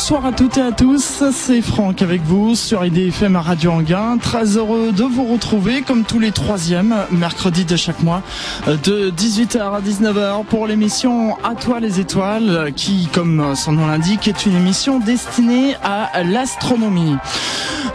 Bonsoir 0.00 0.24
à 0.24 0.32
toutes 0.32 0.56
et 0.56 0.62
à 0.62 0.72
tous, 0.72 1.24
c'est 1.30 1.60
Franck 1.60 2.00
avec 2.00 2.22
vous 2.22 2.54
sur 2.54 2.82
IDFM 2.82 3.36
Radio 3.36 3.72
Anguin. 3.72 4.16
Très 4.16 4.56
heureux 4.56 4.92
de 4.92 5.04
vous 5.04 5.24
retrouver 5.26 5.82
comme 5.82 6.04
tous 6.04 6.18
les 6.18 6.32
troisièmes 6.32 6.96
mercredis 7.10 7.66
de 7.66 7.76
chaque 7.76 8.02
mois 8.02 8.22
de 8.66 9.10
18h 9.10 9.60
à 9.60 9.80
19h 9.82 10.46
pour 10.46 10.66
l'émission 10.66 11.36
À 11.44 11.54
toi 11.54 11.80
les 11.80 12.00
étoiles 12.00 12.72
qui, 12.74 13.10
comme 13.12 13.54
son 13.54 13.72
nom 13.72 13.86
l'indique, 13.86 14.26
est 14.26 14.46
une 14.46 14.56
émission 14.56 15.00
destinée 15.00 15.76
à 15.84 16.22
l'astronomie. 16.22 17.16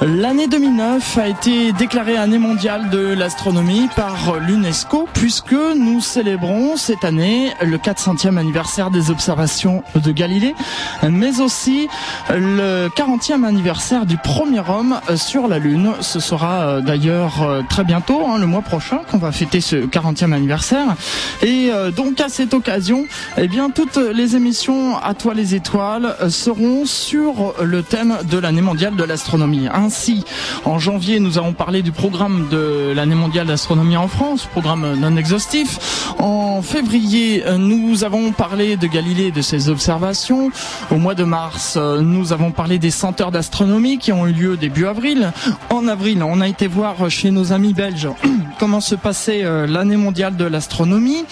L'année 0.02 0.48
2009 0.48 1.18
a 1.18 1.28
été 1.28 1.72
déclarée 1.72 2.18
année 2.18 2.38
mondiale 2.38 2.90
de 2.90 3.14
l'astronomie 3.14 3.88
par 3.96 4.40
l'UNESCO 4.40 5.08
puisque 5.14 5.54
nous 5.54 6.02
célébrons 6.02 6.76
cette 6.76 7.06
année 7.06 7.54
le 7.64 7.78
400e 7.78 8.38
anniversaire 8.38 8.92
des 8.92 9.10
observations 9.10 9.84
de 9.96 10.12
Galilée, 10.12 10.54
mais 11.10 11.40
aussi 11.40 11.88
le 12.30 12.88
40e 12.90 13.44
anniversaire 13.44 14.06
du 14.06 14.18
premier 14.18 14.62
homme 14.68 15.00
sur 15.16 15.48
la 15.48 15.60
Lune. 15.60 15.94
Ce 16.02 16.20
sera 16.20 16.82
d'ailleurs 16.82 17.64
très 17.70 17.84
bientôt, 17.84 18.22
hein, 18.28 18.38
le 18.40 18.46
mois 18.46 18.62
prochain, 18.62 19.02
qu'on 19.10 19.18
va 19.18 19.32
fêter 19.32 19.62
ce 19.62 19.76
40e 19.76 20.34
anniversaire. 20.34 20.96
Et 21.42 21.72
donc 21.96 22.20
à 22.22 22.30
cette 22.30 22.54
occasion, 22.54 23.06
eh 23.38 23.48
bien 23.48 23.70
toutes 23.70 23.98
les 23.98 24.36
émissions 24.36 24.98
à 24.98 25.14
toi 25.14 25.34
les 25.34 25.56
étoiles 25.56 26.16
seront 26.30 26.86
sur 26.86 27.54
le 27.62 27.84
thème 27.84 28.18
de 28.30 28.38
l'année 28.38 28.62
mondiale 28.62 28.96
de 28.96 29.04
l'astronomie. 29.04 29.68
Ainsi, 29.74 30.24
en 30.66 30.80
janvier, 30.80 31.20
nous 31.20 31.38
avons 31.38 31.54
parlé 31.54 31.82
du 31.82 31.92
programme 31.92 32.48
de 32.50 32.94
l'année 32.96 33.16
mondiale 33.16 33.48
d'astronomie 33.48 33.98
en 33.98 34.08
France, 34.08 34.48
programme 34.52 34.96
non 35.00 35.16
exhaustif. 35.18 36.14
En 36.20 36.62
février, 36.62 37.44
nous 37.58 38.04
avons 38.04 38.32
parlé 38.32 38.78
de 38.78 38.88
Galilée 38.88 39.26
et 39.26 39.32
de 39.32 39.42
ses 39.42 39.70
observations. 39.70 40.52
Au 40.92 40.96
mois 40.96 41.16
de 41.16 41.24
mars, 41.24 41.78
nous 42.02 42.34
avons 42.34 42.52
parlé 42.52 42.80
des 42.80 42.92
centres 42.92 43.32
d'astronomie 43.32 43.98
qui 43.98 44.12
ont 44.12 44.28
eu 44.28 44.32
lieu 44.32 44.58
début 44.58 44.86
avril. 44.86 45.32
En 45.70 45.88
avril, 45.88 46.24
on 46.24 46.42
a 46.42 46.48
été 46.48 46.68
voir 46.68 47.10
chez 47.10 47.32
nos 47.32 47.54
amis 47.54 47.74
belges 47.74 48.10
comment 48.60 48.82
se 48.82 48.96
passait 48.96 49.44
l'année 49.68 49.98
mondiale 49.98 50.36
de 50.36 50.46
l'astronomie. 50.46 51.26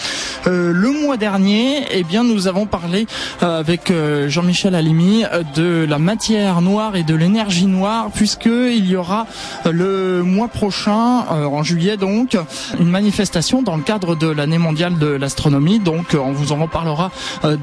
Le 0.45 1.01
mois 1.03 1.17
dernier, 1.17 1.85
eh 1.91 2.03
bien, 2.03 2.23
nous 2.23 2.47
avons 2.47 2.65
parlé 2.65 3.07
avec 3.41 3.91
Jean-Michel 4.27 4.75
Alimi 4.75 5.23
de 5.55 5.85
la 5.87 5.99
matière 5.99 6.61
noire 6.61 6.95
et 6.95 7.03
de 7.03 7.15
l'énergie 7.15 7.65
noire, 7.65 8.09
puisque 8.13 8.45
il 8.45 8.85
y 8.87 8.95
aura 8.95 9.25
le 9.69 10.21
mois 10.23 10.47
prochain, 10.47 11.25
en 11.29 11.63
juillet 11.63 11.97
donc, 11.97 12.37
une 12.79 12.89
manifestation 12.89 13.61
dans 13.61 13.77
le 13.77 13.83
cadre 13.83 14.15
de 14.15 14.27
l'année 14.27 14.57
mondiale 14.57 14.97
de 14.97 15.07
l'astronomie. 15.07 15.79
Donc, 15.79 16.17
on 16.19 16.31
vous 16.31 16.51
en 16.51 16.61
reparlera 16.61 17.11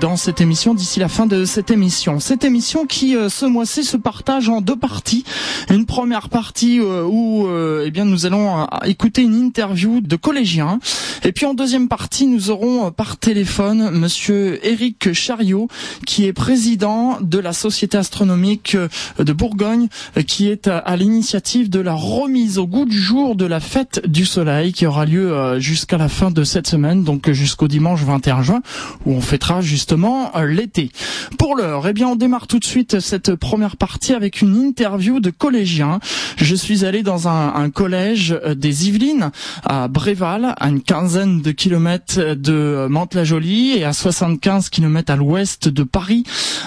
dans 0.00 0.16
cette 0.16 0.40
émission 0.40 0.74
d'ici 0.74 1.00
la 1.00 1.08
fin 1.08 1.26
de 1.26 1.44
cette 1.44 1.70
émission. 1.70 2.20
Cette 2.20 2.44
émission 2.44 2.79
qui, 2.86 3.16
ce 3.28 3.46
mois-ci, 3.46 3.84
se 3.84 3.96
partage 3.96 4.48
en 4.48 4.60
deux 4.60 4.76
parties. 4.76 5.24
Une 5.70 5.86
première 5.86 6.28
partie 6.28 6.80
où, 6.80 7.48
eh 7.84 7.90
bien, 7.90 8.04
nous 8.04 8.26
allons 8.26 8.66
écouter 8.84 9.22
une 9.22 9.34
interview 9.34 10.00
de 10.00 10.16
collégiens. 10.16 10.78
Et 11.24 11.32
puis, 11.32 11.46
en 11.46 11.54
deuxième 11.54 11.88
partie, 11.88 12.26
nous 12.26 12.50
aurons 12.50 12.90
par 12.90 13.16
téléphone 13.16 13.90
Monsieur 13.90 14.64
Éric 14.66 15.12
Chariot, 15.12 15.68
qui 16.06 16.24
est 16.24 16.32
président 16.32 17.18
de 17.20 17.38
la 17.38 17.52
Société 17.52 17.98
astronomique 17.98 18.76
de 19.18 19.32
Bourgogne, 19.32 19.88
qui 20.26 20.48
est 20.48 20.68
à 20.68 20.96
l'initiative 20.96 21.70
de 21.70 21.80
la 21.80 21.94
remise 21.94 22.58
au 22.58 22.66
goût 22.66 22.84
du 22.84 22.98
jour 22.98 23.36
de 23.36 23.44
la 23.44 23.60
fête 23.60 24.02
du 24.06 24.24
soleil 24.24 24.72
qui 24.72 24.86
aura 24.86 25.04
lieu 25.04 25.58
jusqu'à 25.58 25.98
la 25.98 26.08
fin 26.08 26.30
de 26.30 26.44
cette 26.44 26.66
semaine, 26.66 27.04
donc 27.04 27.30
jusqu'au 27.30 27.68
dimanche 27.68 28.02
21 28.02 28.42
juin, 28.42 28.62
où 29.06 29.12
on 29.12 29.20
fêtera 29.20 29.60
justement 29.60 30.32
l'été. 30.46 30.90
Pour 31.38 31.56
l'heure, 31.56 31.86
eh 31.88 31.92
bien, 31.92 32.08
on 32.08 32.16
démarre 32.16 32.46
tout 32.46 32.59
de 32.60 32.64
suite 32.64 33.00
cette 33.00 33.34
première 33.34 33.76
partie 33.76 34.12
avec 34.12 34.40
une 34.40 34.54
interview 34.54 35.18
de 35.18 35.30
collégiens. 35.30 35.98
Je 36.36 36.54
suis 36.54 36.84
allé 36.84 37.02
dans 37.02 37.26
un, 37.26 37.70
collège 37.70 38.38
des 38.56 38.88
Yvelines, 38.88 39.30
à 39.64 39.88
Bréval, 39.88 40.54
à 40.58 40.68
une 40.68 40.82
quinzaine 40.82 41.42
de 41.42 41.50
kilomètres 41.50 42.34
de 42.34 42.86
Mantes-la-Jolie 42.88 43.72
et 43.76 43.84
à 43.84 43.92
75 43.92 44.68
kilomètres 44.68 45.12
à 45.12 45.16
l'ouest 45.16 45.68
de 45.68 45.82
Paris. 45.82 46.24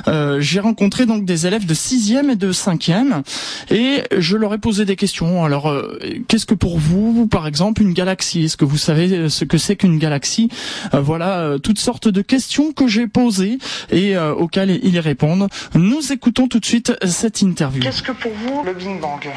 Euh, 0.08 0.42
J'ai 0.42 0.60
rencontré 0.60 1.06
donc 1.06 1.26
des 1.26 1.48
élèves 1.48 1.66
de 1.66 1.74
6e 1.74 2.32
et 2.32 2.36
de 2.36 2.52
5e 2.52 3.24
et 3.72 4.04
je 4.18 4.38
leur 4.38 4.54
ai 4.54 4.58
posé 4.58 4.86
des 4.86 4.96
questions. 4.96 5.46
Alors, 5.46 5.70
euh, 5.70 6.00
qu'est-ce 6.28 6.46
que 6.46 6.54
pour 6.54 6.80
vous, 6.80 7.28
par 7.28 7.48
exemple, 7.48 7.82
une 7.82 7.94
galaxie? 7.94 8.44
Est-ce 8.44 8.58
que 8.58 8.66
vous 8.66 8.78
savez 8.78 9.30
ce 9.30 9.46
que 9.46 9.58
c'est 9.58 9.76
qu'une 9.76 10.00
galaxie? 10.00 10.50
Euh, 10.94 11.02
Voilà, 11.02 11.40
euh, 11.40 11.58
toutes 11.58 11.80
sortes 11.80 12.08
de 12.08 12.22
questions 12.22 12.72
que 12.74 12.88
j'ai 12.88 13.08
posées 13.08 13.58
et 13.92 14.18
auxquelles 14.18 14.80
ils 14.84 15.00
répondent. 15.00 15.48
Nous 15.84 16.14
écoutons 16.14 16.48
tout 16.48 16.62
de 16.62 16.66
suite 16.66 16.94
cette 17.06 17.42
interview. 17.42 17.82
Qu'est-ce 17.84 18.02
que 18.02 18.14
pour 18.14 18.32
vous 18.32 18.64
le 18.64 18.72
Big 18.74 19.02
Bang? 19.02 19.28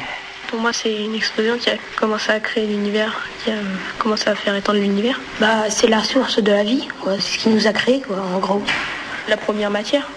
Pour 0.47 0.61
moi, 0.61 0.71
c'est 0.71 1.03
une 1.03 1.13
explosion 1.13 1.57
qui 1.57 1.69
a 1.69 1.75
commencé 1.99 2.31
à 2.31 2.39
créer 2.39 2.65
l'univers, 2.65 3.21
qui 3.43 3.51
a 3.51 3.55
commencé 3.99 4.29
à 4.29 4.35
faire 4.35 4.55
étendre 4.55 4.79
l'univers. 4.79 5.19
Bah, 5.41 5.69
c'est 5.69 5.87
la 5.89 6.01
source 6.01 6.41
de 6.41 6.49
la 6.49 6.63
vie, 6.63 6.87
C'est 7.03 7.19
ce 7.19 7.37
qui 7.39 7.49
nous 7.49 7.67
a 7.67 7.73
créé, 7.73 7.99
quoi, 7.99 8.23
en 8.33 8.39
gros. 8.39 8.61
La 9.27 9.35
première 9.35 9.69
matière. 9.69 10.09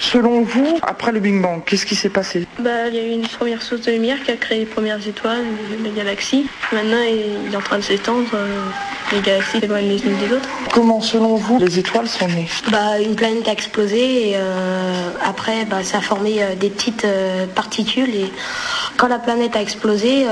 Selon 0.00 0.42
vous, 0.42 0.76
après 0.82 1.12
le 1.12 1.20
Big 1.20 1.40
Bang, 1.40 1.62
qu'est-ce 1.64 1.86
qui 1.86 1.94
s'est 1.94 2.08
passé? 2.10 2.48
Bah, 2.58 2.88
Il 2.88 2.96
y 2.96 2.98
a 2.98 3.06
eu 3.06 3.12
une 3.12 3.28
première 3.28 3.62
source 3.62 3.82
de 3.82 3.92
lumière 3.92 4.20
qui 4.24 4.32
a 4.32 4.36
créé 4.36 4.58
les 4.58 4.66
premières 4.66 5.06
étoiles, 5.06 5.44
les 5.84 5.90
galaxies. 5.90 6.48
Maintenant, 6.72 7.02
il 7.08 7.52
est 7.52 7.56
en 7.56 7.60
train 7.60 7.76
de 7.78 7.84
s'étendre. 7.84 8.26
Les 9.12 9.20
galaxies 9.20 9.60
s'éloignent 9.60 9.88
les 9.88 10.04
unes 10.04 10.16
des 10.16 10.34
autres. 10.34 10.48
Comment, 10.72 11.00
selon 11.00 11.36
vous, 11.36 11.58
les 11.58 11.78
étoiles 11.78 12.08
sont 12.08 12.28
nées 12.28 12.48
bah, 12.70 13.00
Une 13.00 13.14
planète 13.14 13.48
a 13.48 13.52
explosé 13.52 14.30
et 14.30 14.32
euh, 14.36 15.10
après, 15.24 15.64
bah, 15.64 15.82
ça 15.82 15.98
a 15.98 16.00
formé 16.00 16.42
euh, 16.42 16.54
des 16.54 16.70
petites 16.70 17.04
euh, 17.04 17.46
particules. 17.46 18.14
Et 18.14 18.32
quand 18.96 19.08
la 19.08 19.18
planète 19.18 19.54
a 19.56 19.62
explosé, 19.62 20.26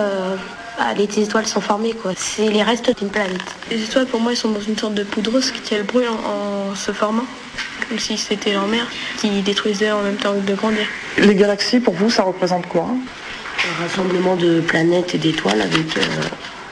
bah, 0.76 0.86
les 0.96 1.04
étoiles 1.20 1.46
sont 1.46 1.60
formées. 1.60 1.92
quoi. 1.92 2.12
C'est 2.16 2.48
les 2.48 2.62
restes 2.62 2.96
d'une 2.98 3.10
planète. 3.10 3.40
Les 3.70 3.82
étoiles, 3.82 4.06
pour 4.06 4.20
moi, 4.20 4.32
elles 4.32 4.38
sont 4.38 4.50
dans 4.50 4.60
une 4.60 4.76
sorte 4.76 4.94
de 4.94 5.04
poudreuse 5.04 5.50
qui 5.50 5.60
tient 5.60 5.78
le 5.78 5.84
bruit 5.84 6.06
en, 6.08 6.70
en 6.70 6.74
se 6.74 6.92
formant 6.92 7.24
comme 7.88 7.98
si 7.98 8.16
c'était 8.16 8.52
leur 8.52 8.66
mère 8.66 8.86
qui 9.18 9.42
détruisait 9.42 9.90
en 9.90 10.02
même 10.02 10.16
temps 10.16 10.34
de 10.34 10.54
grandir. 10.54 10.86
Les 11.18 11.34
galaxies, 11.34 11.80
pour 11.80 11.94
vous, 11.94 12.10
ça 12.10 12.22
représente 12.22 12.66
quoi? 12.66 12.86
Un 12.86 13.82
rassemblement 13.82 14.36
de 14.36 14.60
planètes 14.60 15.14
et 15.14 15.18
d'étoiles 15.18 15.60
avec 15.60 15.96
euh, 15.96 16.02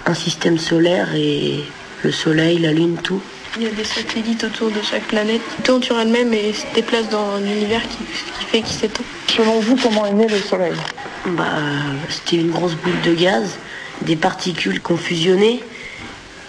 un 0.07 0.15
système 0.15 0.59
solaire 0.59 1.15
et 1.15 1.65
le 2.03 2.13
Soleil, 2.13 2.59
la 2.59 2.73
Lune, 2.73 2.97
tout. 3.03 3.21
Il 3.57 3.65
y 3.65 3.67
a 3.67 3.71
des 3.71 3.85
satellites 3.85 4.45
autour 4.45 4.71
de 4.71 4.81
chaque 4.83 5.05
planète 5.05 5.41
qui 5.57 5.63
tournent 5.63 5.83
sur 5.83 5.99
elles-mêmes 5.99 6.33
et 6.33 6.53
se 6.53 6.65
déplacent 6.75 7.11
dans 7.11 7.37
l'univers 7.39 7.83
qui, 7.83 7.99
qui, 7.99 8.45
fait 8.47 8.61
qu'ils 8.63 8.77
s'étend. 8.77 9.05
Selon 9.29 9.61
vous, 9.61 9.77
comment 9.77 10.07
est 10.07 10.13
né 10.13 10.27
le 10.27 10.39
Soleil? 10.39 10.73
Bah, 11.27 11.45
C'était 12.09 12.37
une 12.37 12.51
grosse 12.51 12.75
boule 12.75 13.01
de 13.05 13.15
gaz, 13.15 13.59
des 14.03 14.17
particules 14.17 14.83
qui 14.83 14.93
ont 14.93 14.97
fusionné 14.97 15.63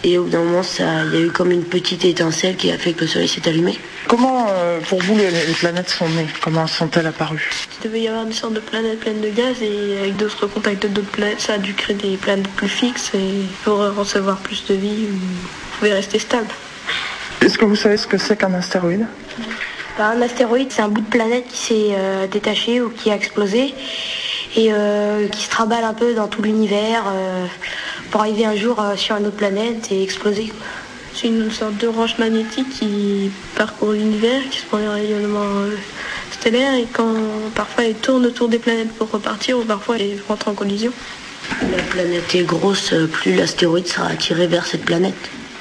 et 0.04 0.18
au 0.18 0.24
bout 0.24 0.30
d'un 0.30 0.44
moment, 0.44 0.64
ça, 0.64 1.04
il 1.06 1.14
y 1.14 1.24
a 1.24 1.26
eu 1.26 1.32
comme 1.32 1.52
une 1.52 1.64
petite 1.64 2.04
étincelle 2.06 2.56
qui 2.56 2.72
a 2.72 2.78
fait 2.78 2.94
que 2.94 3.02
le 3.02 3.08
soleil 3.08 3.28
s'est 3.28 3.48
allumé. 3.48 3.80
Comment, 4.08 4.48
euh, 4.50 4.80
pour 4.82 5.02
vous, 5.02 5.16
les, 5.16 5.30
les, 5.32 5.54
planètes 5.54 5.90
sont 5.90 6.10
nées? 6.10 6.28
Comment 6.42 6.68
sont-elles 6.68 7.08
apparues? 7.08 7.50
Il 7.80 7.88
devait 7.88 8.02
y 8.02 8.08
avoir 8.08 8.26
des 8.26 8.34
sortes 8.34 8.54
de 8.54 8.60
planètes 8.60 9.00
pleines 9.00 9.22
de 9.22 9.30
gaz 9.30 9.62
et 9.62 10.00
avec 10.00 10.18
d'autres 10.18 10.48
contacts 10.48 10.86
d'autres 10.88 11.08
planètes, 11.08 11.40
ça 11.42 11.54
a 11.54 11.58
dû 11.58 11.74
créer 11.74 11.96
des 11.96 12.18
planètes 12.18 12.50
plus 12.50 12.68
fixes 12.68 13.12
et 13.14 13.44
pour 13.64 13.78
recevoir 13.78 14.38
plus 14.38 14.66
de 14.66 14.74
vie, 14.74 15.06
vous 15.08 15.78
pouvez 15.80 15.94
rester 15.94 16.20
stable. 16.20 16.48
Est-ce 17.42 17.58
que 17.58 17.66
vous 17.66 17.76
savez 17.76 17.98
ce 17.98 18.08
que 18.08 18.18
c'est 18.18 18.38
qu'un 18.38 18.54
astéroïde? 18.54 19.06
Bah, 19.98 20.14
Un 20.16 20.22
astéroïde, 20.22 20.72
c'est 20.72 20.82
un 20.82 20.88
bout 20.88 21.02
de 21.02 21.10
planète 21.10 21.46
qui 21.48 21.58
s'est 21.58 21.90
euh, 21.92 22.28
détaché 22.28 22.82
ou 22.82 22.90
qui 22.90 23.12
a 23.12 23.16
explosé 23.16 23.74
et 24.56 24.72
euh, 24.72 25.28
qui 25.28 25.42
se 25.44 25.50
traballe 25.50 25.84
un 25.84 25.94
peu 25.94 26.14
dans 26.14 26.28
tout 26.28 26.42
l'univers 26.42 27.04
euh, 27.08 27.46
pour 28.14 28.22
arriver 28.22 28.46
un 28.46 28.56
jour 28.56 28.80
euh, 28.80 28.96
sur 28.96 29.18
une 29.18 29.26
autre 29.26 29.38
planète 29.38 29.92
et 29.92 30.04
exploser. 30.04 30.54
C'est 31.16 31.30
une 31.30 31.50
sorte 31.50 31.78
d'orange 31.78 32.20
magnétique 32.20 32.70
qui 32.70 33.32
parcourt 33.56 33.94
l'univers, 33.94 34.40
qui 34.52 34.60
se 34.60 34.66
prend 34.68 34.78
les 34.78 34.88
rayonnements 34.88 35.66
stellaires 36.30 36.76
et 36.76 36.86
quand 36.94 37.16
parfois 37.56 37.86
elle 37.86 37.96
tourne 37.96 38.28
autour 38.28 38.50
des 38.50 38.60
planètes 38.60 38.94
pour 38.94 39.10
repartir 39.10 39.58
ou 39.58 39.64
parfois 39.64 39.98
elle 39.98 40.20
rentre 40.28 40.48
en 40.48 40.54
collision. 40.54 40.92
La 41.76 41.82
planète 41.82 42.36
est 42.36 42.44
grosse, 42.44 42.94
plus 43.14 43.34
l'astéroïde 43.34 43.88
sera 43.88 44.10
attiré 44.10 44.46
vers 44.46 44.68
cette 44.68 44.86
planète. 44.86 45.16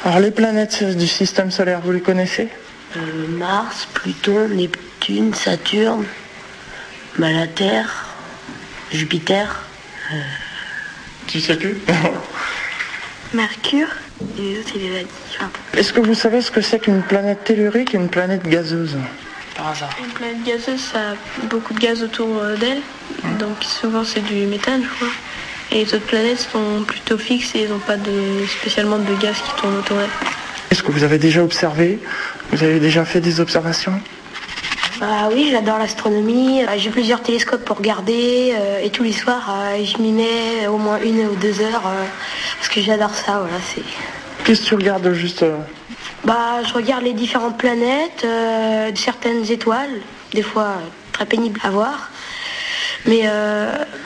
Alors 0.05 0.21
les 0.21 0.31
planètes 0.31 0.85
du 0.99 1.07
système 1.07 1.51
solaire, 1.51 1.81
vous 1.83 1.93
les 1.93 2.03
connaissez? 2.03 2.49
Euh, 2.99 3.29
Mars, 3.29 3.89
Pluton, 3.95 4.49
Neptune, 4.49 5.33
Saturne, 5.33 6.05
bah, 7.17 7.33
la 7.33 7.47
Terre, 7.47 8.09
Jupiter. 8.91 9.63
Euh... 10.13 10.17
Tu 11.33 11.41
sais 11.41 11.57
plus 11.57 11.79
Mercure 13.33 13.89
et 14.39 14.43
les 14.43 14.59
autres, 14.59 14.73
il 14.75 14.83
les 14.83 14.99
a 14.99 15.03
dit. 15.03 15.49
Est-ce 15.79 15.95
que 15.95 16.01
vous 16.01 16.13
savez 16.13 16.43
ce 16.43 16.51
que 16.51 16.61
c'est 16.61 16.79
qu'une 16.79 17.01
planète 17.01 17.45
tellurique 17.45 17.95
et 17.95 17.97
une 17.97 18.11
planète 18.11 18.47
gazeuse 18.47 18.99
Par 19.57 19.69
hasard. 19.69 19.89
Une 20.05 20.13
planète 20.13 20.45
gazeuse, 20.45 20.79
ça 20.93 20.99
a 20.99 21.45
beaucoup 21.45 21.73
de 21.73 21.79
gaz 21.79 22.03
autour 22.03 22.29
d'elle. 22.61 22.83
Mmh. 23.25 23.39
Donc 23.39 23.65
souvent 23.65 24.05
c'est 24.05 24.21
du 24.21 24.45
méthane, 24.45 24.83
je 24.83 24.95
crois. 24.95 25.09
Et 25.71 25.87
les 25.87 25.95
autres 25.95 26.05
planètes 26.05 26.41
sont 26.53 26.85
plutôt 26.87 27.17
fixes 27.17 27.55
et 27.55 27.63
ils 27.63 27.71
n'ont 27.71 27.79
pas 27.79 27.97
de, 27.97 28.45
spécialement 28.61 28.99
de 28.99 29.15
gaz 29.15 29.37
qui 29.37 29.59
tourne 29.59 29.79
autour 29.79 29.97
d'elles. 29.97 30.11
Est-ce 30.71 30.83
que 30.83 30.93
vous 30.93 31.03
avez 31.03 31.17
déjà 31.17 31.43
observé 31.43 31.99
Vous 32.51 32.63
avez 32.63 32.79
déjà 32.79 33.07
fait 33.07 33.23
des 33.23 33.41
observations? 33.41 33.99
Bah 35.03 35.29
oui, 35.33 35.49
j'adore 35.51 35.79
l'astronomie. 35.79 36.63
J'ai 36.77 36.91
plusieurs 36.91 37.21
télescopes 37.23 37.65
pour 37.65 37.79
regarder 37.79 38.55
et 38.85 38.91
tous 38.91 39.03
les 39.03 39.13
soirs, 39.13 39.53
je 39.77 40.01
m'y 40.01 40.13
mets 40.13 40.69
au 40.69 40.79
moins 40.79 41.01
une 41.03 41.27
ou 41.27 41.35
deux 41.35 41.61
heures 41.61 41.83
parce 42.57 42.69
que 42.69 42.81
j'adore 42.81 43.13
ça. 43.13 43.41
Voilà, 43.41 43.57
c'est. 43.75 43.83
Qu'est-ce 44.45 44.63
que 44.63 44.67
tu 44.69 44.75
regardes 44.77 45.13
juste 45.13 45.45
Bah, 46.25 46.63
je 46.65 46.73
regarde 46.73 47.03
les 47.03 47.15
différentes 47.15 47.59
planètes, 47.59 48.25
certaines 48.95 49.51
étoiles, 49.51 49.91
des 50.35 50.43
fois 50.43 50.75
très 51.11 51.27
pénibles 51.27 51.61
à 51.65 51.71
voir. 51.71 52.11
Mais 53.07 53.29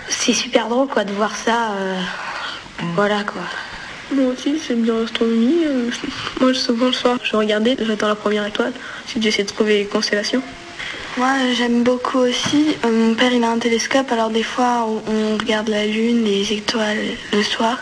c'est 0.09 0.33
super 0.33 0.69
drôle 0.69 0.89
quoi 0.89 1.05
de 1.05 1.13
voir 1.13 1.37
ça. 1.37 1.75
Voilà 2.95 3.23
quoi. 3.23 3.43
Moi 4.13 4.33
aussi, 4.33 4.61
j'aime 4.67 4.83
bien 4.83 5.01
l'astronomie. 5.01 5.65
Euh, 5.67 5.91
moi, 6.41 6.55
souvent 6.55 6.87
le 6.87 6.93
soir, 6.93 7.19
je 7.25 7.35
regardais, 7.35 7.77
j'attends 7.81 8.07
la 8.07 8.15
première 8.15 8.47
étoile. 8.47 8.73
J'essaie 9.19 9.43
de 9.43 9.49
trouver 9.49 9.79
les 9.79 9.87
constellations. 9.87 10.43
Moi, 11.17 11.33
j'aime 11.57 11.83
beaucoup 11.83 12.19
aussi. 12.19 12.77
Euh, 12.85 12.91
mon 12.91 13.15
père, 13.15 13.33
il 13.33 13.43
a 13.43 13.51
un 13.51 13.59
télescope, 13.59 14.13
alors 14.13 14.31
des 14.31 14.43
fois, 14.43 14.87
on 14.87 15.39
regarde 15.39 15.69
la 15.69 15.87
lune, 15.87 16.25
les 16.25 16.53
étoiles 16.53 16.99
le 17.33 17.43
soir. 17.43 17.79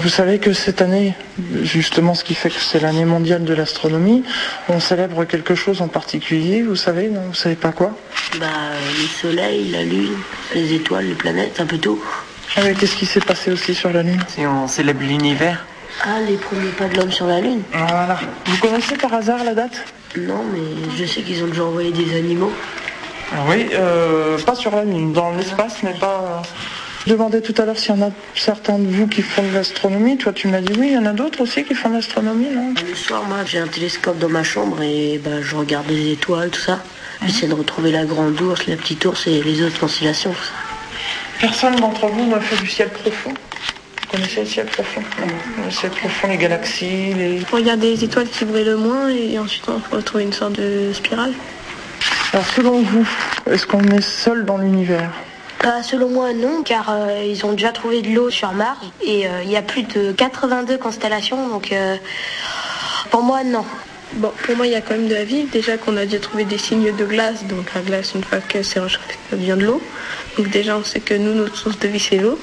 Vous 0.00 0.08
savez 0.08 0.38
que 0.38 0.52
cette 0.52 0.80
année, 0.80 1.14
justement 1.62 2.14
ce 2.14 2.22
qui 2.22 2.36
fait 2.36 2.50
que 2.50 2.60
c'est 2.60 2.78
l'année 2.78 3.04
mondiale 3.04 3.42
de 3.42 3.52
l'astronomie, 3.52 4.22
on 4.68 4.78
célèbre 4.78 5.24
quelque 5.24 5.56
chose 5.56 5.82
en 5.82 5.88
particulier, 5.88 6.62
vous 6.62 6.76
savez, 6.76 7.08
non 7.08 7.22
Vous 7.28 7.34
savez 7.34 7.56
pas 7.56 7.72
quoi? 7.72 7.98
Bah, 8.38 8.46
le 8.96 9.06
soleil, 9.08 9.70
la 9.72 9.82
lune, 9.82 10.16
les 10.54 10.72
étoiles, 10.74 11.06
les 11.06 11.14
planètes, 11.14 11.58
un 11.58 11.66
peu 11.66 11.78
tout. 11.78 12.00
Ah 12.56 12.60
qu'est-ce 12.78 12.94
qui 12.94 13.06
s'est 13.06 13.20
passé 13.20 13.50
aussi 13.50 13.74
sur 13.74 13.92
la 13.92 14.02
Lune? 14.02 14.22
Si 14.28 14.46
on 14.46 14.68
célèbre 14.68 15.02
l'univers. 15.02 15.66
Ah, 16.02 16.20
les 16.26 16.36
premiers 16.36 16.70
pas 16.70 16.86
de 16.86 16.96
l'homme 16.96 17.12
sur 17.12 17.26
la 17.26 17.40
Lune. 17.40 17.62
Voilà. 17.72 18.18
Vous 18.46 18.56
connaissez 18.58 18.96
par 18.96 19.12
hasard 19.14 19.42
la 19.44 19.54
date? 19.54 19.84
Non, 20.16 20.42
mais 20.52 20.96
je 20.96 21.04
sais 21.04 21.22
qu'ils 21.22 21.42
ont 21.44 21.48
déjà 21.48 21.64
envoyé 21.64 21.90
des 21.92 22.16
animaux. 22.16 22.52
Ah 23.32 23.44
oui, 23.48 23.68
euh, 23.74 24.38
pas 24.38 24.54
sur 24.54 24.74
la 24.74 24.84
Lune, 24.84 25.12
dans 25.12 25.32
l'espace, 25.32 25.82
mais 25.82 25.92
pas... 25.92 26.42
Je 27.06 27.12
demandais 27.12 27.40
tout 27.40 27.54
à 27.60 27.64
l'heure 27.64 27.78
s'il 27.78 27.94
y 27.94 27.98
en 27.98 28.08
a 28.08 28.10
certains 28.34 28.78
de 28.78 28.86
vous 28.86 29.06
qui 29.06 29.22
font 29.22 29.42
de 29.42 29.54
l'astronomie. 29.54 30.18
Toi, 30.18 30.32
tu 30.32 30.48
m'as 30.48 30.60
dit 30.60 30.72
oui, 30.78 30.88
il 30.88 30.94
y 30.94 30.98
en 30.98 31.06
a 31.06 31.12
d'autres 31.12 31.42
aussi 31.42 31.64
qui 31.64 31.74
font 31.74 31.90
de 31.90 31.94
l'astronomie, 31.94 32.48
non? 32.50 32.74
Le 32.86 32.94
soir, 32.94 33.22
moi, 33.24 33.38
j'ai 33.46 33.58
un 33.58 33.66
télescope 33.66 34.18
dans 34.18 34.28
ma 34.28 34.42
chambre 34.42 34.82
et 34.82 35.18
bah, 35.22 35.40
je 35.40 35.56
regarde 35.56 35.88
les 35.88 36.12
étoiles, 36.12 36.50
tout 36.50 36.60
ça. 36.60 36.80
J'essaie 37.24 37.46
de 37.46 37.54
retrouver 37.54 37.92
la 37.92 38.04
grande 38.04 38.40
ours, 38.40 38.66
la 38.66 38.76
petite 38.76 39.04
ours 39.04 39.26
et 39.26 39.42
les 39.42 39.62
autres 39.62 39.78
constellations, 39.78 40.32
tout 40.32 40.44
ça. 40.44 40.52
Personne 41.40 41.76
d'entre 41.76 42.08
vous 42.08 42.26
n'a 42.26 42.40
fait 42.40 42.60
du 42.62 42.68
ciel 42.68 42.88
profond? 42.88 43.32
Connaissez 44.10 44.40
le 44.40 44.46
ciel 44.46 44.66
profond 44.66 45.02
Le 45.64 45.70
ciel 45.70 45.90
profond, 45.90 46.28
les 46.28 46.36
galaxies, 46.36 47.14
les... 47.14 47.42
On 47.52 47.56
regarde 47.56 47.80
les 47.80 48.02
étoiles 48.02 48.28
qui 48.28 48.44
brillent 48.44 48.64
le 48.64 48.76
moins 48.76 49.08
et 49.08 49.38
ensuite 49.38 49.68
on 49.68 49.80
peut 49.80 49.96
retrouver 49.96 50.24
une 50.24 50.32
sorte 50.32 50.54
de 50.54 50.92
spirale. 50.92 51.32
Alors 52.32 52.46
selon 52.46 52.82
vous, 52.82 53.08
est-ce 53.50 53.66
qu'on 53.66 53.82
est 53.84 54.02
seul 54.02 54.44
dans 54.44 54.58
l'univers? 54.58 55.10
Bah, 55.62 55.82
selon 55.82 56.08
moi 56.08 56.32
non, 56.32 56.62
car 56.62 56.88
euh, 56.90 57.24
ils 57.26 57.44
ont 57.44 57.52
déjà 57.52 57.72
trouvé 57.72 58.00
de 58.02 58.10
l'eau 58.10 58.30
sur 58.30 58.52
Mars 58.52 58.78
et 59.02 59.26
euh, 59.26 59.42
il 59.42 59.50
y 59.50 59.56
a 59.56 59.62
plus 59.62 59.82
de 59.82 60.12
82 60.12 60.78
constellations, 60.78 61.48
donc 61.48 61.72
euh, 61.72 61.96
pour 63.10 63.22
moi 63.22 63.42
non. 63.44 63.64
Bon, 64.14 64.32
pour 64.44 64.56
moi 64.56 64.66
il 64.66 64.72
y 64.72 64.76
a 64.76 64.80
quand 64.80 64.94
même 64.94 65.08
de 65.08 65.14
la 65.14 65.24
vie. 65.24 65.44
Déjà 65.44 65.76
qu'on 65.76 65.96
a 65.96 66.04
déjà 66.04 66.20
trouvé 66.20 66.44
des 66.44 66.58
signes 66.58 66.94
de 66.94 67.04
glace, 67.04 67.44
donc 67.44 67.74
la 67.74 67.80
glace 67.82 68.12
une 68.14 68.24
fois 68.24 68.38
que 68.38 68.62
c'est 68.62 68.80
réchauffé, 68.80 69.14
ça 69.30 69.36
devient 69.36 69.56
de 69.58 69.66
l'eau. 69.66 69.82
Donc 70.36 70.48
déjà, 70.50 70.76
on 70.76 70.84
sait 70.84 71.00
que 71.00 71.14
nous, 71.14 71.34
notre 71.34 71.56
source 71.56 71.78
de 71.80 71.88
vie, 71.88 71.98
c'est 71.98 72.18
l'eau. 72.18 72.38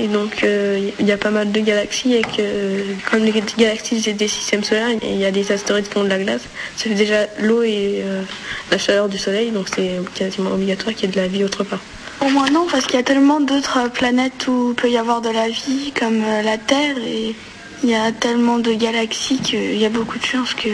Et 0.00 0.06
donc, 0.06 0.44
euh, 0.44 0.90
il 1.00 1.06
y 1.06 1.10
a 1.10 1.16
pas 1.16 1.30
mal 1.30 1.50
de 1.50 1.60
galaxies 1.60 2.14
et 2.14 2.22
que, 2.22 2.84
comme 3.10 3.24
les 3.24 3.42
galaxies, 3.58 4.00
c'est 4.00 4.12
des 4.12 4.28
systèmes 4.28 4.62
solaires, 4.62 4.90
et 4.90 4.98
il 5.02 5.18
y 5.18 5.24
a 5.24 5.32
des 5.32 5.50
astéroïdes 5.50 5.88
qui 5.88 5.98
ont 5.98 6.04
de 6.04 6.08
la 6.08 6.18
glace. 6.18 6.42
Ça 6.76 6.84
fait 6.84 6.94
déjà 6.94 7.26
l'eau 7.40 7.62
et 7.62 8.02
euh, 8.04 8.22
la 8.70 8.78
chaleur 8.78 9.08
du 9.08 9.18
Soleil, 9.18 9.50
donc 9.50 9.66
c'est 9.74 9.98
quasiment 10.14 10.52
obligatoire 10.52 10.94
qu'il 10.94 11.06
y 11.06 11.08
ait 11.10 11.14
de 11.16 11.20
la 11.20 11.26
vie 11.26 11.42
autre 11.42 11.64
part. 11.64 11.80
Pour 12.20 12.30
moi, 12.30 12.48
non, 12.50 12.66
parce 12.70 12.86
qu'il 12.86 12.94
y 12.94 13.00
a 13.00 13.02
tellement 13.02 13.40
d'autres 13.40 13.90
planètes 13.90 14.46
où 14.46 14.70
il 14.70 14.74
peut 14.80 14.88
y 14.88 14.98
avoir 14.98 15.20
de 15.20 15.30
la 15.30 15.48
vie, 15.48 15.92
comme 15.98 16.22
euh, 16.24 16.42
la 16.42 16.58
Terre, 16.58 16.96
et 17.04 17.34
il 17.82 17.90
y 17.90 17.96
a 17.96 18.12
tellement 18.12 18.58
de 18.58 18.72
galaxies 18.74 19.38
qu'il 19.38 19.78
y 19.78 19.84
a 19.84 19.90
beaucoup 19.90 20.18
de 20.18 20.24
chances 20.24 20.54
qu'il 20.54 20.72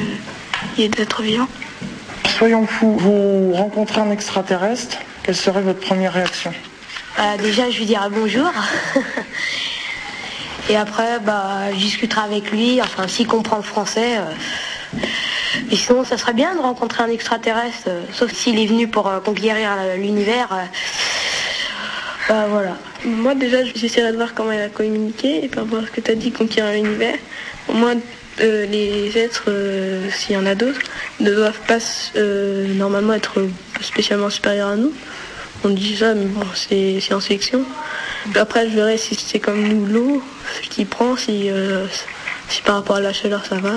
y 0.77 0.83
ait 0.83 0.89
d'êtres 0.89 1.23
vivants. 1.23 1.49
Soyons 2.37 2.67
fous, 2.67 2.97
vous 2.99 3.53
rencontrez 3.55 4.03
un 4.03 4.11
extraterrestre, 4.11 4.99
quelle 5.23 5.37
serait 5.37 5.63
votre 5.63 5.81
première 5.81 6.13
réaction? 6.13 6.53
Euh, 7.19 7.37
Déjà, 7.39 7.71
je 7.71 7.79
lui 7.79 7.87
dirais 7.87 8.09
bonjour. 8.11 8.51
Et 10.71 10.77
après, 10.77 11.21
bah, 11.21 11.73
je 11.73 11.77
discuterai 11.77 12.23
avec 12.23 12.51
lui, 12.51 12.81
enfin, 12.81 13.07
s'il 13.07 13.27
comprend 13.27 13.57
le 13.57 13.63
français. 13.63 14.19
Euh. 14.19 15.01
Et 15.71 15.77
sinon, 15.77 16.05
ça 16.05 16.17
serait 16.17 16.33
bien 16.33 16.55
de 16.55 16.61
rencontrer 16.61 17.03
un 17.03 17.09
extraterrestre, 17.09 17.89
euh, 17.89 18.03
sauf 18.13 18.33
s'il 18.33 18.59
est 18.59 18.67
venu 18.67 18.89
pour 18.89 19.11
conquérir 19.23 19.71
l'univers. 19.97 20.49
Bah, 22.29 22.47
voilà. 22.49 22.77
Moi, 23.05 23.35
déjà, 23.35 23.59
j'essaierai 23.75 24.13
de 24.13 24.17
voir 24.17 24.35
comment 24.35 24.53
il 24.53 24.61
a 24.61 24.69
communiqué 24.69 25.45
et 25.45 25.49
par 25.49 25.65
rapport 25.65 25.81
à 25.81 25.87
ce 25.87 25.91
que 25.91 26.01
tu 26.01 26.11
as 26.11 26.15
dit, 26.15 26.33
conquérir 26.33 26.73
l'univers. 26.73 27.17
Moins, 27.69 27.97
les 28.39 29.17
êtres, 29.17 29.51
s'il 30.11 30.35
y 30.35 30.39
en 30.39 30.47
a 30.47 30.55
d'autres, 30.55 30.81
ne 31.21 31.31
doivent 31.31 31.61
pas 31.69 31.79
normalement 32.75 33.13
être 33.13 33.47
spécialement 33.83 34.31
supérieurs 34.31 34.69
à 34.69 34.77
nous. 34.77 34.93
On 35.63 35.71
dit 35.71 35.97
ça, 35.97 36.15
mais 36.15 36.27
bon, 36.27 36.45
c'est 36.55 37.01
science-fiction. 37.01 37.65
Après, 38.35 38.69
je 38.69 38.75
verrai 38.75 38.99
si 38.99 39.15
c'est 39.15 39.39
comme 39.39 39.67
nous 39.67 39.87
l'eau, 39.87 40.23
ce 40.63 40.69
qu'il 40.69 40.87
prend, 40.87 41.17
si, 41.17 41.51
euh, 41.51 41.87
si 42.49 42.63
par 42.63 42.77
rapport 42.77 42.97
à 42.97 43.01
la 43.01 43.13
chaleur 43.13 43.45
ça 43.47 43.57
va. 43.57 43.75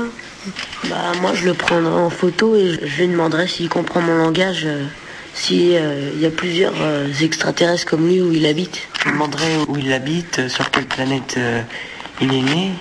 Bah, 0.86 0.96
moi, 1.22 1.32
je 1.34 1.46
le 1.46 1.54
prendrai 1.54 1.94
en 1.94 2.10
photo 2.10 2.56
et 2.56 2.80
je 2.82 3.02
lui 3.02 3.08
demanderai 3.10 3.48
s'il 3.48 3.70
comprend 3.70 4.02
mon 4.02 4.18
langage, 4.18 4.64
euh, 4.66 4.86
s'il 5.34 5.76
euh, 5.76 6.12
y 6.18 6.26
a 6.26 6.30
plusieurs 6.30 6.74
extraterrestres 7.22 7.86
comme 7.86 8.08
lui 8.08 8.22
où 8.22 8.32
il 8.32 8.46
habite. 8.46 8.80
Je 9.00 9.06
lui 9.06 9.12
demanderai 9.12 9.58
où 9.68 9.78
il 9.78 9.92
habite, 9.94 10.48
sur 10.48 10.72
quelle 10.72 10.86
planète 10.86 11.38
il 12.22 12.34
est 12.34 12.42
né, 12.42 12.72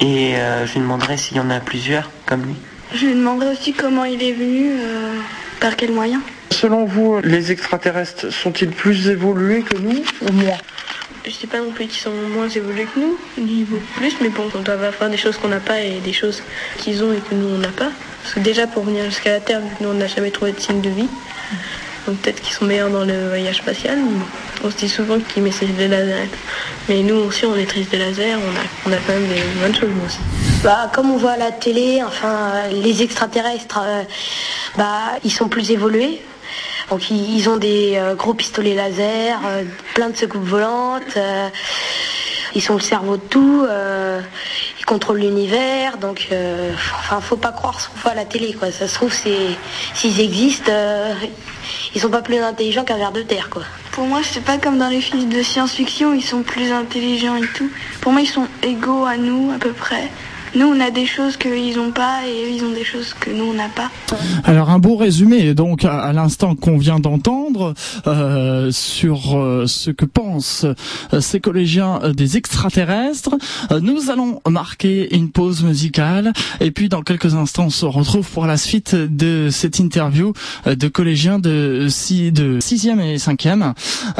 et 0.00 0.34
je 0.66 0.72
lui 0.72 0.80
demanderai 0.80 1.16
s'il 1.16 1.36
y 1.36 1.40
en 1.40 1.50
a 1.50 1.60
plusieurs 1.60 2.10
comme 2.26 2.44
lui. 2.44 2.54
Je 2.94 3.06
lui 3.06 3.14
demanderai 3.14 3.52
aussi 3.52 3.72
comment 3.72 4.04
il 4.04 4.22
est 4.22 4.32
venu, 4.32 4.70
par 5.60 5.76
quels 5.76 5.92
moyens. 5.92 6.22
Selon 6.54 6.84
vous, 6.84 7.18
les 7.20 7.50
extraterrestres 7.50 8.32
sont-ils 8.32 8.70
plus 8.70 9.08
évolués 9.08 9.62
que 9.62 9.76
nous 9.76 10.04
ou 10.22 10.32
moins? 10.32 10.56
Je 11.26 11.30
sais 11.32 11.48
pas 11.48 11.58
non 11.58 11.72
plus 11.72 11.86
qu'ils 11.86 12.00
sont 12.00 12.12
moins 12.32 12.48
évolués 12.48 12.86
que 12.94 13.00
nous, 13.00 13.18
ni 13.38 13.64
beaucoup 13.64 13.82
plus, 13.96 14.14
mais 14.20 14.28
bon, 14.28 14.44
on 14.54 14.60
doit 14.60 14.78
faire 14.92 15.10
des 15.10 15.16
choses 15.16 15.36
qu'on 15.36 15.48
n'a 15.48 15.58
pas 15.58 15.80
et 15.80 15.98
des 15.98 16.12
choses 16.12 16.44
qu'ils 16.78 17.02
ont 17.02 17.12
et 17.12 17.18
que 17.18 17.34
nous 17.34 17.48
on 17.48 17.58
n'a 17.58 17.68
pas. 17.68 17.90
Parce 18.22 18.34
que 18.34 18.40
déjà 18.40 18.68
pour 18.68 18.84
venir 18.84 19.04
jusqu'à 19.06 19.32
la 19.32 19.40
Terre, 19.40 19.60
vu 19.62 19.66
que 19.76 19.82
nous 19.82 19.90
on 19.90 19.94
n'a 19.94 20.06
jamais 20.06 20.30
trouvé 20.30 20.52
de 20.52 20.60
signe 20.60 20.80
de 20.80 20.90
vie, 20.90 21.08
donc 22.06 22.18
peut-être 22.18 22.40
qu'ils 22.40 22.54
sont 22.54 22.66
meilleurs 22.66 22.90
dans 22.90 23.04
le 23.04 23.28
voyage 23.28 23.56
spatial. 23.56 23.98
On 24.62 24.70
se 24.70 24.76
dit 24.76 24.88
souvent 24.88 25.18
qu'ils 25.18 25.42
maîtrisent 25.42 25.74
des 25.74 25.88
lasers. 25.88 26.30
Mais 26.88 27.02
nous 27.02 27.16
aussi 27.16 27.46
on 27.46 27.56
maîtrise 27.56 27.88
des 27.88 27.98
lasers, 27.98 28.36
on 28.36 28.90
a, 28.90 28.90
on 28.90 28.92
a 28.92 28.98
quand 28.98 29.12
même 29.12 29.26
des 29.26 29.42
bonnes 29.60 29.74
choses 29.74 29.90
nous 29.92 30.06
aussi. 30.06 30.20
Bah, 30.62 30.88
comme 30.94 31.10
on 31.10 31.16
voit 31.16 31.32
à 31.32 31.36
la 31.36 31.50
télé, 31.50 32.00
enfin 32.06 32.68
les 32.70 33.02
extraterrestres, 33.02 33.80
euh, 33.82 34.02
bah, 34.78 35.18
ils 35.24 35.32
sont 35.32 35.48
plus 35.48 35.72
évolués. 35.72 36.20
Donc 36.90 37.10
ils, 37.10 37.48
ont 37.48 37.56
des 37.56 37.94
euh, 37.96 38.14
gros 38.14 38.34
pistolets 38.34 38.74
laser, 38.74 39.40
euh, 39.46 39.64
plein 39.94 40.10
de 40.10 40.16
secoupes 40.16 40.44
volantes. 40.44 41.16
Euh, 41.16 41.48
ils 42.54 42.62
sont 42.62 42.74
le 42.74 42.80
cerveau 42.80 43.16
de 43.16 43.22
tout. 43.22 43.66
ils 44.78 44.84
contrôlent 44.84 45.18
l'univers. 45.18 45.98
Donc, 45.98 46.28
enfin, 47.00 47.20
faut 47.20 47.36
pas 47.36 47.50
croire 47.50 47.80
ce 47.80 47.88
à 48.08 48.14
la 48.14 48.24
télé, 48.24 48.52
quoi. 48.52 48.70
Ça 48.70 48.86
se 48.86 48.94
trouve, 48.94 49.12
s'ils 49.12 50.20
existent, 50.20 50.70
ils 51.96 52.00
sont 52.00 52.10
pas 52.10 52.22
plus 52.22 52.38
intelligents 52.38 52.84
qu'un 52.84 52.96
ver 52.96 53.10
de 53.10 53.22
terre, 53.22 53.50
quoi. 53.50 53.64
Pour 53.90 54.04
moi, 54.04 54.20
c'est 54.22 54.44
pas 54.44 54.58
comme 54.58 54.78
dans 54.78 54.88
les 54.88 55.00
films 55.00 55.28
de 55.28 55.42
science-fiction, 55.42 56.14
ils 56.14 56.22
sont 56.22 56.44
plus 56.44 56.70
intelligents 56.70 57.34
et 57.34 57.46
tout. 57.56 57.68
Pour 58.00 58.12
moi, 58.12 58.20
ils 58.20 58.28
sont 58.28 58.46
égaux 58.62 59.04
à 59.04 59.16
nous, 59.16 59.50
à 59.50 59.58
peu 59.58 59.72
près. 59.72 60.08
Nous, 60.56 60.66
on 60.66 60.78
a 60.78 60.92
des 60.92 61.06
choses 61.06 61.36
qu'ils 61.36 61.76
n'ont 61.76 61.90
pas 61.90 62.28
et 62.28 62.44
eux, 62.44 62.50
ils 62.56 62.64
ont 62.64 62.72
des 62.72 62.84
choses 62.84 63.12
que 63.12 63.30
nous, 63.30 63.44
on 63.44 63.54
n'a 63.54 63.68
pas. 63.68 63.90
Alors, 64.44 64.70
un 64.70 64.78
beau 64.78 64.94
résumé, 64.94 65.52
donc, 65.52 65.84
à, 65.84 66.12
l'instant 66.12 66.54
qu'on 66.54 66.78
vient 66.78 67.00
d'entendre, 67.00 67.74
euh, 68.06 68.70
sur 68.70 69.36
euh, 69.36 69.66
ce 69.66 69.90
que 69.90 70.04
pensent 70.04 70.64
euh, 71.12 71.20
ces 71.20 71.40
collégiens 71.40 72.00
des 72.14 72.36
extraterrestres. 72.36 73.34
nous 73.82 74.10
allons 74.10 74.40
marquer 74.48 75.12
une 75.16 75.30
pause 75.30 75.64
musicale 75.64 76.32
et 76.60 76.70
puis, 76.70 76.88
dans 76.88 77.02
quelques 77.02 77.34
instants, 77.34 77.64
on 77.64 77.70
se 77.70 77.86
retrouve 77.86 78.30
pour 78.30 78.46
la 78.46 78.56
suite 78.56 78.94
de 78.94 79.48
cette 79.50 79.80
interview 79.80 80.34
de 80.66 80.88
collégiens 80.88 81.40
de, 81.40 81.88
6, 81.88 82.30
de 82.30 82.60
6e 82.60 83.00
et 83.00 83.16
5e. 83.16 83.74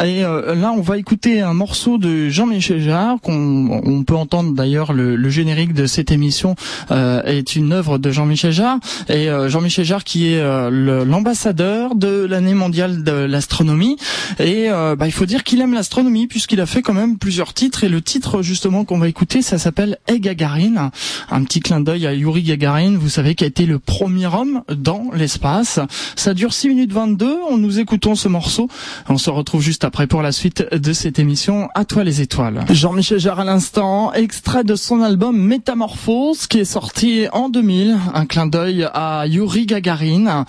Et 0.04 0.22
là, 0.22 0.72
on 0.76 0.80
va 0.80 0.98
écouter 0.98 1.42
un 1.42 1.54
morceau 1.54 1.98
de 1.98 2.28
Jean-Michel 2.28 2.80
Jarre, 2.80 3.20
qu'on 3.20 3.82
on 3.84 4.02
peut 4.02 4.16
entendre 4.16 4.52
d'ailleurs 4.52 4.92
le, 4.92 5.14
le 5.14 5.28
générique 5.28 5.74
de 5.74 5.86
cette 5.86 6.10
émission 6.10 6.23
émission 6.24 6.54
est 6.90 7.54
une 7.54 7.72
œuvre 7.72 7.98
de 7.98 8.10
Jean-Michel 8.10 8.52
Jarre. 8.52 8.78
Et 9.08 9.28
Jean-Michel 9.46 9.84
Jarre 9.84 10.04
qui 10.04 10.32
est 10.32 10.42
l'ambassadeur 10.70 11.94
de 11.94 12.24
l'année 12.24 12.54
mondiale 12.54 13.04
de 13.04 13.12
l'astronomie. 13.12 13.96
Et 14.38 14.68
bah, 14.70 15.06
il 15.06 15.12
faut 15.12 15.26
dire 15.26 15.44
qu'il 15.44 15.60
aime 15.60 15.74
l'astronomie 15.74 16.26
puisqu'il 16.26 16.60
a 16.60 16.66
fait 16.66 16.82
quand 16.82 16.94
même 16.94 17.18
plusieurs 17.18 17.52
titres. 17.52 17.84
Et 17.84 17.88
le 17.88 18.00
titre 18.00 18.42
justement 18.42 18.84
qu'on 18.84 18.98
va 18.98 19.08
écouter 19.08 19.42
ça 19.42 19.58
s'appelle 19.58 19.98
Hey 20.06 20.20
Gagarine 20.20 20.90
un 21.30 21.44
petit 21.44 21.60
clin 21.60 21.80
d'œil 21.80 22.06
à 22.06 22.14
Yuri 22.14 22.42
Gagarin 22.42 22.96
vous 22.96 23.08
savez 23.08 23.34
qui 23.34 23.44
a 23.44 23.46
été 23.46 23.66
le 23.66 23.78
premier 23.78 24.26
homme 24.26 24.62
dans 24.74 25.10
l'espace. 25.12 25.80
Ça 26.16 26.34
dure 26.34 26.52
6 26.54 26.68
minutes 26.68 26.92
22 26.92 27.36
on 27.50 27.58
nous 27.58 27.78
écoutons 27.78 28.14
ce 28.14 28.28
morceau. 28.28 28.68
On 29.08 29.18
se 29.18 29.30
retrouve 29.30 29.60
juste 29.60 29.84
après 29.84 30.06
pour 30.06 30.22
la 30.22 30.32
suite 30.32 30.64
de 30.72 30.92
cette 30.92 31.18
émission 31.18 31.68
À 31.74 31.84
toi 31.84 32.04
les 32.04 32.20
étoiles. 32.20 32.64
Jean-Michel 32.70 33.18
Jarre 33.18 33.40
à 33.40 33.44
l'instant 33.44 34.12
extrait 34.12 34.64
de 34.64 34.76
son 34.76 35.00
album 35.02 35.36
Métamorphose 35.36 36.13
qui 36.48 36.58
est 36.60 36.64
sorti 36.64 37.26
en 37.32 37.48
2000 37.48 37.96
un 38.14 38.26
clin 38.26 38.46
d'œil 38.46 38.86
à 38.94 39.26
Yuri 39.26 39.66
Gagarin 39.66 40.44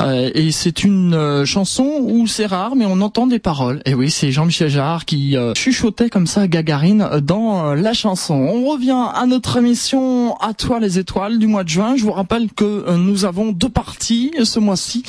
euh, 0.00 0.30
et 0.34 0.50
c'est 0.50 0.82
une 0.82 1.14
euh, 1.14 1.44
chanson 1.44 2.00
où 2.00 2.26
c'est 2.26 2.46
rare 2.46 2.74
mais 2.74 2.84
on 2.84 3.00
entend 3.00 3.28
des 3.28 3.38
paroles 3.38 3.80
et 3.86 3.94
oui 3.94 4.10
c'est 4.10 4.32
Jean-Michel 4.32 4.70
Jarre 4.70 5.04
qui 5.04 5.36
euh, 5.36 5.54
chuchotait 5.54 6.10
comme 6.10 6.26
ça 6.26 6.48
Gagarine 6.48 7.20
dans 7.22 7.74
la 7.74 7.92
chanson. 7.92 8.34
On 8.34 8.70
revient 8.70 9.04
à 9.14 9.26
notre 9.26 9.56
émission 9.56 10.36
À 10.38 10.52
toi 10.52 10.80
les 10.80 10.98
étoiles 10.98 11.38
du 11.38 11.46
mois 11.46 11.62
de 11.62 11.68
juin. 11.68 11.94
Je 11.96 12.02
vous 12.02 12.12
rappelle 12.12 12.50
que 12.52 12.96
nous 12.96 13.24
avons 13.24 13.52
deux 13.52 13.68
parties 13.68 14.32
ce 14.42 14.58
mois-ci. 14.58 15.04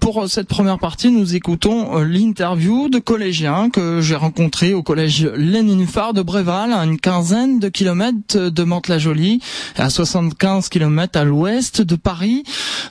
Pour 0.00 0.28
cette 0.28 0.48
première 0.48 0.78
partie, 0.78 1.10
nous 1.10 1.34
écoutons 1.34 1.98
l'interview 1.98 2.88
de 2.88 2.98
collégiens 2.98 3.70
que 3.70 4.00
j'ai 4.00 4.16
rencontrés 4.16 4.74
au 4.74 4.82
collège 4.82 5.26
Lénine 5.36 5.86
Phare 5.86 6.14
de 6.14 6.22
Bréval, 6.22 6.72
à 6.72 6.84
une 6.84 6.98
quinzaine 6.98 7.58
de 7.58 7.68
kilomètres 7.68 8.50
de 8.50 8.62
Mantes-la-Jolie, 8.64 9.29
à 9.76 9.90
75 9.90 10.68
kilomètres 10.68 11.18
à 11.18 11.24
l'ouest 11.24 11.82
de 11.82 11.96
Paris. 11.96 12.42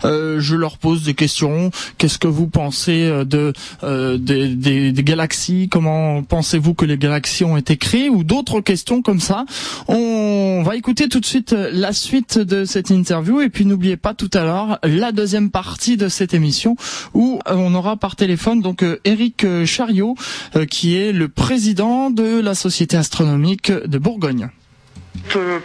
je 0.03 0.55
leur 0.55 0.77
pose 0.77 1.03
des 1.03 1.13
questions. 1.13 1.71
Qu'est-ce 1.97 2.17
que 2.17 2.27
vous 2.27 2.47
pensez 2.47 3.09
de 3.25 3.53
des, 3.83 4.55
des, 4.55 4.91
des 4.91 5.03
galaxies? 5.03 5.67
Comment 5.69 6.23
pensez-vous 6.23 6.73
que 6.73 6.85
les 6.85 6.97
galaxies 6.97 7.43
ont 7.43 7.57
été 7.57 7.77
créées? 7.77 8.09
Ou 8.09 8.23
d'autres 8.23 8.61
questions 8.61 9.01
comme 9.01 9.19
ça. 9.19 9.45
On 9.87 10.63
va 10.63 10.75
écouter 10.75 11.09
tout 11.09 11.19
de 11.19 11.25
suite 11.25 11.51
la 11.51 11.93
suite 11.93 12.37
de 12.37 12.65
cette 12.65 12.89
interview 12.89 13.41
et 13.41 13.49
puis 13.49 13.65
n'oubliez 13.65 13.97
pas 13.97 14.13
tout 14.13 14.29
à 14.33 14.43
l'heure 14.43 14.79
la 14.83 15.11
deuxième 15.11 15.49
partie 15.49 15.97
de 15.97 16.07
cette 16.07 16.33
émission 16.33 16.75
où 17.13 17.39
on 17.45 17.73
aura 17.75 17.97
par 17.97 18.15
téléphone 18.15 18.61
donc 18.61 18.83
Eric 19.05 19.45
Chariot 19.65 20.15
euh, 20.55 20.65
qui 20.65 20.95
est 20.95 21.11
le 21.11 21.27
président 21.27 22.09
de 22.09 22.39
la 22.39 22.55
Société 22.55 22.97
astronomique 22.97 23.71
de 23.71 23.97
Bourgogne. 23.97 24.49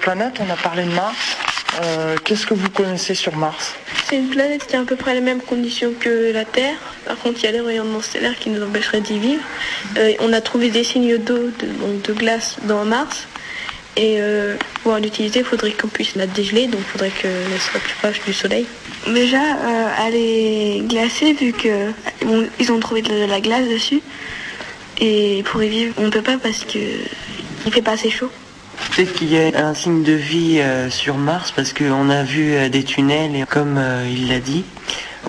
Planète, 0.00 0.34
on 0.40 0.50
a 0.50 0.56
parlé 0.56 0.84
de 0.84 0.90
Mars. 0.90 1.36
Euh, 1.82 2.16
qu'est-ce 2.24 2.46
que 2.46 2.54
vous 2.54 2.70
connaissez 2.70 3.14
sur 3.14 3.36
Mars? 3.36 3.74
C'est 4.06 4.16
une 4.16 4.28
planète 4.28 4.66
qui 4.66 4.76
a 4.76 4.80
à 4.80 4.84
peu 4.84 4.96
près 4.96 5.14
les 5.14 5.20
mêmes 5.20 5.40
conditions 5.40 5.92
que 5.98 6.32
la 6.32 6.44
Terre. 6.44 6.76
Par 7.06 7.16
contre, 7.18 7.40
il 7.40 7.46
y 7.46 7.48
a 7.48 7.52
des 7.52 7.60
rayonnements 7.60 8.02
stellaires 8.02 8.38
qui 8.38 8.50
nous 8.50 8.62
empêcheraient 8.62 9.00
d'y 9.00 9.18
vivre. 9.18 9.42
Euh, 9.96 10.12
on 10.20 10.32
a 10.32 10.40
trouvé 10.40 10.70
des 10.70 10.84
signes 10.84 11.18
d'eau, 11.18 11.50
de, 11.58 11.66
de, 12.04 12.12
glace 12.12 12.56
dans 12.64 12.84
Mars. 12.84 13.26
Et 13.96 14.16
euh, 14.20 14.56
pour 14.82 14.96
l'utiliser, 14.96 15.40
il 15.40 15.44
faudrait 15.44 15.72
qu'on 15.72 15.88
puisse 15.88 16.14
la 16.16 16.26
dégeler, 16.26 16.66
donc 16.66 16.80
il 16.80 16.90
faudrait 16.90 17.10
qu'elle 17.10 17.60
soit 17.60 17.80
plus 17.80 17.94
proche 17.94 18.20
du 18.24 18.32
Soleil. 18.32 18.66
Déjà, 19.06 19.42
elle 20.06 20.14
est 20.14 20.82
glacée 20.86 21.32
vu 21.32 21.52
qu'ils 21.52 22.72
ont 22.72 22.80
trouvé 22.80 23.02
de 23.02 23.26
la 23.26 23.40
glace 23.40 23.68
dessus. 23.68 24.02
Et 25.00 25.42
pour 25.46 25.62
y 25.62 25.68
vivre, 25.68 25.94
on 25.98 26.02
ne 26.02 26.10
peut 26.10 26.22
pas 26.22 26.38
parce 26.38 26.64
qu'il 26.64 26.98
ne 27.66 27.70
fait 27.70 27.82
pas 27.82 27.92
assez 27.92 28.10
chaud. 28.10 28.30
Peut-être 28.90 29.14
qu'il 29.14 29.32
y 29.32 29.38
a 29.38 29.66
un 29.66 29.74
signe 29.74 30.02
de 30.02 30.12
vie 30.12 30.60
euh, 30.60 30.90
sur 30.90 31.16
Mars 31.16 31.52
parce 31.52 31.72
qu'on 31.72 32.10
a 32.10 32.22
vu 32.22 32.54
euh, 32.54 32.68
des 32.68 32.84
tunnels 32.84 33.34
et 33.34 33.44
comme 33.44 33.76
euh, 33.76 34.08
il 34.08 34.28
l'a 34.28 34.40
dit, 34.40 34.64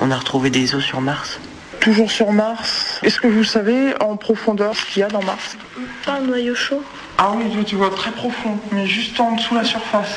on 0.01 0.11
a 0.11 0.15
retrouvé 0.15 0.49
des 0.49 0.75
eaux 0.75 0.81
sur 0.81 1.01
Mars. 1.01 1.39
Toujours 1.79 2.11
sur 2.11 2.31
Mars, 2.31 2.99
est-ce 3.03 3.19
que 3.19 3.27
vous 3.27 3.43
savez 3.43 3.93
en 4.01 4.17
profondeur 4.17 4.75
ce 4.75 4.85
qu'il 4.85 5.01
y 5.01 5.03
a 5.03 5.07
dans 5.07 5.23
Mars? 5.23 5.57
Pas 6.05 6.13
un 6.13 6.21
noyau 6.21 6.55
chaud? 6.55 6.83
Ah 7.17 7.33
oui, 7.35 7.63
tu 7.65 7.75
vois, 7.75 7.91
très 7.91 8.11
profond, 8.11 8.57
mais 8.71 8.87
juste 8.87 9.19
en 9.19 9.33
dessous 9.33 9.53
de 9.53 9.59
la 9.59 9.65
surface. 9.65 10.15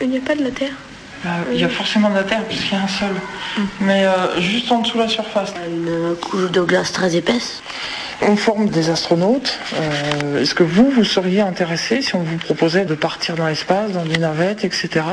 Il 0.00 0.10
n'y 0.10 0.18
a 0.18 0.20
pas 0.20 0.34
de 0.34 0.44
la 0.44 0.50
Terre? 0.50 0.72
Il 1.52 1.58
y 1.58 1.64
a 1.64 1.68
forcément 1.68 2.10
de 2.10 2.14
la 2.14 2.22
Terre 2.22 2.44
puisqu'il 2.44 2.74
y 2.74 2.76
a 2.76 2.84
un 2.84 2.88
sol. 2.88 3.16
Hum. 3.56 3.66
Mais 3.80 4.06
juste 4.38 4.70
en 4.70 4.80
dessous 4.82 4.98
de 4.98 5.02
la 5.02 5.08
surface. 5.08 5.52
Une 5.68 6.14
couche 6.16 6.50
de 6.50 6.60
glace 6.60 6.92
très 6.92 7.16
épaisse 7.16 7.62
on 8.22 8.36
forme 8.36 8.68
des 8.68 8.90
astronautes. 8.90 9.58
Euh, 9.74 10.42
est-ce 10.42 10.54
que 10.54 10.62
vous, 10.62 10.90
vous 10.90 11.04
seriez 11.04 11.40
intéressé 11.40 12.02
si 12.02 12.14
on 12.14 12.22
vous 12.22 12.36
proposait 12.36 12.84
de 12.84 12.94
partir 12.94 13.36
dans 13.36 13.46
l'espace, 13.46 13.92
dans 13.92 14.04
des 14.04 14.18
navettes, 14.18 14.64
etc. 14.64 15.04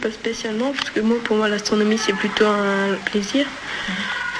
pas 0.00 0.10
spécialement, 0.10 0.72
parce 0.72 0.90
que 0.90 1.00
moi, 1.00 1.16
pour 1.22 1.36
moi, 1.36 1.48
l'astronomie, 1.48 1.98
c'est 1.98 2.14
plutôt 2.14 2.46
un 2.46 2.96
plaisir. 3.04 3.46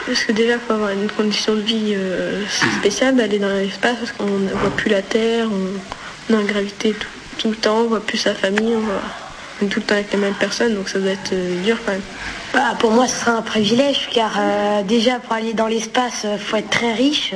Parce 0.06 0.24
que 0.24 0.32
déjà, 0.32 0.54
il 0.54 0.60
faut 0.60 0.74
avoir 0.74 0.90
une 0.90 1.08
condition 1.08 1.54
de 1.54 1.60
vie 1.60 1.94
euh, 1.94 2.44
spéciale 2.78 3.16
d'aller 3.16 3.38
dans 3.38 3.48
l'espace, 3.48 3.96
parce 3.98 4.12
qu'on 4.12 4.38
ne 4.38 4.50
voit 4.50 4.74
plus 4.76 4.90
la 4.90 5.02
Terre, 5.02 5.48
on, 5.50 6.32
est 6.32 6.36
en 6.36 6.42
gravité 6.42 6.94
tout, 7.38 7.48
le 7.48 7.56
temps, 7.56 7.78
on 7.78 7.88
voit 7.88 8.04
plus 8.04 8.18
sa 8.18 8.34
famille, 8.34 8.74
on, 8.74 9.64
est 9.64 9.68
tout 9.68 9.80
le 9.80 9.86
temps 9.86 9.94
avec 9.94 10.12
les 10.12 10.18
mêmes 10.18 10.34
personnes, 10.34 10.74
donc 10.74 10.88
ça 10.88 10.98
doit 10.98 11.12
être 11.12 11.32
euh, 11.32 11.62
dur 11.62 11.78
quand 11.86 11.92
même. 11.92 12.02
Bah, 12.52 12.74
pour 12.78 12.90
moi, 12.90 13.06
ce 13.06 13.20
serait 13.20 13.30
un 13.30 13.42
privilège, 13.42 14.08
car 14.12 14.32
déjà, 14.84 15.18
pour 15.20 15.32
aller 15.32 15.54
dans 15.54 15.66
l'espace, 15.66 16.24
il 16.30 16.38
faut 16.38 16.56
être 16.56 16.70
très 16.70 16.92
riche. 16.92 17.34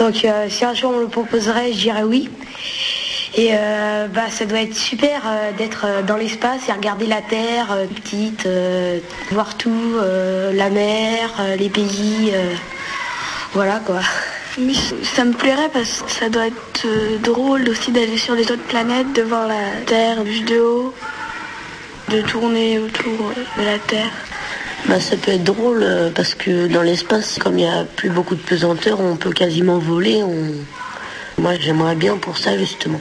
Donc 0.00 0.24
euh, 0.24 0.48
si 0.48 0.64
un 0.64 0.72
jour 0.72 0.92
on 0.96 1.00
le 1.00 1.08
proposerait, 1.08 1.72
je 1.72 1.78
dirais 1.78 2.02
oui. 2.02 2.30
Et 3.36 3.50
euh, 3.52 4.08
bah, 4.08 4.28
ça 4.30 4.46
doit 4.46 4.62
être 4.62 4.74
super 4.74 5.22
euh, 5.26 5.52
d'être 5.52 5.86
dans 6.06 6.16
l'espace 6.16 6.68
et 6.68 6.72
regarder 6.72 7.06
la 7.06 7.20
Terre 7.20 7.76
petite, 7.94 8.48
voir 9.30 9.56
tout, 9.56 9.94
la 10.52 10.70
mer, 10.70 11.30
les 11.58 11.68
pays. 11.68 12.32
voilà 13.52 13.80
quoi. 13.80 14.00
Ça 15.14 15.24
me 15.24 15.32
plairait 15.32 15.68
parce 15.72 16.02
que 16.02 16.10
ça 16.10 16.28
doit 16.28 16.46
être 16.48 16.86
drôle 17.22 17.68
aussi 17.68 17.92
d'aller 17.92 18.16
sur 18.16 18.34
les 18.34 18.50
autres 18.50 18.64
planètes, 18.64 19.12
de 19.12 19.22
voir 19.22 19.46
la 19.46 19.70
Terre 19.86 20.24
vue 20.24 20.40
de 20.40 20.58
haut, 20.58 20.94
de 22.08 22.20
tourner 22.22 22.78
autour 22.78 23.32
de 23.58 23.62
la 23.64 23.78
Terre. 23.78 24.10
Bah, 24.88 24.98
ça 24.98 25.16
peut 25.16 25.32
être 25.32 25.44
drôle 25.44 25.82
euh, 25.82 26.10
parce 26.14 26.34
que 26.34 26.66
dans 26.66 26.82
l'espace, 26.82 27.38
comme 27.38 27.58
il 27.58 27.64
n'y 27.64 27.70
a 27.70 27.84
plus 27.84 28.10
beaucoup 28.10 28.34
de 28.34 28.40
pesanteur, 28.40 29.00
on 29.00 29.16
peut 29.16 29.32
quasiment 29.32 29.78
voler. 29.78 30.22
Moi, 31.38 31.54
j'aimerais 31.60 31.94
bien 31.94 32.16
pour 32.16 32.38
ça, 32.38 32.56
justement. 32.58 33.00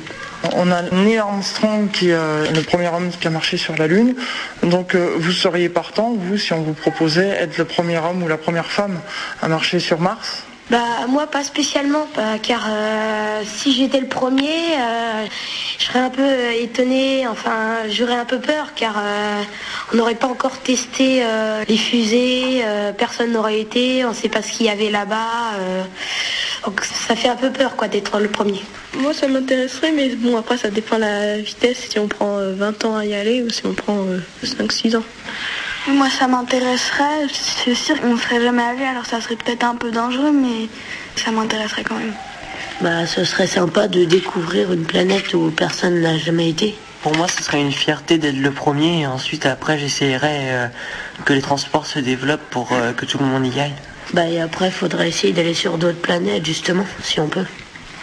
On 0.54 0.72
a 0.72 0.84
Neil 0.84 1.18
Armstrong 1.18 1.92
qui 1.92 2.10
est 2.10 2.14
euh, 2.14 2.50
le 2.52 2.62
premier 2.62 2.88
homme 2.88 3.10
qui 3.10 3.28
a 3.28 3.30
marché 3.30 3.58
sur 3.58 3.76
la 3.76 3.88
Lune. 3.88 4.16
Donc 4.64 4.96
euh, 4.96 5.16
vous 5.18 5.32
seriez 5.32 5.68
partant, 5.68 6.14
vous, 6.18 6.38
si 6.38 6.54
on 6.54 6.62
vous 6.62 6.74
proposait 6.74 7.28
être 7.28 7.58
le 7.58 7.66
premier 7.66 7.98
homme 7.98 8.24
ou 8.24 8.28
la 8.28 8.38
première 8.38 8.72
femme 8.72 9.00
à 9.42 9.50
marcher 9.50 9.80
sur 9.80 10.00
Mars? 10.00 10.44
Bah 10.70 11.08
moi 11.08 11.26
pas 11.26 11.44
spécialement, 11.44 12.08
car 12.44 12.68
euh, 12.70 13.42
si 13.44 13.74
j'étais 13.74 14.00
le 14.00 14.08
premier, 14.08 14.76
euh, 14.78 15.26
je 15.80 15.86
serais 15.86 16.00
un 16.00 16.12
peu 16.12 16.52
étonné, 16.60 17.28
enfin 17.28 17.88
j'aurais 17.90 18.16
un 18.16 18.26
peu 18.26 18.40
peur, 18.40 18.74
car 18.76 18.96
euh, 18.98 19.42
on 19.92 19.98
n'aurait 19.98 20.16
pas 20.16 20.28
encore 20.28 20.60
testé 20.60 21.24
les 21.68 21.78
fusées, 21.78 22.64
personne 22.98 23.32
n'aurait 23.32 23.60
été, 23.60 24.06
on 24.06 24.10
ne 24.10 24.14
sait 24.14 24.30
pas 24.30 24.44
ce 24.44 24.52
qu'il 24.52 24.68
y 24.68 24.70
avait 24.70 24.92
là-bas, 24.92 25.54
donc 26.66 26.82
ça 26.84 27.16
fait 27.16 27.30
un 27.30 27.36
peu 27.36 27.52
peur 27.52 27.76
quoi 27.76 27.88
d'être 27.88 28.20
le 28.20 28.30
premier. 28.30 28.62
Moi 28.94 29.14
ça 29.14 29.28
m'intéresserait, 29.28 29.92
mais 29.92 30.10
bon 30.10 30.38
après 30.38 30.58
ça 30.58 30.70
dépend 30.70 30.98
de 30.98 31.02
la 31.02 31.38
vitesse, 31.38 31.88
si 31.90 31.98
on 31.98 32.08
prend 32.08 32.38
20 32.38 32.86
ans 32.86 32.96
à 32.96 33.06
y 33.06 33.16
aller 33.16 33.42
ou 33.42 33.50
si 33.50 33.66
on 33.66 33.74
prend 33.74 34.06
5-6 34.44 34.98
ans. 34.98 35.04
Moi, 35.88 36.10
ça 36.10 36.28
m'intéresserait. 36.28 37.28
C'est 37.32 37.74
sûr 37.74 38.00
qu'on 38.00 38.14
ne 38.14 38.20
serait 38.20 38.42
jamais 38.42 38.64
allé, 38.64 38.84
alors 38.84 39.06
ça 39.06 39.22
serait 39.22 39.36
peut-être 39.36 39.64
un 39.64 39.76
peu 39.76 39.92
dangereux, 39.92 40.32
mais 40.32 40.68
ça 41.16 41.32
m'intéresserait 41.32 41.84
quand 41.84 41.96
même. 41.96 42.14
Bah, 42.82 43.06
ce 43.06 43.24
serait 43.24 43.48
sympa 43.48 43.88
de 43.88 44.06
découvrir 44.06 44.72
une 44.72 44.86
planète 44.86 45.34
où 45.34 45.52
personne 45.52 46.02
n'a 46.02 46.18
jamais 46.18 46.50
été. 46.50 46.76
Pour 47.02 47.16
moi, 47.16 47.28
ce 47.28 47.44
serait 47.44 47.62
une 47.62 47.72
fierté 47.72 48.18
d'être 48.18 48.38
le 48.38 48.52
premier, 48.52 49.02
et 49.02 49.08
ensuite, 49.08 49.46
après, 49.46 49.80
j'essayerais 49.80 50.40
euh, 50.50 50.68
que 51.26 51.34
les 51.34 51.42
transports 51.42 51.86
se 51.86 52.00
développent 52.00 52.50
pour 52.50 52.70
euh, 52.74 52.92
que 52.92 53.06
tout 53.06 53.18
le 53.18 53.26
monde 53.26 53.48
y 53.48 53.60
aille. 53.60 53.76
Bah, 54.14 54.28
et 54.28 54.42
après, 54.42 54.68
il 54.68 54.74
faudrait 54.74 55.08
essayer 55.08 55.34
d'aller 55.34 55.54
sur 55.54 55.78
d'autres 55.78 56.02
planètes, 56.02 56.46
justement, 56.46 56.86
si 57.02 57.20
on 57.20 57.28
peut. 57.28 57.46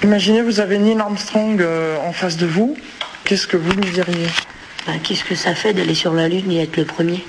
Imaginez, 0.03 0.41
vous 0.41 0.61
avez 0.61 0.79
Neil 0.79 0.99
Armstrong 0.99 1.61
euh, 1.61 1.99
en 2.07 2.13
face 2.13 2.37
de 2.37 2.47
vous. 2.47 2.77
Qu'est-ce 3.25 3.47
que 3.47 3.57
vous 3.57 3.73
lui 3.73 3.91
diriez? 3.91 4.29
Bah, 4.87 4.95
qu'est-ce 5.03 5.25
que 5.25 5.35
ça 5.35 5.55
fait 5.55 5.75
d'aller 5.75 5.95
sur 5.95 6.15
la 6.15 6.29
Lune 6.29 6.51
et 6.53 6.63
être 6.63 6.77
le 6.77 6.85
premier? 6.85 7.25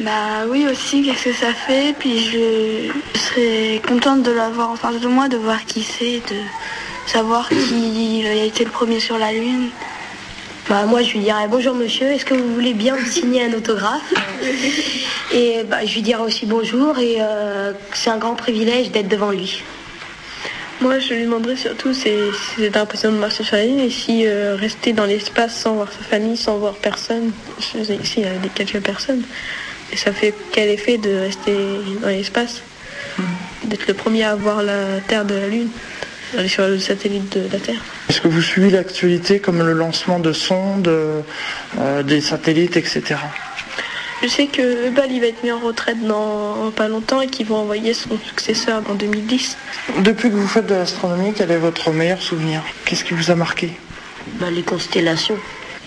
Bah 0.00 0.44
oui 0.48 0.66
aussi, 0.70 1.02
qu'est-ce 1.02 1.24
que 1.24 1.32
ça 1.32 1.54
fait? 1.54 1.94
Puis 1.98 2.18
je, 2.18 2.90
serais 3.18 3.80
contente 3.86 4.22
de 4.22 4.30
l'avoir 4.30 4.70
en 4.70 4.76
face 4.76 5.00
de 5.00 5.08
moi, 5.08 5.28
de 5.28 5.38
voir 5.38 5.64
qui 5.64 5.82
c'est, 5.82 6.20
de 6.28 6.40
savoir 7.06 7.48
qui 7.48 8.22
a 8.26 8.44
été 8.44 8.64
le 8.64 8.70
premier 8.70 9.00
sur 9.00 9.16
la 9.16 9.32
Lune. 9.32 9.70
Bah 10.68 10.84
moi 10.84 11.02
je 11.02 11.12
lui 11.12 11.20
dirais 11.20 11.46
bonjour 11.48 11.74
monsieur, 11.74 12.08
est-ce 12.08 12.24
que 12.24 12.34
vous 12.34 12.52
voulez 12.54 12.74
bien 12.74 12.96
me 12.96 13.04
signer 13.06 13.44
un 13.44 13.52
autographe? 13.54 14.12
Et 15.32 15.62
bah, 15.64 15.84
je 15.86 15.94
lui 15.94 16.02
dirais 16.02 16.22
aussi 16.22 16.44
bonjour 16.44 16.98
et 16.98 17.16
euh, 17.20 17.72
c'est 17.92 18.10
un 18.10 18.18
grand 18.18 18.34
privilège 18.34 18.90
d'être 18.90 19.08
devant 19.08 19.30
lui. 19.30 19.62
Moi, 20.80 20.98
je 20.98 21.14
lui 21.14 21.24
demanderais 21.24 21.56
surtout 21.56 21.94
si 21.94 22.10
c'est 22.56 22.74
l'impression 22.74 23.10
de 23.10 23.16
marcher 23.16 23.42
sur 23.44 23.56
la 23.56 23.64
Lune 23.64 23.80
et 23.80 23.90
si 23.90 24.26
euh, 24.26 24.56
rester 24.56 24.92
dans 24.92 25.06
l'espace 25.06 25.56
sans 25.56 25.74
voir 25.74 25.90
sa 25.90 26.04
famille, 26.04 26.36
sans 26.36 26.58
voir 26.58 26.74
personne. 26.74 27.32
Ici, 27.58 27.78
il 28.18 28.22
y 28.22 28.26
a 28.26 28.34
des 28.34 28.50
quelques 28.50 28.84
personnes. 28.84 29.22
Et 29.92 29.96
ça 29.96 30.12
fait 30.12 30.34
quel 30.52 30.68
effet 30.68 30.98
de 30.98 31.14
rester 31.14 31.54
dans 32.02 32.08
l'espace 32.08 32.62
D'être 33.64 33.86
le 33.86 33.94
premier 33.94 34.24
à 34.24 34.34
voir 34.34 34.62
la 34.62 35.00
Terre 35.06 35.24
de 35.24 35.34
la 35.34 35.48
Lune, 35.48 35.68
aller 36.36 36.48
sur 36.48 36.66
le 36.66 36.78
satellite 36.78 37.36
de 37.36 37.50
la 37.50 37.58
Terre. 37.58 37.80
Est-ce 38.08 38.20
que 38.20 38.28
vous 38.28 38.42
suivez 38.42 38.70
l'actualité 38.70 39.38
comme 39.38 39.62
le 39.62 39.72
lancement 39.72 40.18
de 40.18 40.32
sondes, 40.32 40.88
euh, 40.88 42.02
des 42.02 42.20
satellites, 42.20 42.76
etc. 42.76 43.16
Je 44.22 44.28
sais 44.28 44.46
que 44.46 44.88
Hubble 44.88 45.08
il 45.10 45.20
va 45.20 45.26
être 45.26 45.42
mis 45.42 45.52
en 45.52 45.60
retraite 45.60 46.02
dans 46.06 46.70
pas 46.74 46.88
longtemps 46.88 47.20
et 47.20 47.26
qu'ils 47.26 47.46
vont 47.46 47.56
envoyer 47.56 47.92
son 47.92 48.18
successeur 48.18 48.82
en 48.88 48.94
2010. 48.94 49.56
Depuis 49.98 50.30
que 50.30 50.34
vous 50.34 50.48
faites 50.48 50.66
de 50.66 50.74
l'astronomie, 50.74 51.32
quel 51.36 51.50
est 51.50 51.58
votre 51.58 51.90
meilleur 51.90 52.22
souvenir? 52.22 52.62
Qu'est-ce 52.84 53.04
qui 53.04 53.14
vous 53.14 53.30
a 53.30 53.34
marqué? 53.34 53.72
Bah, 54.40 54.50
Les 54.50 54.62
constellations. 54.62 55.36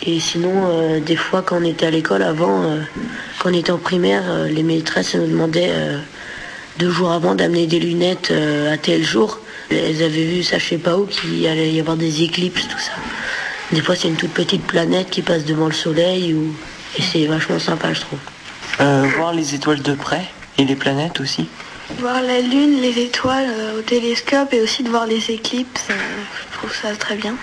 Et 0.06 0.20
sinon, 0.20 0.68
euh, 0.68 1.00
des 1.00 1.16
fois, 1.16 1.42
quand 1.42 1.58
on 1.58 1.64
était 1.64 1.86
à 1.86 1.92
l'école 1.92 2.24
avant, 2.24 2.64
euh, 2.64 2.82
quand 3.40 3.50
on 3.50 3.54
était 3.54 3.72
en 3.72 3.78
primaire, 3.78 4.24
euh, 4.28 4.48
les 4.48 4.64
maîtresses 4.64 5.16
nous 5.16 5.28
demandaient 5.28 5.74
deux 6.78 6.90
jours 6.90 7.12
avant 7.12 7.36
d'amener 7.36 7.68
des 7.68 7.80
lunettes 7.80 8.32
à 8.72 8.78
tel 8.78 9.04
jour. 9.04 9.40
Elles 9.70 10.02
avaient 10.02 10.26
vu, 10.26 10.44
ça 10.44 10.58
je 10.58 10.66
sais 10.66 10.78
pas 10.78 10.98
où, 10.98 11.06
qu'il 11.06 11.46
allait 11.46 11.72
y 11.72 11.80
avoir 11.80 11.98
des 11.98 12.24
éclipses, 12.24 12.68
tout 12.68 12.80
ça. 12.80 12.94
Des 13.72 13.82
fois, 13.82 13.96
c'est 13.96 14.08
une 14.08 14.16
toute 14.16 14.32
petite 14.32 14.66
planète 14.66 15.10
qui 15.10 15.22
passe 15.22 15.46
devant 15.46 15.68
le 15.68 15.74
soleil 15.74 16.34
ou 16.34 16.56
et 16.98 17.02
c'est 17.02 17.26
vachement 17.26 17.60
sympa, 17.60 17.94
je 17.94 18.02
trouve. 18.02 18.20
Euh, 18.82 19.08
voir 19.16 19.34
les 19.34 19.56
étoiles 19.56 19.82
de 19.82 19.94
près 19.94 20.26
et 20.58 20.66
les 20.66 20.76
planètes 20.76 21.20
aussi. 21.20 21.48
Voir 22.00 22.22
la 22.22 22.40
lune, 22.40 22.82
les 22.82 23.00
étoiles 23.00 23.50
euh, 23.50 23.80
au 23.80 23.82
télescope 23.82 24.54
et 24.54 24.62
aussi 24.62 24.84
de 24.84 24.90
voir 24.90 25.06
les 25.06 25.32
éclipses, 25.32 25.88
euh, 25.90 25.94
je 26.52 26.58
trouve 26.58 26.76
ça 26.76 26.96
très 26.96 27.16
bien. 27.16 27.36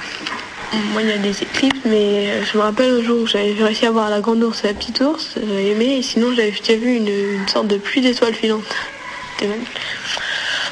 Moi, 0.73 1.03
il 1.03 1.09
y 1.09 1.13
a 1.13 1.19
des 1.19 1.43
éclipses, 1.43 1.81
mais 1.85 2.45
je 2.45 2.57
me 2.59 2.63
rappelle 2.63 2.91
un 2.91 3.03
jour 3.03 3.23
où 3.23 3.27
j'avais 3.27 3.53
réussi 3.53 3.87
à 3.87 3.91
voir 3.91 4.11
la 4.11 4.21
grande 4.21 4.43
ours 4.43 4.65
et 4.65 4.69
la 4.69 4.75
petite 4.75 5.01
ours, 5.01 5.35
j'avais 5.37 5.69
aimé, 5.69 5.97
et 5.99 6.03
sinon 6.03 6.35
j'avais 6.35 6.51
déjà 6.51 6.75
vu 6.75 6.97
une, 6.97 7.49
sorte 7.49 7.69
de 7.69 7.77
pluie 7.77 8.01
d'étoiles 8.01 8.35
filantes. 8.35 8.65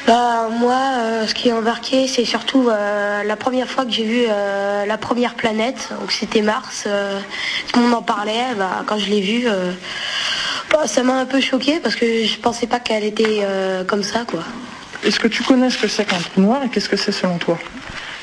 Bah, 0.07 0.49
moi, 0.51 0.79
euh, 0.99 1.27
ce 1.27 1.35
qui 1.35 1.49
est 1.49 1.53
embarqué, 1.53 2.07
c'est 2.09 2.25
surtout 2.25 2.69
euh, 2.69 3.23
la 3.23 3.37
première 3.37 3.69
fois 3.69 3.87
que 3.87 3.91
j'ai 3.91 4.05
vu 4.05 4.25
euh, 4.29 4.85
la 4.85 4.99
première 4.99 5.35
planète, 5.35 5.89
donc 5.99 6.13
c'était 6.13 6.43
Mars. 6.43 6.87
tout 7.73 7.79
le 7.79 7.85
monde 7.87 7.95
en 7.95 8.03
parlait. 8.03 8.55
Bah, 8.59 8.85
quand 8.87 8.99
je 8.99 9.09
l'ai 9.09 9.21
vue, 9.21 9.47
bah, 10.71 10.87
ça 10.87 11.03
m'a 11.03 11.15
un 11.15 11.27
peu 11.27 11.41
choqué 11.41 11.81
parce 11.81 11.95
que 11.95 12.25
je 12.25 12.39
pensais 12.39 12.67
pas 12.67 12.81
qu'elle 12.81 13.05
était 13.05 13.47
comme 13.87 14.03
ça, 14.03 14.25
quoi. 14.27 14.43
Est-ce 15.05 15.21
que 15.21 15.29
tu 15.29 15.43
connais 15.43 15.71
ce 15.71 15.79
que 15.79 15.89
c'est 15.89 16.05
qu'un 16.05 16.19
trou 16.19 16.41
noir 16.41 16.63
et 16.65 16.69
qu'est-ce 16.69 16.89
que 16.89 16.97
c'est 16.97 17.13
selon 17.13 17.39
toi? 17.39 17.59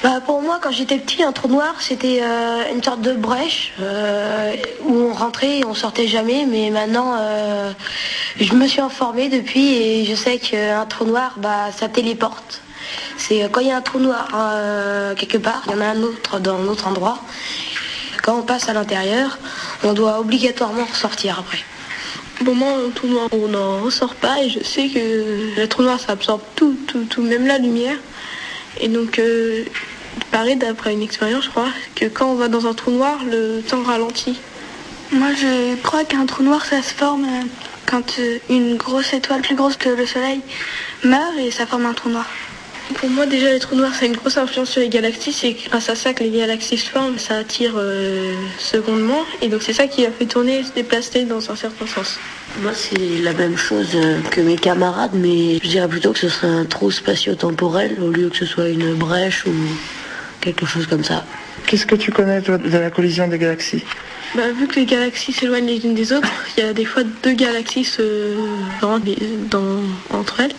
Bah, 0.04 0.20
pour 0.26 0.42
moi, 0.42 0.60
quand 0.60 0.72
j'étais 0.72 0.98
petit, 0.98 1.22
un 1.22 1.32
trou 1.32 1.48
noir, 1.48 1.76
c'était 1.80 2.22
euh, 2.24 2.74
une 2.74 2.82
sorte 2.82 3.02
de 3.02 3.14
brèche 3.14 3.74
euh, 3.80 4.56
où 4.84 4.96
on 4.96 5.14
rentrait 5.14 5.60
et 5.60 5.66
on 5.66 5.76
sortait 5.76 6.08
jamais. 6.08 6.48
Mais 6.50 6.72
maintenant, 6.72 7.16
euh, 7.20 7.72
je 8.40 8.56
me 8.56 8.66
suis 8.68 8.82
informée 8.82 9.30
depuis 9.30 9.74
et 9.76 10.06
je 10.06 10.16
sais 10.16 10.40
qu'un 10.40 10.88
trou 10.88 11.06
noir, 11.06 11.36
bah, 11.38 11.72
ça 11.78 11.88
téléporte. 11.88 12.62
C'est 13.18 13.48
quand 13.52 13.62
il 13.62 13.68
y 13.68 13.72
a 13.72 13.78
un 13.78 13.82
trou 13.82 14.00
noir 14.00 14.28
quelque 15.16 15.38
part, 15.38 15.62
il 15.68 15.74
y 15.74 15.76
en 15.76 15.82
a 15.82 15.86
un 15.86 16.02
autre 16.02 16.40
dans 16.40 16.56
un 16.56 16.68
autre 16.68 16.88
endroit. 16.88 17.20
Quand 18.24 18.40
on 18.40 18.42
passe 18.42 18.70
à 18.70 18.74
l'intérieur, 18.74 19.38
on 19.84 19.94
doit 19.94 20.20
obligatoirement 20.20 20.86
ressortir 20.86 21.38
après. 21.40 21.60
Bon, 22.42 22.56
moi, 22.56 22.70
un 22.88 22.90
trou 22.90 23.08
noir, 23.08 23.28
on 23.32 23.48
n'en 23.50 23.82
ressort 23.82 24.16
pas 24.16 24.42
et 24.42 24.50
je 24.50 24.64
sais 24.64 24.88
que 24.88 25.60
le 25.60 25.68
trou 25.68 25.84
noir, 25.84 26.00
ça 26.00 26.14
absorbe 26.14 26.42
tout, 26.56 26.76
tout, 26.88 27.04
tout, 27.04 27.22
même 27.22 27.46
la 27.46 27.60
lumière. 27.60 27.98
Et 28.80 28.88
donc, 28.88 29.22
paraît, 30.32 30.56
d'après 30.56 30.94
une 30.94 31.02
expérience, 31.02 31.46
je 31.46 31.50
crois, 31.50 31.70
que 31.96 32.06
quand 32.06 32.28
on 32.28 32.36
va 32.36 32.48
dans 32.48 32.68
un 32.68 32.74
trou 32.74 32.92
noir, 32.92 33.20
le 33.30 33.62
temps 33.62 33.84
ralentit. 33.84 34.40
Moi, 35.12 35.28
je 35.36 35.76
crois 35.82 36.06
qu'un 36.06 36.26
trou 36.26 36.44
noir, 36.44 36.66
ça 36.66 36.82
se 36.82 36.94
forme 36.94 37.26
euh, 37.26 37.46
quand 37.86 38.02
euh, 38.20 38.38
une 38.50 38.78
grosse 38.78 39.14
étoile 39.14 39.42
plus 39.42 39.56
grosse 39.56 39.76
que 39.76 39.90
le 39.90 40.06
Soleil 40.06 40.40
meurt 41.04 41.38
et 41.38 41.52
ça 41.52 41.66
forme 41.66 41.86
un 41.86 41.94
trou 41.94 42.10
noir. 42.10 42.26
Pour 42.96 43.10
moi, 43.10 43.26
déjà, 43.26 43.52
les 43.52 43.60
trous 43.60 43.76
noirs, 43.76 43.94
ça 43.94 44.06
a 44.06 44.08
une 44.08 44.16
grosse 44.16 44.38
influence 44.38 44.70
sur 44.70 44.82
les 44.82 44.90
galaxies. 44.90 45.34
C'est 45.34 45.56
grâce 45.70 45.90
à 45.90 45.96
ça 45.96 46.14
que 46.14 46.24
les 46.24 46.30
galaxies 46.30 46.78
se 46.78 46.90
forment, 46.90 47.18
ça 47.18 47.38
attire 47.38 47.74
euh, 47.76 48.34
secondement. 48.58 49.22
Et 49.42 49.50
donc, 49.50 49.64
c'est 49.64 49.74
ça 49.74 49.88
qui 49.88 50.06
a 50.06 50.12
fait 50.12 50.26
tourner 50.26 50.60
et 50.60 50.64
se 50.64 50.72
déplacer 50.72 51.26
dans 51.26 51.52
un 51.52 51.56
certain 51.56 51.88
sens. 51.88 52.18
Moi, 52.62 52.72
c'est 52.74 53.22
la 53.22 53.34
même 53.34 53.58
chose 53.58 53.98
que 54.30 54.42
mes 54.42 54.58
camarades, 54.58 55.12
mais 55.14 55.60
je 55.64 55.70
dirais 55.70 55.88
plutôt 55.88 56.12
que 56.14 56.20
ce 56.20 56.30
serait 56.30 56.48
un 56.48 56.66
trou 56.66 56.92
spatio-temporel 56.92 57.98
au 58.02 58.10
lieu 58.10 58.30
que 58.30 58.38
ce 58.38 58.46
soit 58.46 58.70
une 58.70 58.94
brèche 58.94 59.46
ou 59.46 59.54
quelque 60.42 60.66
chose 60.66 60.88
comme 60.88 61.04
ça. 61.04 61.26
Qu'est-ce 61.68 61.86
que 61.86 61.96
tu 61.96 62.12
connais 62.12 62.42
toi, 62.42 62.58
de 62.58 62.78
la 62.78 62.90
collision 62.90 63.28
des 63.28 63.38
galaxies? 63.38 63.84
Bah, 64.36 64.52
vu 64.58 64.68
que 64.68 64.80
les 64.80 64.86
galaxies 64.86 65.34
s'éloignent 65.34 65.68
les 65.68 65.86
unes 65.86 65.94
des 65.94 66.14
autres, 66.14 66.28
il 66.58 66.64
y 66.64 66.68
a 66.68 66.74
des 66.74 66.86
fois 66.86 67.04
deux 67.24 67.34
galaxies 67.34 67.84
se 67.84 68.36
rendent 68.82 69.10
entre 70.10 70.40
elles. 70.40 70.54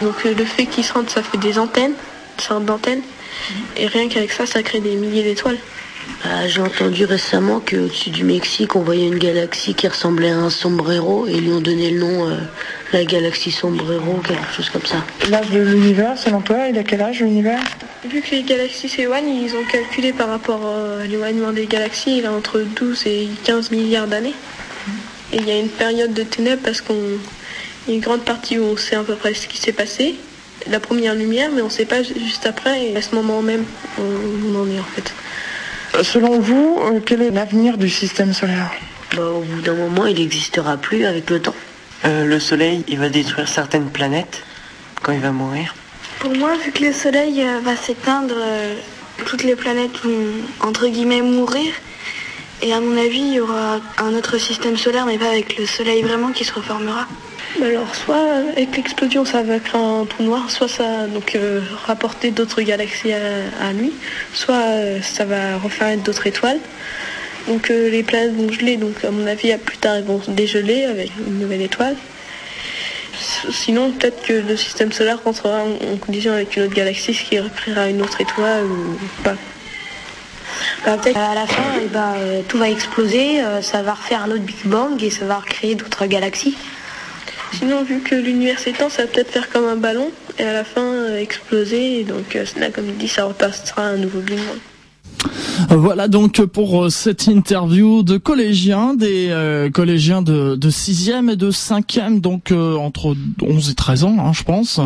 Donc 0.00 0.14
euh, 0.26 0.34
le 0.36 0.44
fait 0.44 0.66
qu'ils 0.66 0.84
se 0.84 0.92
rendent, 0.92 1.10
ça 1.10 1.22
fait 1.22 1.38
des 1.38 1.58
antennes, 1.58 1.94
sorte 2.38 2.64
d'antennes. 2.64 3.02
Et 3.76 3.86
rien 3.86 4.08
qu'avec 4.08 4.32
ça, 4.32 4.46
ça 4.46 4.62
crée 4.62 4.80
des 4.80 4.96
milliers 4.96 5.22
d'étoiles. 5.22 5.58
Bah, 6.24 6.46
j'ai 6.46 6.60
entendu 6.60 7.04
récemment 7.04 7.60
qu'au-dessus 7.60 8.10
du 8.10 8.24
Mexique, 8.24 8.76
on 8.76 8.82
voyait 8.82 9.06
une 9.06 9.18
galaxie 9.18 9.74
qui 9.74 9.88
ressemblait 9.88 10.30
à 10.30 10.38
un 10.38 10.50
sombrero 10.50 11.26
et 11.26 11.32
ils 11.32 11.42
lui 11.42 11.52
ont 11.52 11.60
donné 11.60 11.90
le 11.90 12.00
nom 12.00 12.28
euh, 12.28 12.36
la 12.92 13.04
galaxie 13.04 13.50
sombrero, 13.50 14.20
quelque 14.26 14.52
chose 14.54 14.70
comme 14.70 14.86
ça. 14.86 15.04
L'âge 15.30 15.50
de 15.50 15.60
l'univers, 15.60 16.16
selon 16.18 16.40
toi, 16.40 16.68
il 16.68 16.78
a 16.78 16.84
quel 16.84 17.02
âge 17.02 17.20
l'univers? 17.20 17.60
Vu 18.08 18.20
que 18.20 18.30
les 18.32 18.42
galaxies 18.42 18.88
s'éloignent, 18.88 19.42
ils 19.44 19.54
ont 19.54 19.64
calculé 19.70 20.12
par 20.12 20.28
rapport 20.28 20.64
à 20.64 21.04
l'éloignement 21.06 21.52
des 21.52 21.66
galaxies, 21.66 22.18
il 22.18 22.26
a 22.26 22.32
entre 22.32 22.60
12 22.60 23.06
et 23.06 23.28
15 23.44 23.70
milliards 23.70 24.06
d'années. 24.06 24.34
Et 25.32 25.36
il 25.36 25.48
y 25.48 25.50
a 25.50 25.58
une 25.58 25.68
période 25.68 26.12
de 26.12 26.22
ténèbres 26.22 26.62
parce 26.62 26.80
qu'on 26.80 26.94
y 27.88 27.92
a 27.92 27.94
une 27.94 28.00
grande 28.00 28.22
partie 28.22 28.58
où 28.58 28.64
on 28.64 28.76
sait 28.76 28.96
à 28.96 29.02
peu 29.02 29.14
près 29.14 29.34
ce 29.34 29.48
qui 29.48 29.56
s'est 29.56 29.72
passé, 29.72 30.16
la 30.70 30.80
première 30.80 31.14
lumière, 31.14 31.50
mais 31.54 31.62
on 31.62 31.66
ne 31.66 31.70
sait 31.70 31.84
pas 31.84 32.02
juste 32.02 32.46
après, 32.46 32.90
et 32.90 32.96
à 32.96 33.02
ce 33.02 33.14
moment 33.14 33.42
même, 33.42 33.64
on, 33.98 34.60
en 34.60 34.66
est 34.68 34.78
en 34.78 34.84
fait. 34.94 35.12
Euh, 35.94 36.02
selon 36.02 36.40
vous, 36.40 36.80
euh, 36.82 37.00
quel 37.04 37.22
est 37.22 37.30
l'avenir 37.30 37.76
du 37.76 37.88
système 37.88 38.32
solaire 38.32 38.70
bah, 39.16 39.26
Au 39.26 39.40
bout 39.40 39.60
d'un 39.60 39.74
moment, 39.74 40.06
il 40.06 40.16
n'existera 40.16 40.76
plus 40.76 41.04
avec 41.04 41.28
le 41.30 41.40
temps. 41.40 41.54
Euh, 42.04 42.24
le 42.24 42.40
Soleil, 42.40 42.84
il 42.88 42.98
va 42.98 43.08
détruire 43.08 43.48
certaines 43.48 43.90
planètes 43.90 44.42
quand 45.02 45.12
il 45.12 45.20
va 45.20 45.30
mourir. 45.30 45.74
Pour 46.18 46.34
moi, 46.36 46.56
vu 46.56 46.72
que 46.72 46.84
le 46.84 46.92
Soleil 46.92 47.42
euh, 47.42 47.60
va 47.62 47.76
s'éteindre, 47.76 48.34
euh, 48.36 48.74
toutes 49.26 49.44
les 49.44 49.54
planètes 49.54 49.98
vont, 50.02 50.66
entre 50.66 50.88
guillemets, 50.88 51.22
mourir. 51.22 51.72
Et 52.60 52.72
à 52.72 52.80
mon 52.80 52.96
avis, 52.96 53.20
il 53.20 53.34
y 53.34 53.40
aura 53.40 53.80
un 53.98 54.14
autre 54.14 54.38
système 54.38 54.76
solaire, 54.76 55.04
mais 55.06 55.18
pas 55.18 55.28
avec 55.28 55.58
le 55.58 55.66
Soleil 55.66 56.02
vraiment 56.02 56.32
qui 56.32 56.44
se 56.44 56.52
reformera. 56.52 57.06
Bah 57.60 57.66
alors, 57.66 57.94
soit 57.94 58.42
avec 58.56 58.76
l'explosion, 58.76 59.24
ça 59.24 59.42
va 59.42 59.58
créer 59.58 59.80
un 59.80 60.04
trou 60.06 60.22
noir, 60.22 60.50
soit 60.50 60.68
ça 60.68 61.06
donc 61.06 61.34
euh, 61.34 61.60
rapporter 61.84 62.30
d'autres 62.30 62.62
galaxies 62.62 63.12
à, 63.12 63.72
lui, 63.72 63.92
soit 64.32 64.64
ça 65.02 65.24
va 65.24 65.58
refaire 65.58 65.96
d'autres 65.98 66.26
étoiles. 66.26 66.58
Donc 67.48 67.68
les 67.68 68.02
planètes 68.02 68.34
vont 68.34 68.50
geler, 68.50 68.76
donc 68.76 69.04
à 69.04 69.10
mon 69.10 69.26
avis, 69.26 69.54
plus 69.58 69.76
tard, 69.76 69.98
ils 69.98 70.04
vont 70.04 70.22
se 70.22 70.30
dégeler 70.30 70.84
avec 70.84 71.10
une 71.26 71.40
nouvelle 71.40 71.62
étoile. 71.62 71.96
Sinon, 73.50 73.90
peut-être 73.92 74.22
que 74.22 74.32
le 74.32 74.56
système 74.56 74.92
solaire 74.92 75.22
rentrera 75.22 75.62
en, 75.64 75.96
collision 75.96 76.32
avec 76.32 76.56
une 76.56 76.64
autre 76.64 76.74
galaxie, 76.74 77.14
ce 77.14 77.24
qui 77.24 77.38
recréera 77.38 77.88
une 77.88 78.02
autre 78.02 78.20
étoile 78.20 78.64
ou 78.64 79.22
pas. 79.22 79.36
Bah, 80.84 80.96
à 81.14 81.34
la 81.34 81.46
fin, 81.46 81.62
euh, 81.94 82.42
tout 82.48 82.58
va 82.58 82.68
exploser, 82.68 83.42
euh, 83.42 83.62
ça 83.62 83.82
va 83.82 83.94
refaire 83.94 84.22
un 84.22 84.30
autre 84.30 84.42
Big 84.42 84.64
Bang 84.64 85.02
et 85.02 85.10
ça 85.10 85.24
va 85.24 85.38
recréer 85.38 85.74
d'autres 85.74 86.06
galaxies. 86.06 86.56
Sinon, 87.52 87.82
vu 87.84 88.00
que 88.00 88.14
l'univers 88.14 88.58
s'étend, 88.58 88.88
ça 88.88 89.02
va 89.02 89.08
peut-être 89.08 89.30
faire 89.30 89.50
comme 89.50 89.66
un 89.66 89.76
ballon 89.76 90.10
et 90.38 90.44
à 90.44 90.52
la 90.52 90.64
fin 90.64 90.82
euh, 90.82 91.18
exploser. 91.18 92.00
Et 92.00 92.04
donc, 92.04 92.34
là, 92.56 92.70
comme 92.70 92.86
il 92.88 92.96
dit, 92.96 93.08
ça 93.08 93.24
repassera 93.24 93.82
un 93.82 93.96
nouveau 93.96 94.20
Big 94.20 94.38
Bang. 94.38 94.58
Voilà 95.70 96.08
donc 96.08 96.44
pour 96.46 96.84
euh, 96.84 96.90
cette 96.90 97.26
interview 97.26 98.02
de 98.02 98.16
collégiens, 98.16 98.94
des 98.94 99.28
euh, 99.30 99.70
collégiens 99.70 100.22
de, 100.22 100.56
de 100.56 100.70
6e 100.70 101.30
et 101.30 101.36
de 101.36 101.50
5e, 101.50 102.20
donc 102.20 102.50
euh, 102.50 102.76
entre 102.76 103.14
11 103.42 103.70
et 103.70 103.74
13 103.74 104.04
ans, 104.04 104.16
hein, 104.18 104.32
je 104.32 104.42
pense. 104.42 104.80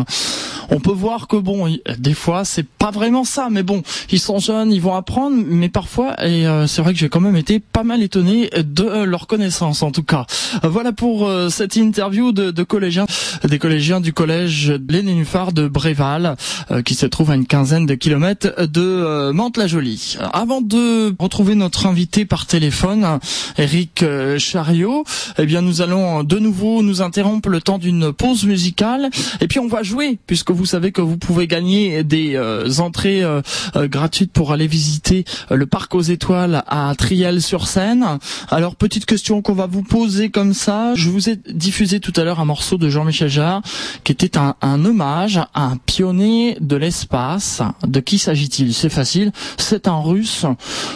On 0.69 0.79
peut 0.79 0.91
voir 0.91 1.27
que 1.27 1.37
bon, 1.37 1.73
des 1.97 2.13
fois 2.13 2.43
c'est 2.43 2.67
pas 2.67 2.91
vraiment 2.91 3.23
ça, 3.23 3.47
mais 3.49 3.63
bon, 3.63 3.83
ils 4.11 4.19
sont 4.19 4.39
jeunes, 4.39 4.71
ils 4.71 4.81
vont 4.81 4.95
apprendre, 4.95 5.37
mais 5.47 5.69
parfois, 5.69 6.15
et 6.25 6.45
c'est 6.67 6.81
vrai 6.81 6.91
que 6.91 6.99
j'ai 6.99 7.07
quand 7.07 7.21
même 7.21 7.37
été 7.37 7.59
pas 7.59 7.83
mal 7.83 8.03
étonné 8.03 8.49
de 8.49 9.03
leur 9.03 9.27
connaissance 9.27 9.81
en 9.81 9.91
tout 9.91 10.03
cas. 10.03 10.25
Voilà 10.63 10.91
pour 10.91 11.31
cette 11.49 11.77
interview 11.77 12.33
de, 12.33 12.63
collégiens, 12.63 13.05
des 13.47 13.59
collégiens 13.59 14.01
du 14.01 14.11
collège 14.11 14.73
Lénénuphar 14.89 15.53
de 15.53 15.69
Bréval, 15.69 16.35
qui 16.83 16.95
se 16.95 17.05
trouve 17.05 17.31
à 17.31 17.35
une 17.35 17.47
quinzaine 17.47 17.85
de 17.85 17.95
kilomètres 17.95 18.67
de 18.67 19.31
Mantes-la-Jolie. 19.31 20.17
Avant 20.33 20.61
de 20.61 21.15
retrouver 21.19 21.55
notre 21.55 21.85
invité 21.85 22.25
par 22.25 22.45
téléphone, 22.45 23.19
Eric 23.57 24.03
euh, 24.03 24.39
Chariot, 24.39 25.03
eh 25.37 25.45
bien 25.45 25.61
nous 25.61 25.81
allons 25.81 26.23
de 26.23 26.39
nouveau 26.39 26.81
nous 26.81 27.01
interrompre 27.01 27.49
le 27.49 27.61
temps 27.61 27.77
d'une 27.77 28.11
pause 28.11 28.45
musicale 28.45 29.09
et 29.41 29.47
puis 29.47 29.59
on 29.59 29.67
va 29.67 29.83
jouer 29.83 30.17
puisque 30.25 30.51
vous 30.51 30.65
savez 30.65 30.91
que 30.91 31.01
vous 31.01 31.17
pouvez 31.17 31.47
gagner 31.47 32.03
des 32.03 32.35
euh, 32.35 32.79
entrées 32.79 33.23
euh, 33.23 33.41
gratuites 33.75 34.31
pour 34.31 34.51
aller 34.51 34.67
visiter 34.67 35.25
le 35.51 35.65
parc 35.65 35.93
aux 35.95 36.01
étoiles 36.01 36.63
à 36.67 36.93
Triel-sur-Seine. 36.97 38.19
Alors 38.49 38.75
petite 38.75 39.05
question 39.05 39.41
qu'on 39.41 39.53
va 39.53 39.67
vous 39.67 39.83
poser 39.83 40.29
comme 40.29 40.53
ça, 40.53 40.93
je 40.95 41.09
vous 41.09 41.29
ai 41.29 41.35
diffusé 41.35 41.99
tout 41.99 42.13
à 42.15 42.23
l'heure 42.23 42.39
un 42.39 42.45
morceau 42.45 42.77
de 42.77 42.89
Jean-Michel 42.89 43.29
Jarre 43.29 43.61
qui 44.03 44.11
était 44.11 44.37
un, 44.37 44.55
hommage 44.61 45.37
à 45.53 45.65
un 45.65 45.77
pionnier 45.77 46.57
de 46.61 46.75
l'espace. 46.75 47.61
De 47.85 47.99
qui 47.99 48.17
s'agit-il? 48.17 48.73
C'est 48.73 48.89
facile, 48.89 49.31
c'est 49.57 49.87
un. 49.87 49.97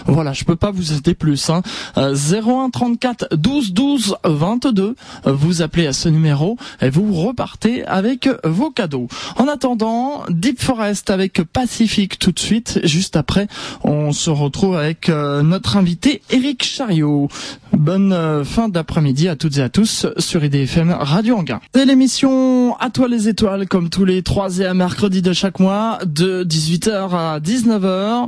Voilà, 0.05 0.33
je 0.33 0.43
peux 0.43 0.55
pas 0.55 0.71
vous 0.71 0.93
aider 0.93 1.13
plus. 1.13 1.49
Hein. 1.49 1.61
01 1.95 2.69
34 2.69 3.35
12 3.35 3.73
12 3.73 4.15
22. 4.23 4.95
Vous 5.25 5.61
appelez 5.61 5.87
à 5.87 5.93
ce 5.93 6.09
numéro 6.09 6.57
et 6.81 6.89
vous 6.89 7.13
repartez 7.13 7.85
avec 7.85 8.27
vos 8.43 8.71
cadeaux. 8.71 9.07
En 9.37 9.47
attendant, 9.47 10.23
Deep 10.29 10.61
Forest 10.61 11.09
avec 11.09 11.41
Pacifique 11.43 12.19
tout 12.19 12.31
de 12.31 12.39
suite. 12.39 12.79
Juste 12.83 13.15
après, 13.15 13.47
on 13.83 14.11
se 14.11 14.29
retrouve 14.29 14.75
avec 14.75 15.09
euh, 15.09 15.41
notre 15.41 15.77
invité 15.77 16.21
Eric 16.29 16.63
Chariot. 16.63 17.29
Bonne 17.77 18.11
euh, 18.11 18.43
fin 18.43 18.67
d'après-midi 18.67 19.29
à 19.29 19.35
toutes 19.35 19.57
et 19.57 19.61
à 19.61 19.69
tous 19.69 20.05
sur 20.17 20.43
IDFM 20.43 20.91
Radio 20.91 21.37
Anguin. 21.37 21.61
C'est 21.73 21.85
l'émission 21.85 22.75
À 22.79 22.89
toi 22.89 23.07
les 23.07 23.29
étoiles 23.29 23.67
comme 23.67 23.89
tous 23.89 24.03
les 24.03 24.23
troisièmes 24.23 24.77
mercredis 24.77 25.21
de 25.21 25.31
chaque 25.31 25.59
mois 25.59 25.99
de 26.05 26.43
18h 26.43 27.09
à 27.15 27.39
19h. 27.39 28.27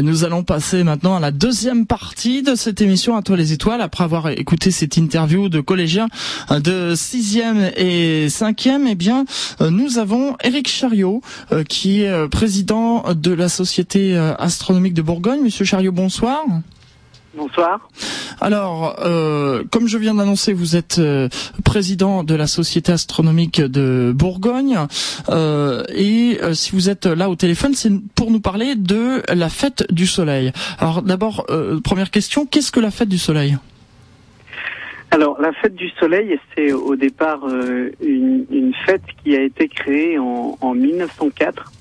Nous 0.00 0.24
allons 0.24 0.44
passer 0.44 0.84
maintenant 0.84 1.16
à 1.16 1.20
la 1.20 1.32
deuxième 1.32 1.86
partie 1.86 2.42
de 2.42 2.54
cette 2.54 2.80
émission 2.80 3.16
À 3.16 3.22
toi 3.22 3.36
les 3.36 3.52
étoiles 3.52 3.80
après 3.80 4.04
avoir 4.04 4.28
écouté 4.28 4.70
cette 4.70 4.96
interview 4.96 5.48
de 5.48 5.60
collégiens 5.60 6.08
de 6.50 6.94
6e 6.94 7.72
et 7.76 8.28
5e. 8.28 8.86
Eh 8.88 8.94
bien, 8.94 9.24
nous 9.60 9.98
avons 9.98 10.36
Eric 10.44 10.68
Chariot 10.68 11.20
euh, 11.52 11.64
qui 11.64 12.02
est 12.02 12.28
président 12.28 13.04
de 13.12 13.32
la 13.32 13.48
Société 13.48 14.16
astronomique 14.38 14.94
de 14.94 15.02
Bourgogne. 15.02 15.40
Monsieur 15.42 15.64
Chariot, 15.64 15.92
bonsoir. 15.92 16.44
Bonsoir. 17.36 17.88
Alors, 18.40 18.96
euh, 19.04 19.64
comme 19.70 19.88
je 19.88 19.98
viens 19.98 20.14
d'annoncer, 20.14 20.52
vous 20.52 20.76
êtes 20.76 20.98
euh, 20.98 21.28
président 21.64 22.22
de 22.22 22.34
la 22.34 22.46
Société 22.46 22.92
astronomique 22.92 23.60
de 23.60 24.12
Bourgogne. 24.14 24.78
Euh, 25.30 25.82
et 25.94 26.38
si 26.52 26.72
vous 26.72 26.90
êtes 26.90 27.06
là 27.06 27.28
au 27.28 27.36
téléphone, 27.36 27.74
c'est 27.74 27.92
pour 28.14 28.30
nous 28.30 28.40
parler 28.40 28.74
de 28.76 29.22
la 29.32 29.48
fête 29.48 29.84
du 29.90 30.06
Soleil. 30.06 30.52
Alors 30.78 31.02
d'abord, 31.02 31.46
première 31.82 32.10
question, 32.10 32.46
qu'est-ce 32.46 32.70
que 32.70 32.80
la 32.80 32.90
fête 32.90 33.08
du 33.08 33.18
Soleil? 33.18 33.56
Alors, 35.10 35.40
la 35.40 35.52
fête 35.52 35.76
du 35.76 35.90
Soleil, 35.90 36.38
c'est 36.54 36.72
au 36.72 36.96
départ 36.96 37.46
une, 38.00 38.46
une, 38.50 38.74
fête 38.84 39.02
qui 39.22 39.36
a 39.36 39.42
été 39.42 39.68
créée 39.68 40.18
en, 40.18 40.58
en 40.60 40.74
1904 40.74 41.72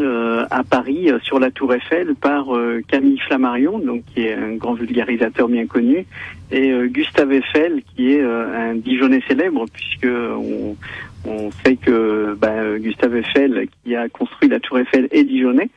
euh, 0.00 0.44
à 0.50 0.64
Paris 0.64 1.10
euh, 1.10 1.18
sur 1.20 1.38
la 1.38 1.50
Tour 1.50 1.74
Eiffel 1.74 2.14
par 2.14 2.56
euh, 2.56 2.82
Camille 2.88 3.18
Flammarion, 3.18 3.78
donc 3.78 4.04
qui 4.06 4.22
est 4.22 4.34
un 4.34 4.54
grand 4.56 4.74
vulgarisateur 4.74 5.48
bien 5.48 5.66
connu, 5.66 6.06
et 6.50 6.72
Gustave 6.88 7.32
Eiffel, 7.32 7.82
qui 7.94 8.12
est 8.12 8.22
un 8.22 8.74
Dijonais 8.74 9.22
célèbre, 9.28 9.66
puisque 9.72 10.08
on, 10.08 10.76
on 11.24 11.50
sait 11.64 11.76
que 11.76 12.34
bah, 12.34 12.76
Gustave 12.78 13.18
Eiffel, 13.18 13.68
qui 13.84 13.94
a 13.94 14.08
construit 14.08 14.48
la 14.48 14.58
Tour 14.58 14.80
Eiffel, 14.80 15.06
est 15.12 15.22
Dijonais. 15.22 15.70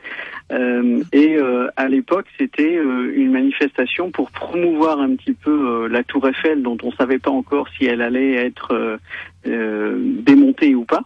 Euh, 0.52 1.02
et 1.12 1.36
euh, 1.36 1.68
à 1.76 1.88
l'époque, 1.88 2.26
c'était 2.38 2.76
euh, 2.76 3.12
une 3.16 3.32
manifestation 3.32 4.10
pour 4.10 4.30
promouvoir 4.30 5.00
un 5.00 5.16
petit 5.16 5.32
peu 5.32 5.86
la 5.88 6.02
Tour 6.04 6.28
Eiffel, 6.28 6.62
dont 6.62 6.76
on 6.82 6.92
savait 6.92 7.18
pas 7.18 7.30
encore 7.30 7.68
si 7.76 7.86
elle 7.86 8.02
allait 8.02 8.34
être 8.34 8.98
démontée 9.44 10.74
ou 10.74 10.84
pas. 10.84 11.02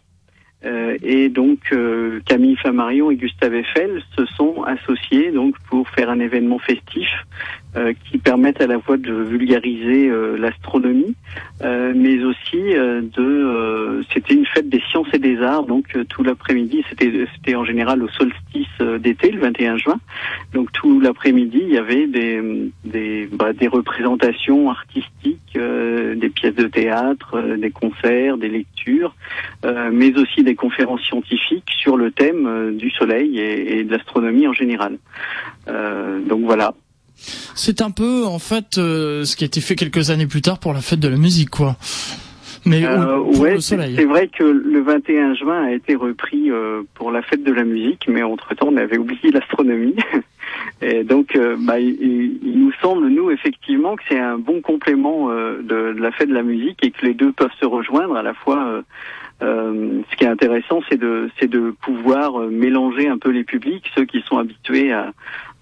Euh, 0.64 0.96
et 1.02 1.28
donc 1.28 1.60
euh, 1.72 2.20
Camille 2.26 2.56
Flammarion 2.56 3.12
et 3.12 3.16
Gustave 3.16 3.54
Eiffel 3.54 4.02
se 4.16 4.26
sont 4.26 4.64
associés 4.64 5.30
donc 5.30 5.54
pour 5.68 5.88
faire 5.90 6.10
un 6.10 6.18
événement 6.18 6.58
festif 6.58 7.08
euh, 7.76 7.92
qui 8.04 8.18
permette 8.18 8.60
à 8.60 8.66
la 8.66 8.80
fois 8.80 8.96
de 8.96 9.12
vulgariser 9.12 10.10
l'astronomie, 10.38 11.14
mais 11.62 12.22
aussi 12.24 12.56
de 12.56 14.02
c'était 14.12 14.34
une 14.34 14.46
fête 14.46 14.68
des 14.68 14.82
sciences 14.90 15.08
et 15.12 15.18
des 15.18 15.40
arts 15.40 15.64
donc 15.64 15.96
tout 16.08 16.22
l'après-midi 16.22 16.84
c'était 16.88 17.26
c'était 17.34 17.54
en 17.54 17.64
général 17.64 18.02
au 18.02 18.08
solstice 18.08 19.00
d'été 19.00 19.30
le 19.30 19.40
21 19.40 19.76
juin 19.76 20.00
donc 20.52 20.72
tout 20.72 21.00
l'après-midi 21.00 21.60
il 21.62 21.74
y 21.74 21.78
avait 21.78 22.06
des 22.06 22.70
des, 22.84 23.28
bah, 23.32 23.52
des 23.52 23.68
représentations 23.68 24.70
artistiques, 24.70 25.54
des 25.54 26.30
pièces 26.30 26.54
de 26.54 26.66
théâtre, 26.66 27.56
des 27.56 27.70
concerts, 27.70 28.36
des 28.36 28.48
lectures, 28.48 29.14
mais 29.92 30.16
aussi 30.18 30.42
des 30.42 30.54
conférences 30.54 31.02
scientifiques 31.02 31.70
sur 31.78 31.96
le 31.96 32.10
thème 32.10 32.46
euh, 32.46 32.72
du 32.72 32.90
Soleil 32.90 33.38
et, 33.38 33.78
et 33.78 33.84
de 33.84 33.92
l'astronomie 33.92 34.46
en 34.46 34.52
général. 34.52 34.98
Euh, 35.68 36.20
donc 36.20 36.42
voilà. 36.44 36.74
C'est 37.54 37.82
un 37.82 37.90
peu 37.90 38.24
en 38.24 38.38
fait 38.38 38.78
euh, 38.78 39.24
ce 39.24 39.36
qui 39.36 39.44
a 39.44 39.46
été 39.46 39.60
fait 39.60 39.74
quelques 39.74 40.10
années 40.10 40.26
plus 40.26 40.42
tard 40.42 40.58
pour 40.58 40.72
la 40.72 40.80
fête 40.80 41.00
de 41.00 41.08
la 41.08 41.16
musique, 41.16 41.50
quoi. 41.50 41.76
Mais 42.64 42.84
euh, 42.84 43.18
ouais, 43.18 43.60
c'est 43.60 43.76
vrai 43.76 44.28
que 44.28 44.44
le 44.44 44.82
21 44.82 45.34
juin 45.34 45.64
a 45.64 45.72
été 45.72 45.94
repris 45.94 46.50
euh, 46.50 46.82
pour 46.94 47.10
la 47.10 47.22
fête 47.22 47.42
de 47.42 47.52
la 47.52 47.64
musique, 47.64 48.06
mais 48.08 48.22
entre 48.22 48.54
temps 48.54 48.68
on 48.70 48.76
avait 48.76 48.98
oublié 48.98 49.30
l'astronomie. 49.30 49.96
Et 50.82 51.04
donc, 51.04 51.36
euh, 51.36 51.56
bah, 51.58 51.78
il, 51.78 52.38
il, 52.42 52.58
nous 52.58 52.72
semble, 52.80 53.08
nous, 53.08 53.30
effectivement, 53.30 53.96
que 53.96 54.02
c'est 54.08 54.18
un 54.18 54.38
bon 54.38 54.60
complément 54.60 55.28
de, 55.28 55.62
de, 55.62 56.00
la 56.00 56.10
fête 56.10 56.28
de 56.28 56.34
la 56.34 56.42
musique 56.42 56.84
et 56.84 56.90
que 56.90 57.04
les 57.04 57.14
deux 57.14 57.32
peuvent 57.32 57.50
se 57.60 57.66
rejoindre 57.66 58.16
à 58.16 58.22
la 58.22 58.32
fois 58.32 58.82
euh, 59.42 60.02
ce 60.10 60.16
qui 60.16 60.24
est 60.24 60.28
intéressant, 60.28 60.80
c'est 60.88 60.98
de, 60.98 61.30
c'est 61.38 61.48
de 61.48 61.74
pouvoir 61.82 62.40
euh, 62.40 62.50
mélanger 62.50 63.08
un 63.08 63.18
peu 63.18 63.30
les 63.30 63.44
publics, 63.44 63.84
ceux 63.94 64.04
qui 64.04 64.20
sont 64.22 64.38
habitués 64.38 64.92
à, 64.92 65.12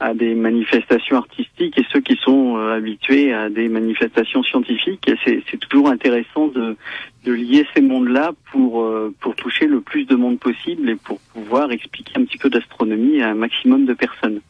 à 0.00 0.14
des 0.14 0.34
manifestations 0.34 1.16
artistiques 1.16 1.78
et 1.78 1.84
ceux 1.92 2.00
qui 2.00 2.16
sont 2.16 2.56
euh, 2.56 2.76
habitués 2.76 3.34
à 3.34 3.50
des 3.50 3.68
manifestations 3.68 4.42
scientifiques. 4.42 5.10
C'est, 5.24 5.42
c'est 5.50 5.58
toujours 5.58 5.90
intéressant 5.90 6.48
de, 6.48 6.76
de 7.24 7.32
lier 7.32 7.66
ces 7.74 7.82
mondes-là 7.82 8.32
pour, 8.50 8.88
pour 9.20 9.34
toucher 9.36 9.66
le 9.66 9.80
plus 9.80 10.04
de 10.04 10.14
monde 10.14 10.38
possible 10.38 10.88
et 10.88 10.96
pour 10.96 11.18
pouvoir 11.34 11.70
expliquer 11.70 12.12
un 12.16 12.24
petit 12.24 12.38
peu 12.38 12.48
d'astronomie 12.48 13.20
à 13.20 13.30
un 13.30 13.34
maximum 13.34 13.84
de 13.84 13.94
personnes. 13.94 14.40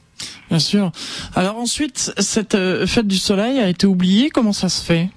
Bien 0.48 0.60
sûr. 0.60 0.92
Alors 1.34 1.58
ensuite, 1.58 2.12
cette 2.18 2.56
fête 2.86 3.06
du 3.06 3.16
soleil 3.16 3.58
a 3.58 3.68
été 3.68 3.86
oubliée. 3.86 4.30
Comment 4.30 4.52
ça 4.52 4.68
se 4.68 4.84
fait? 4.84 5.08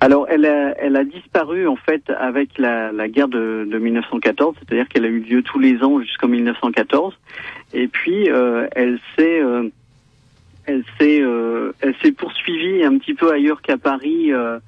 Alors, 0.00 0.26
elle 0.28 0.44
a, 0.44 0.74
elle 0.78 0.96
a 0.96 1.04
disparu 1.04 1.66
en 1.66 1.76
fait 1.76 2.10
avec 2.10 2.58
la, 2.58 2.90
guerre 3.08 3.28
de, 3.28 3.66
de 3.70 3.78
1914, 3.78 4.54
c'est-à-dire 4.58 4.88
qu'elle 4.88 5.06
a 5.06 5.08
eu 5.08 5.20
lieu 5.20 5.42
tous 5.42 5.58
les 5.58 5.82
ans 5.82 6.00
jusqu'en 6.00 6.28
1914, 6.28 7.14
et 7.72 7.88
puis 7.88 8.30
euh, 8.30 8.66
elle 8.72 8.98
s'est, 9.16 9.40
euh, 9.42 9.70
elle 10.66 10.84
s'est, 10.98 11.22
euh, 11.22 11.72
elle 11.80 11.94
s'est 12.02 12.12
poursuivie 12.12 12.84
un 12.84 12.98
petit 12.98 13.14
peu 13.14 13.32
ailleurs 13.32 13.62
qu'à 13.62 13.78
Paris, 13.78 14.32
euh, 14.32 14.58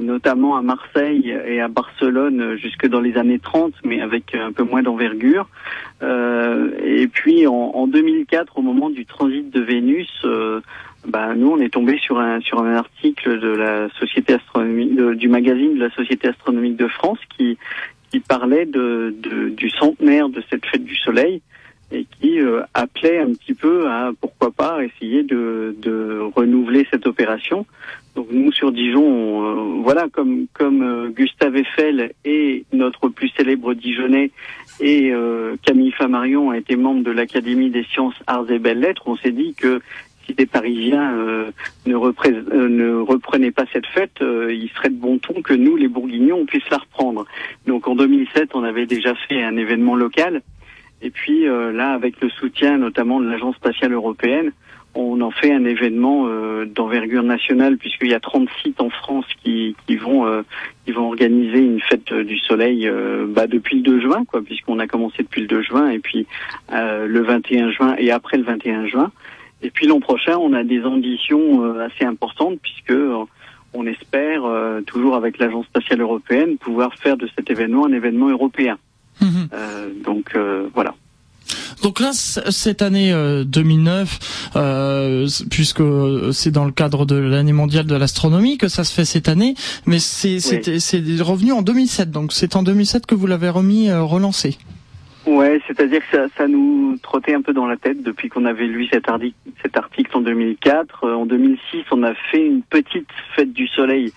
notamment 0.00 0.56
à 0.56 0.62
Marseille 0.62 1.36
et 1.46 1.60
à 1.60 1.68
Barcelone 1.68 2.56
jusque 2.56 2.86
dans 2.86 3.00
les 3.00 3.18
années 3.18 3.40
30, 3.40 3.74
mais 3.84 4.00
avec 4.00 4.34
un 4.34 4.52
peu 4.52 4.62
moins 4.62 4.82
d'envergure. 4.82 5.46
et 6.00 7.06
puis 7.12 7.46
en, 7.46 7.52
en, 7.52 7.86
2004, 7.86 8.58
au 8.58 8.62
moment 8.62 8.88
du 8.88 9.04
transit 9.04 9.50
de 9.50 9.60
Vénus 9.60 10.24
bah, 11.06 11.34
nous, 11.34 11.50
on 11.50 11.60
est 11.60 11.72
tombé 11.72 11.98
sur 11.98 12.18
un 12.18 12.40
sur 12.40 12.60
un 12.60 12.74
article 12.74 13.40
de 13.40 13.48
la 13.48 13.88
société 13.98 14.34
astronomique 14.34 14.94
du 14.94 15.28
magazine 15.28 15.74
de 15.74 15.80
la 15.80 15.90
Société 15.90 16.28
astronomique 16.28 16.76
de 16.76 16.88
France 16.88 17.18
qui 17.36 17.58
qui 18.10 18.20
parlait 18.20 18.66
de, 18.66 19.14
de 19.18 19.48
du 19.48 19.70
centenaire 19.70 20.28
de 20.28 20.42
cette 20.50 20.64
fête 20.66 20.84
du 20.84 20.96
Soleil 20.96 21.42
et 21.92 22.06
qui 22.20 22.40
euh, 22.40 22.62
appelait 22.74 23.18
un 23.18 23.32
petit 23.32 23.54
peu 23.54 23.88
à 23.88 24.12
pourquoi 24.20 24.50
pas 24.50 24.84
essayer 24.84 25.22
de, 25.22 25.76
de 25.80 26.20
renouveler 26.34 26.86
cette 26.90 27.06
opération. 27.06 27.66
Donc 28.16 28.28
nous 28.30 28.52
sur 28.52 28.72
Dijon, 28.72 29.44
euh, 29.44 29.82
voilà 29.82 30.08
comme 30.12 30.46
comme 30.52 30.82
euh, 30.82 31.08
Gustave 31.10 31.56
Eiffel 31.56 32.12
et 32.24 32.64
notre 32.72 33.08
plus 33.08 33.28
célèbre 33.36 33.74
Dijonais 33.74 34.30
et 34.80 35.12
Camille 35.62 35.92
Flammarion 35.92 36.50
a 36.50 36.58
été 36.58 36.74
membre 36.74 37.04
de 37.04 37.12
l'Académie 37.12 37.70
des 37.70 37.84
sciences, 37.84 38.16
arts 38.26 38.50
et 38.50 38.58
belles 38.58 38.80
lettres, 38.80 39.04
on 39.06 39.16
s'est 39.16 39.30
dit 39.30 39.54
que 39.54 39.80
si 40.26 40.34
des 40.34 40.46
Parisiens 40.46 41.14
euh, 41.14 41.50
ne, 41.86 41.94
euh, 41.96 42.68
ne, 42.68 42.94
reprenaient 42.96 43.50
pas 43.50 43.64
cette 43.72 43.86
fête, 43.86 44.22
euh, 44.22 44.52
il 44.52 44.68
serait 44.70 44.90
de 44.90 44.96
bon 44.96 45.18
ton 45.18 45.42
que 45.42 45.54
nous, 45.54 45.76
les 45.76 45.88
Bourguignons, 45.88 46.40
on 46.40 46.46
puisse 46.46 46.68
la 46.70 46.78
reprendre. 46.78 47.26
Donc 47.66 47.88
en 47.88 47.94
2007, 47.94 48.50
on 48.54 48.64
avait 48.64 48.86
déjà 48.86 49.14
fait 49.28 49.42
un 49.42 49.56
événement 49.56 49.96
local. 49.96 50.42
Et 51.02 51.10
puis 51.10 51.44
là, 51.44 51.92
avec 51.92 52.18
le 52.22 52.30
soutien 52.30 52.78
notamment 52.78 53.20
de 53.20 53.28
l'Agence 53.28 53.56
spatiale 53.56 53.92
européenne, 53.92 54.52
on 54.94 55.20
en 55.20 55.30
fait 55.30 55.52
un 55.52 55.66
événement 55.66 56.26
d'envergure 56.64 57.24
nationale 57.24 57.76
puisqu'il 57.76 58.08
y 58.08 58.14
a 58.14 58.20
30 58.20 58.48
sites 58.62 58.80
en 58.80 58.88
France 58.88 59.26
qui, 59.42 59.76
qui 59.86 59.96
vont 59.96 60.42
qui 60.86 60.92
vont 60.92 61.08
organiser 61.08 61.58
une 61.58 61.80
fête 61.80 62.10
du 62.14 62.38
soleil 62.38 62.90
bah, 63.28 63.46
depuis 63.46 63.76
le 63.76 63.82
2 63.82 64.00
juin 64.00 64.24
quoi 64.24 64.40
puisqu'on 64.40 64.78
a 64.78 64.86
commencé 64.86 65.24
depuis 65.24 65.42
le 65.42 65.48
2 65.48 65.62
juin 65.62 65.90
et 65.90 65.98
puis 65.98 66.26
le 66.70 67.20
21 67.20 67.70
juin 67.72 67.96
et 67.98 68.10
après 68.10 68.38
le 68.38 68.44
21 68.44 68.86
juin 68.86 69.12
Et 69.64 69.70
puis 69.70 69.86
l'an 69.86 69.98
prochain, 69.98 70.36
on 70.36 70.52
a 70.52 70.62
des 70.62 70.84
ambitions 70.84 71.78
assez 71.80 72.04
importantes 72.04 72.58
puisque 72.62 72.94
on 73.72 73.86
espère, 73.86 74.42
toujours 74.86 75.16
avec 75.16 75.38
l'Agence 75.38 75.66
spatiale 75.66 76.02
européenne, 76.02 76.58
pouvoir 76.58 76.94
faire 76.94 77.16
de 77.16 77.28
cet 77.34 77.50
événement 77.50 77.86
un 77.86 77.92
événement 77.92 78.28
européen. 78.28 78.78
Mhm. 79.20 79.48
donc 80.04 80.36
voilà. 80.74 80.94
Donc 81.82 82.00
là, 82.00 82.12
cette 82.14 82.82
année 82.82 83.12
2009, 83.44 84.52
euh, 84.56 84.60
euh, 85.26 85.28
puisque 85.50 85.82
c'est 86.32 86.50
dans 86.50 86.64
le 86.64 86.72
cadre 86.72 87.04
de 87.04 87.16
l'année 87.16 87.52
mondiale 87.52 87.86
de 87.86 87.94
l'astronomie 87.94 88.56
que 88.58 88.68
ça 88.68 88.84
se 88.84 88.92
fait 88.94 89.04
cette 89.04 89.28
année, 89.28 89.54
mais 89.86 89.98
c'est 89.98 90.38
revenu 91.20 91.52
en 91.52 91.62
2007. 91.62 92.10
Donc 92.10 92.32
c'est 92.32 92.56
en 92.56 92.62
2007 92.62 93.04
que 93.04 93.14
vous 93.14 93.26
l'avez 93.26 93.50
remis 93.50 93.90
euh, 93.90 94.02
relancé. 94.02 94.56
Ouais, 95.26 95.60
c'est-à-dire 95.66 96.00
que 96.00 96.16
ça, 96.16 96.26
ça, 96.36 96.46
nous 96.46 96.96
trottait 97.02 97.34
un 97.34 97.40
peu 97.40 97.54
dans 97.54 97.66
la 97.66 97.76
tête 97.76 98.02
depuis 98.02 98.28
qu'on 98.28 98.44
avait 98.44 98.66
lu 98.66 98.86
cet, 98.92 99.08
article, 99.08 99.36
cet 99.62 99.76
article 99.76 100.16
en 100.16 100.20
2004. 100.20 101.08
En 101.08 101.24
2006, 101.24 101.84
on 101.92 102.02
a 102.02 102.14
fait 102.30 102.44
une 102.44 102.62
petite 102.62 103.08
fête 103.34 103.52
du 103.52 103.66
soleil 103.68 104.12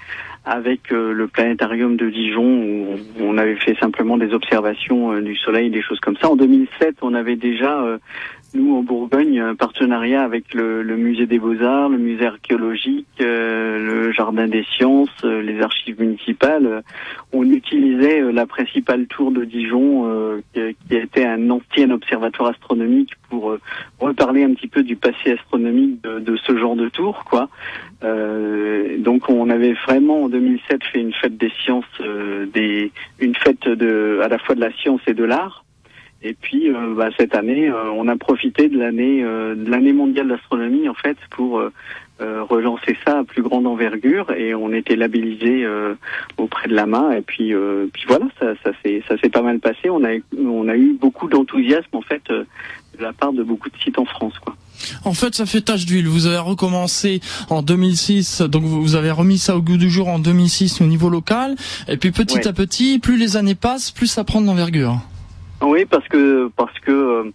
avec 0.48 0.94
euh, 0.94 1.12
le 1.12 1.28
planétarium 1.28 1.98
de 1.98 2.10
Dijon 2.10 2.42
où 2.42 2.96
on 3.20 3.38
avait 3.38 3.58
fait 3.58 3.78
simplement 3.80 4.18
des 4.18 4.34
observations 4.34 5.12
euh, 5.12 5.22
du 5.22 5.36
soleil, 5.36 5.70
des 5.70 5.82
choses 5.82 6.00
comme 6.00 6.16
ça. 6.18 6.30
En 6.30 6.38
2007, 6.38 6.96
on 7.02 7.14
avait 7.14 7.36
déjà 7.36 7.82
euh, 7.82 7.98
nous 8.54 8.76
en 8.76 8.84
Bourgogne 8.84 9.40
un 9.40 9.56
partenariat 9.56 10.24
avec 10.24 10.54
le, 10.54 10.84
musée 10.96 11.26
des 11.26 11.40
Beaux-Arts, 11.40 11.90
le 11.90 11.98
musée 11.98 12.26
archéologique, 12.26 13.08
le 13.20 14.12
jardin 14.12 14.48
des 14.48 14.66
sciences, 14.76 15.24
les 15.24 15.62
archives 15.62 16.00
municipales. 16.00 16.84
On 17.34 17.44
utilisait 17.50 18.22
la 18.32 18.46
principale 18.46 19.06
tour 19.08 19.32
de 19.32 19.44
Dijon 19.44 20.42
qui, 20.54 20.62
qui 20.88 20.96
était 20.96 21.26
un 21.26 21.50
ancien 21.50 21.92
observatoire 21.92 22.50
astronomique 22.50 23.14
pour 23.30 23.58
reparler 24.00 24.44
un 24.44 24.54
petit 24.54 24.68
peu 24.68 24.84
du 24.84 24.96
passé 24.96 25.34
astronomique 25.34 26.02
de, 26.04 26.20
de 26.20 26.38
ce 26.38 26.58
genre 26.58 26.76
de 26.76 26.90
tour 26.90 27.26
quoi. 27.26 27.50
Euh, 28.04 28.98
donc 29.00 29.30
on 29.30 29.50
avait 29.50 29.74
vraiment 29.74 30.24
en 30.24 30.30
2007 30.30 30.84
fait 30.92 31.00
une 31.00 31.14
fête 31.14 31.38
des 31.38 31.52
sciences, 31.64 31.86
euh, 32.02 32.46
des, 32.46 32.92
une 33.20 33.36
fête 33.36 33.68
de, 33.68 34.20
à 34.24 34.28
la 34.28 34.38
fois 34.38 34.56
de 34.56 34.62
la 34.62 34.72
science 34.74 35.02
et 35.08 35.14
de 35.14 35.24
l'art. 35.24 35.64
Et 36.28 36.34
puis 36.34 36.70
euh, 36.70 36.94
bah, 36.94 37.08
cette 37.18 37.36
année, 37.36 37.70
euh, 37.70 37.90
on 37.96 38.10
a 38.10 38.18
profité 38.18 38.68
de 38.68 38.78
l'année 38.78 39.22
de 39.22 39.70
l'année 39.70 39.94
mondiale 39.94 40.28
d'astronomie 40.28 40.90
en 40.90 40.94
fait 40.94 41.18
pour 41.30 41.62
relancer 42.20 42.98
ça 43.06 43.20
à 43.20 43.24
plus 43.24 43.44
grande 43.44 43.68
envergure 43.68 44.32
et 44.32 44.56
on 44.56 44.74
était 44.74 44.96
labellisé 44.96 45.66
auprès 46.38 46.68
de 46.68 46.74
la 46.74 46.86
main 46.86 47.12
et 47.12 47.22
puis 47.22 47.54
puis 47.94 48.04
voilà 48.08 48.26
ça 48.40 48.54
ça 48.64 48.72
s'est 48.84 49.04
ça 49.08 49.18
s'est 49.18 49.30
pas 49.30 49.42
mal 49.42 49.60
passé. 49.60 49.90
On 49.90 50.04
a 50.04 50.18
on 50.38 50.68
a 50.68 50.76
eu 50.76 50.98
beaucoup 51.00 51.28
d'enthousiasme 51.28 51.96
en 51.96 52.02
fait 52.02 52.24
de 52.30 52.46
la 53.00 53.14
part 53.14 53.34
de 53.34 53.44
beaucoup 53.44 53.70
de 53.70 53.78
sites 53.78 54.00
en 54.00 54.06
France 54.06 54.38
quoi. 54.40 54.56
En 55.04 55.14
fait, 55.14 55.34
ça 55.34 55.48
fait 55.48 55.62
tâche 55.62 55.86
d'huile. 55.86 56.08
Vous 56.08 56.28
avez 56.28 56.38
recommencé 56.38 57.20
en 57.50 57.64
2006, 57.64 58.42
donc 58.42 58.64
vous 58.64 58.96
avez 58.96 59.10
remis 59.10 59.40
ça 59.40 59.58
au 59.58 59.62
goût 59.62 59.78
du 59.78 59.90
jour 59.90 60.08
en 60.08 60.20
2006 60.20 60.82
au 60.82 60.86
niveau 60.86 61.10
local, 61.10 61.56
et 61.88 61.98
puis 61.98 62.12
petit 62.12 62.48
à 62.48 62.54
petit, 62.54 63.00
plus 63.00 63.18
les 63.18 63.38
années 63.38 63.56
passent, 63.56 63.92
plus 63.92 64.08
ça 64.08 64.24
prend 64.24 64.40
d'envergure. 64.40 65.02
Oui, 65.62 65.86
parce 65.86 66.08
que 66.08 66.50
parce 66.56 66.80
que 66.80 66.92
euh, 66.92 67.32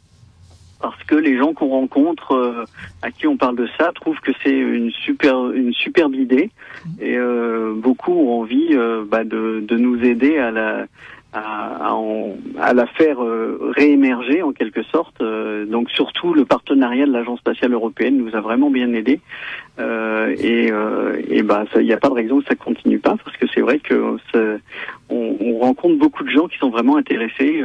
parce 0.80 1.02
que 1.04 1.14
les 1.14 1.36
gens 1.36 1.54
qu'on 1.54 1.68
rencontre, 1.68 2.32
euh, 2.32 2.64
à 3.02 3.10
qui 3.10 3.26
on 3.26 3.36
parle 3.36 3.56
de 3.56 3.68
ça, 3.78 3.92
trouvent 3.94 4.20
que 4.20 4.32
c'est 4.42 4.56
une 4.56 4.90
super 4.90 5.50
une 5.50 5.72
superbe 5.72 6.14
idée, 6.14 6.50
et 7.00 7.16
euh, 7.16 7.74
beaucoup 7.74 8.12
ont 8.12 8.40
envie 8.40 8.76
bah, 9.08 9.24
de, 9.24 9.60
de 9.66 9.76
nous 9.76 10.02
aider 10.02 10.38
à 10.38 10.50
la 10.50 10.86
à, 11.32 11.96
à, 12.58 12.74
la 12.74 12.86
faire 12.86 13.22
euh, 13.22 13.72
réémerger 13.76 14.42
en 14.42 14.52
quelque 14.52 14.82
sorte. 14.82 15.20
Euh, 15.20 15.64
donc 15.64 15.90
surtout 15.90 16.34
le 16.34 16.44
partenariat 16.44 17.06
de 17.06 17.12
l'Agence 17.12 17.38
spatiale 17.38 17.72
européenne 17.72 18.18
nous 18.18 18.36
a 18.36 18.40
vraiment 18.40 18.70
bien 18.70 18.92
aidé. 18.92 19.20
Euh, 19.78 20.34
et 20.38 21.42
bah 21.42 21.64
il 21.76 21.86
n'y 21.86 21.92
a 21.92 21.96
pas 21.96 22.08
de 22.08 22.14
raison 22.14 22.40
que 22.40 22.46
ça 22.46 22.54
continue 22.54 22.98
pas 22.98 23.16
parce 23.24 23.36
que 23.38 23.46
c'est 23.54 23.62
vrai 23.62 23.78
que 23.78 24.16
on, 25.08 25.36
on, 25.40 25.58
rencontre 25.58 25.96
beaucoup 25.98 26.24
de 26.24 26.30
gens 26.30 26.46
qui 26.46 26.58
sont 26.58 26.70
vraiment 26.70 26.96
intéressés 26.96 27.64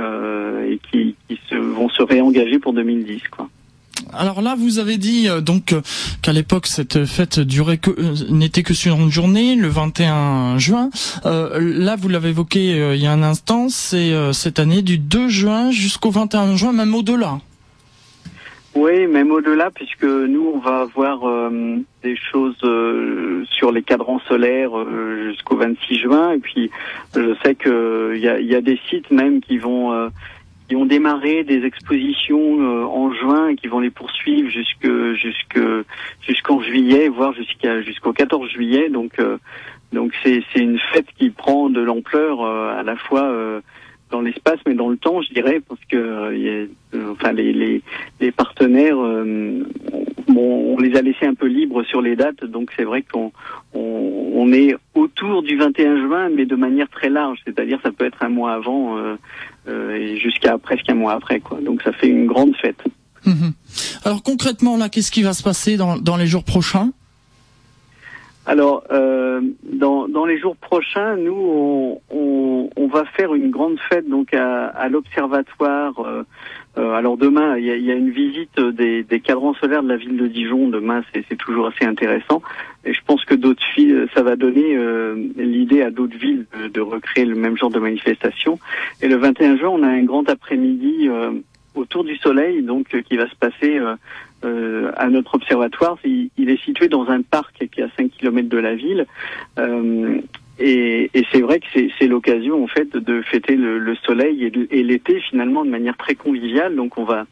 et 0.67 0.80
qui, 0.89 1.15
qui 1.27 1.39
se, 1.49 1.56
vont 1.56 1.89
se 1.89 2.01
réengager 2.03 2.60
pour 2.60 2.73
2010 2.73 3.27
quoi. 3.30 3.49
Alors 4.13 4.41
là, 4.41 4.56
vous 4.58 4.80
avez 4.80 4.98
dit 4.98 5.28
euh, 5.28 5.41
donc 5.41 5.74
euh, 5.74 5.82
qu'à 6.22 6.34
l'époque 6.34 6.67
cette 6.67 7.06
fête 7.06 7.39
durait 7.39 7.78
que 7.78 7.91
euh, 7.91 8.13
n'était 8.30 8.63
que 8.63 8.74
sur 8.74 8.96
une 8.96 9.12
journée, 9.12 9.56
le 9.56 9.67
21 9.67 10.58
juin. 10.58 10.89
là, 11.24 11.96
vous 11.96 12.10
l'avez 12.10 12.30
évoqué 12.30 12.93
il 12.96 13.02
y 13.02 13.08
a 13.08 13.12
un 13.12 13.24
instant, 13.24 13.70
c'est 13.70 14.13
cette 14.34 14.60
année 14.60 14.82
du 14.82 14.98
2 14.98 15.28
juin 15.28 15.72
jusqu'au 15.72 16.12
21 16.12 16.56
juin, 16.56 16.74
même 16.74 16.93
au-delà. 16.96 17.39
Oui, 18.76 19.08
même 19.08 19.32
au-delà, 19.32 19.72
puisque 19.72 20.04
nous, 20.04 20.52
on 20.54 20.60
va 20.60 20.82
avoir 20.82 21.52
des 22.04 22.15
choses 22.32 22.58
sur 23.50 23.72
les 23.72 23.82
cadrans 23.82 24.22
solaires 24.28 24.72
jusqu'au 25.30 25.58
26 25.58 26.00
juin. 26.00 26.32
Et 26.34 26.39
puis, 26.39 26.70
je 27.15 27.36
sais 27.43 27.56
qu'il 27.56 28.20
y 28.20 28.46
y 28.46 28.56
a 28.56 28.62
des 28.62 28.80
sites 28.89 29.10
même 29.12 29.41
qui 29.41 29.58
vont 29.58 30.10
qui 30.67 30.75
ont 30.75 30.86
démarré 30.86 31.43
des 31.43 31.63
expositions 31.63 32.62
euh, 32.62 32.84
en 32.84 33.13
juin 33.13 33.49
et 33.49 33.56
qui 33.56 33.67
vont 33.67 33.80
les 33.80 33.89
poursuivre 33.89 34.49
jusque 34.49 35.13
jusque 35.13 35.60
jusqu'en 36.21 36.62
juillet, 36.62 37.08
voire 37.08 37.34
jusqu'à 37.34 37.82
jusqu'au 37.82 38.13
14 38.13 38.49
juillet. 38.49 38.89
Donc 38.89 39.19
euh, 39.19 39.38
donc 39.93 40.13
c'est 40.23 40.43
c'est 40.53 40.60
une 40.60 40.80
fête 40.93 41.08
qui 41.17 41.30
prend 41.30 41.69
de 41.69 41.82
l'ampleur 41.82 42.41
euh, 42.41 42.77
à 42.77 42.84
la 42.84 42.95
fois 42.95 43.34
dans 44.10 44.21
l'espace 44.21 44.60
mais 44.65 44.73
dans 44.73 44.89
le 44.89 44.97
temps, 44.97 45.21
je 45.21 45.34
dirais, 45.34 45.62
parce 45.67 45.82
que 45.89 46.36
y 46.36 46.49
a, 46.49 47.12
enfin 47.12 47.32
les, 47.32 47.53
les 47.53 47.82
les 48.19 48.32
partenaires 48.32 48.97
bon, 50.28 50.76
on 50.76 50.80
les 50.80 50.96
a 50.96 51.02
laissés 51.02 51.26
un 51.26 51.34
peu 51.34 51.48
libres 51.48 51.84
sur 51.84 52.02
les 52.02 52.16
dates, 52.16 52.44
donc 52.44 52.72
c'est 52.76 52.84
vrai 52.84 53.02
qu'on 53.04 53.32
on, 53.74 54.32
on, 54.34 54.52
est 54.52 54.76
autour 54.96 55.44
du 55.44 55.58
21 55.58 55.98
juin, 56.08 56.30
mais 56.30 56.46
de 56.46 56.56
manière 56.56 56.90
très 56.90 57.10
large, 57.10 57.40
c'est-à-dire 57.46 57.80
ça 57.84 57.92
peut 57.92 58.06
être 58.06 58.22
un 58.24 58.30
mois 58.30 58.54
avant 58.54 58.98
euh, 58.98 59.16
euh, 59.68 59.96
et 59.96 60.18
jusqu'à 60.18 60.58
presque 60.58 60.90
un 60.90 60.96
mois 60.96 61.13
après, 61.13 61.40
quoi. 61.40 61.60
Donc 61.62 61.82
ça 61.82 61.92
fait 61.92 62.08
une 62.08 62.28
grande 62.28 62.56
fête. 62.56 62.84
Mhm. 63.26 63.54
Alors 64.04 64.24
concrètement, 64.24 64.78
là, 64.78 64.90
qu'est-ce 64.90 65.12
qui 65.12 65.24
va 65.24 65.34
se 65.34 65.44
passer 65.44 65.78
dans, 65.78 65.98
dans 65.98 66.18
les 66.18 66.28
jours 66.28 66.44
prochains? 66.44 66.92
Alors, 68.48 68.86
euh, 68.92 69.42
dans, 69.74 70.08
dans 70.08 70.26
les 70.26 70.40
jours 70.40 70.56
prochains, 70.56 71.18
nous, 71.18 71.36
on, 71.36 72.00
on, 72.10 72.70
on, 72.78 72.88
va 72.88 73.04
faire 73.04 73.34
une 73.34 73.52
grande 73.52 73.78
fête 73.90 74.08
donc 74.08 74.34
à, 74.34 74.68
à 74.68 74.88
l'observatoire 74.88 76.00
euh, 76.00 76.24
euh, 76.78 76.92
alors 76.92 77.18
demain, 77.18 77.58
il 77.58 77.66
y 77.66 77.92
a, 77.92 77.96
une 77.96 78.12
visite 78.12 78.60
des, 78.60 79.04
cadrans 79.24 79.56
solaires 79.56 79.84
de 79.84 79.90
la 79.90 79.98
ville 79.98 80.18
de 80.18 80.28
Dijon. 80.28 80.68
Demain, 80.68 81.02
c'est 81.13 81.38
toujours 81.38 81.68
assez 81.68 81.86
intéressant. 81.86 82.42
Et 82.86 82.94
je 82.94 83.02
pense 83.06 83.26
que 83.26 83.34
d'autres 83.34 83.63
villes, 83.76 84.08
ça 84.13 84.22
va 84.22 84.36
donner 84.36 84.76
euh, 84.78 85.16
l'idée 85.38 85.82
à 85.82 85.90
d'autres 85.90 86.18
villes 86.18 86.46
de, 86.72 86.82
recréer 86.82 87.26
le 87.26 87.36
même 87.36 87.58
genre 87.58 87.72
de 87.72 87.80
manifestation. 87.80 88.60
Et 89.02 89.08
le 89.08 89.16
21 89.16 89.58
juin, 89.58 89.70
on 89.70 89.84
a 89.84 89.88
un 89.88 90.04
grand 90.04 90.30
après-midi 90.30 91.08
euh, 91.08 91.32
autour 91.74 92.04
du 92.04 92.16
soleil, 92.18 92.62
donc 92.62 92.88
qui 93.04 93.18
va 93.18 93.28
se 93.28 93.36
passer 93.36 93.80
à 94.44 95.10
notre 95.10 95.36
observatoire. 95.36 95.98
Il, 96.06 96.30
il, 96.38 96.50
est 96.50 96.63
situé 96.63 96.88
dans 96.88 97.08
un 97.10 97.22
parc 97.22 97.68
qui 97.72 97.82
est 97.82 97.84
à 97.84 97.90
5 97.98 98.12
km 98.12 98.50
de 98.50 98.58
la 98.58 98.76
ville. 98.76 99.06
Et, 100.60 101.12
et 101.13 101.26
c'est 101.32 101.41
vrai 101.41 101.60
que 101.60 101.65
c'est 101.74 102.08
l'occasion 102.08 102.63
en 102.63 102.67
fait 102.67 102.96
de 102.96 103.22
fêter 103.22 103.56
le, 103.56 103.78
le 103.78 103.96
soleil 103.98 104.52
et, 104.72 104.84
l'été 104.84 105.20
finalement 105.20 105.63
de 105.63 105.70
manière 105.70 105.98
très 105.98 106.15
conviviale. 106.15 106.76
Donc 106.76 106.98
on 106.98 107.04
va 107.04 107.26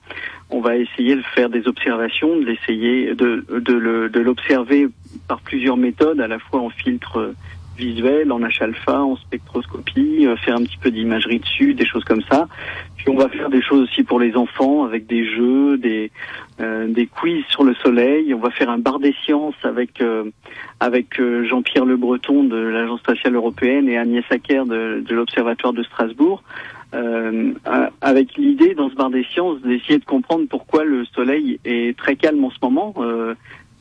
on 0.52 0.62
va 0.62 0.78
essayer 0.78 1.16
de 1.16 1.24
faire 1.34 1.50
des 1.50 1.68
observations, 1.68 2.36
de 2.38 2.46
l'essayer 2.46 3.16
de 3.16 3.46
de 3.50 4.20
l'observer 4.20 4.88
par 5.28 5.42
plusieurs 5.42 5.78
méthodes, 5.78 6.22
à 6.22 6.28
la 6.28 6.38
fois 6.38 6.62
en 6.62 6.70
filtre 6.70 7.34
visuel, 7.76 8.32
en 8.32 8.40
H-alpha, 8.40 9.02
en 9.02 9.16
spectroscopie, 9.18 10.26
euh, 10.26 10.36
faire 10.38 10.56
un 10.56 10.64
petit 10.64 10.78
peu 10.78 10.92
d'imagerie 10.92 11.40
dessus, 11.40 11.74
des 11.74 11.86
choses 11.86 12.04
comme 12.04 12.22
ça. 12.30 12.48
Puis 12.98 13.10
on 13.10 13.16
va 13.16 13.30
faire 13.30 13.50
des 13.50 13.62
choses 13.62 13.84
aussi 13.84 14.04
pour 14.04 14.20
les 14.20 14.36
enfants 14.36 14.84
avec 14.84 15.06
des 15.08 15.26
jeux, 15.26 15.78
des 15.78 16.12
euh, 16.60 16.88
des 16.88 17.08
quiz 17.08 17.44
sur 17.50 17.64
le 17.64 17.74
soleil. 17.76 18.34
On 18.34 18.40
va 18.40 18.52
faire 18.52 18.70
un 18.70 18.78
bar 18.78 19.00
des 19.00 19.14
sciences 19.24 19.56
avec 19.64 20.02
euh, 20.02 20.26
avec 20.80 21.22
Jean-Pierre 21.50 21.86
Le 21.86 21.98
Breton 21.98 22.44
de 22.44 22.58
l'Agence 22.58 23.00
spatiale 23.00 23.36
européenne 23.36 23.88
et 23.90 23.98
Agnès 23.98 24.26
Acker 24.30 24.66
de, 24.66 25.04
de 25.06 25.16
l'Observatoire 25.16 25.74
de 25.74 25.84
Strasbourg. 25.84 26.44
avec 28.02 28.38
l'idée 28.38 28.74
dans 28.74 28.90
ce 28.90 28.96
bar 28.96 29.10
des 29.10 29.26
sciences 29.26 29.60
d'essayer 29.62 30.00
de 30.00 30.06
comprendre 30.06 30.46
pourquoi 30.50 30.86
le 30.86 31.06
soleil 31.06 31.60
est 31.66 31.98
très 31.98 32.16
calme 32.16 32.44
en 32.46 32.52
ce 32.52 32.58
moment, 32.62 32.94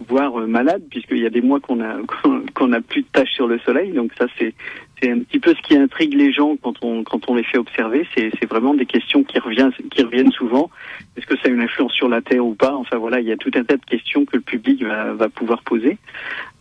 voire 0.06 0.40
euh, 0.40 0.46
malade, 0.46 0.82
puisqu'il 0.90 1.18
y 1.18 1.26
a 1.26 1.30
des 1.30 1.42
mois 1.42 1.60
qu'on 1.60 1.82
a 1.82 1.96
qu'on 2.54 2.72
a 2.72 2.80
plus 2.80 3.02
de 3.02 3.08
tâches 3.12 3.32
sur 3.32 3.46
le 3.46 3.58
soleil. 3.60 3.92
Donc 3.92 4.12
ça, 4.18 4.26
c'est 4.38 4.54
c'est 5.04 5.10
un 5.10 5.18
petit 5.18 5.38
peu 5.38 5.54
ce 5.54 5.62
qui 5.62 5.76
intrigue 5.76 6.14
les 6.14 6.32
gens 6.32 6.56
quand 6.62 6.74
on 6.82 7.02
quand 7.04 7.28
on 7.28 7.34
les 7.34 7.42
fait 7.42 7.58
observer. 7.58 8.06
C'est 8.14 8.30
c'est 8.38 8.48
vraiment 8.48 8.74
des 8.74 8.86
questions 8.86 9.22
qui 9.22 9.38
reviennent 9.38 9.72
qui 9.90 10.02
reviennent 10.02 10.32
souvent. 10.32 10.70
Est-ce 11.16 11.26
que 11.26 11.36
ça 11.36 11.42
a 11.46 11.48
une 11.48 11.60
influence 11.60 11.92
sur 11.92 12.08
la 12.08 12.22
Terre 12.22 12.44
ou 12.44 12.54
pas? 12.54 12.74
Enfin 12.74 12.96
voilà, 12.96 13.20
il 13.20 13.26
y 13.26 13.32
a 13.32 13.36
tout 13.36 13.50
un 13.54 13.64
tas 13.64 13.76
de 13.76 13.84
questions 13.84 14.24
que 14.24 14.36
le 14.36 14.42
public 14.42 14.82
va, 14.82 15.28
pouvoir 15.28 15.62
poser. 15.62 15.98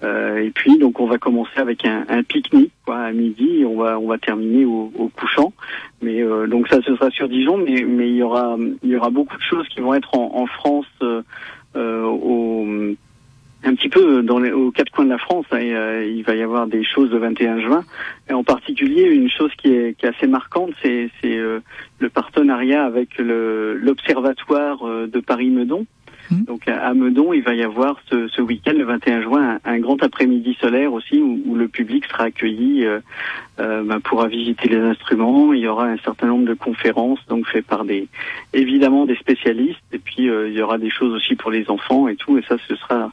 Euh, 0.03 0.43
et 0.43 0.49
puis 0.49 0.77
donc 0.77 0.99
on 0.99 1.05
va 1.05 1.17
commencer 1.17 1.57
avec 1.57 1.85
un, 1.85 2.23
pique-nique 2.23 2.73
quoi 2.85 2.97
à 2.97 3.11
midi. 3.11 3.63
On 3.65 3.77
va 3.77 3.99
on 3.99 4.07
va 4.07 4.17
terminer 4.17 4.65
au, 4.65 5.11
couchant. 5.15 5.53
Mais 6.01 6.21
euh, 6.21 6.47
donc 6.47 6.67
ça 6.67 6.81
ce 6.81 6.95
sera 6.95 7.09
sur 7.11 7.29
Dijon, 7.29 7.57
mais 7.57 7.83
mais 7.83 8.09
il 8.09 8.15
y 8.15 8.23
aura 8.23 8.57
il 8.83 8.89
y 8.89 8.95
aura 8.95 9.09
beaucoup 9.09 9.37
de 9.37 9.43
choses 9.43 9.67
qui 9.69 9.79
vont 9.79 9.93
être 9.93 10.15
en, 10.15 10.45
France. 10.47 10.87
Au 11.75 12.75
un 13.63 13.75
petit 13.75 13.89
peu 13.89 14.23
dans 14.23 14.39
les, 14.39 14.51
aux 14.51 14.71
quatre 14.71 14.91
coins 14.91 15.05
de 15.05 15.09
la 15.09 15.17
France. 15.17 15.45
Hein, 15.51 15.59
il 15.59 16.23
va 16.23 16.35
y 16.35 16.41
avoir 16.41 16.67
des 16.67 16.83
choses 16.83 17.11
le 17.11 17.19
21 17.19 17.61
juin. 17.61 17.83
Et 18.29 18.33
en 18.33 18.43
particulier, 18.43 19.03
une 19.03 19.29
chose 19.29 19.51
qui 19.57 19.73
est, 19.73 19.97
qui 19.97 20.05
est 20.05 20.09
assez 20.09 20.27
marquante, 20.27 20.71
c'est 20.81 21.09
le 21.23 21.61
partenariat 22.13 22.83
avec 22.85 23.17
l'Observatoire 23.17 25.07
de 25.07 25.19
Paris-Meudon. 25.19 25.85
Mmh. 26.31 26.43
Donc 26.45 26.67
à 26.67 26.93
Meudon, 26.93 27.33
il 27.33 27.43
va 27.43 27.53
y 27.53 27.63
avoir 27.63 27.99
ce, 28.09 28.27
ce 28.27 28.41
week-end, 28.41 28.73
le 28.75 28.85
21 28.85 29.21
juin, 29.21 29.59
un, 29.63 29.79
grand 29.79 30.01
après-midi 30.01 30.57
solaire 30.59 30.93
aussi, 30.93 31.19
où, 31.19 31.41
où, 31.45 31.55
le 31.55 31.67
public 31.67 32.05
sera 32.05 32.25
accueilli, 32.25 32.85
euh, 32.85 32.99
euh, 33.59 33.83
bah, 33.83 33.99
pourra 34.03 34.27
visiter 34.27 34.69
les 34.69 34.79
instruments. 34.79 35.53
Il 35.53 35.59
y 35.59 35.67
aura 35.67 35.85
un 35.85 35.97
certain 35.97 36.27
nombre 36.27 36.45
de 36.47 36.53
conférences, 36.53 37.19
donc 37.27 37.47
faites 37.47 37.65
par 37.65 37.85
des, 37.85 38.07
évidemment 38.53 39.05
des 39.05 39.15
spécialistes. 39.15 39.79
Et 39.91 39.99
puis 39.99 40.29
euh, 40.29 40.49
il 40.49 40.55
y 40.55 40.61
aura 40.61 40.77
des 40.77 40.89
choses 40.89 41.13
aussi 41.13 41.35
pour 41.35 41.51
les 41.51 41.69
enfants 41.69 42.07
et 42.07 42.15
tout. 42.15 42.37
Et 42.37 42.43
ça, 42.47 42.55
ce 42.67 42.75
sera, 42.75 43.11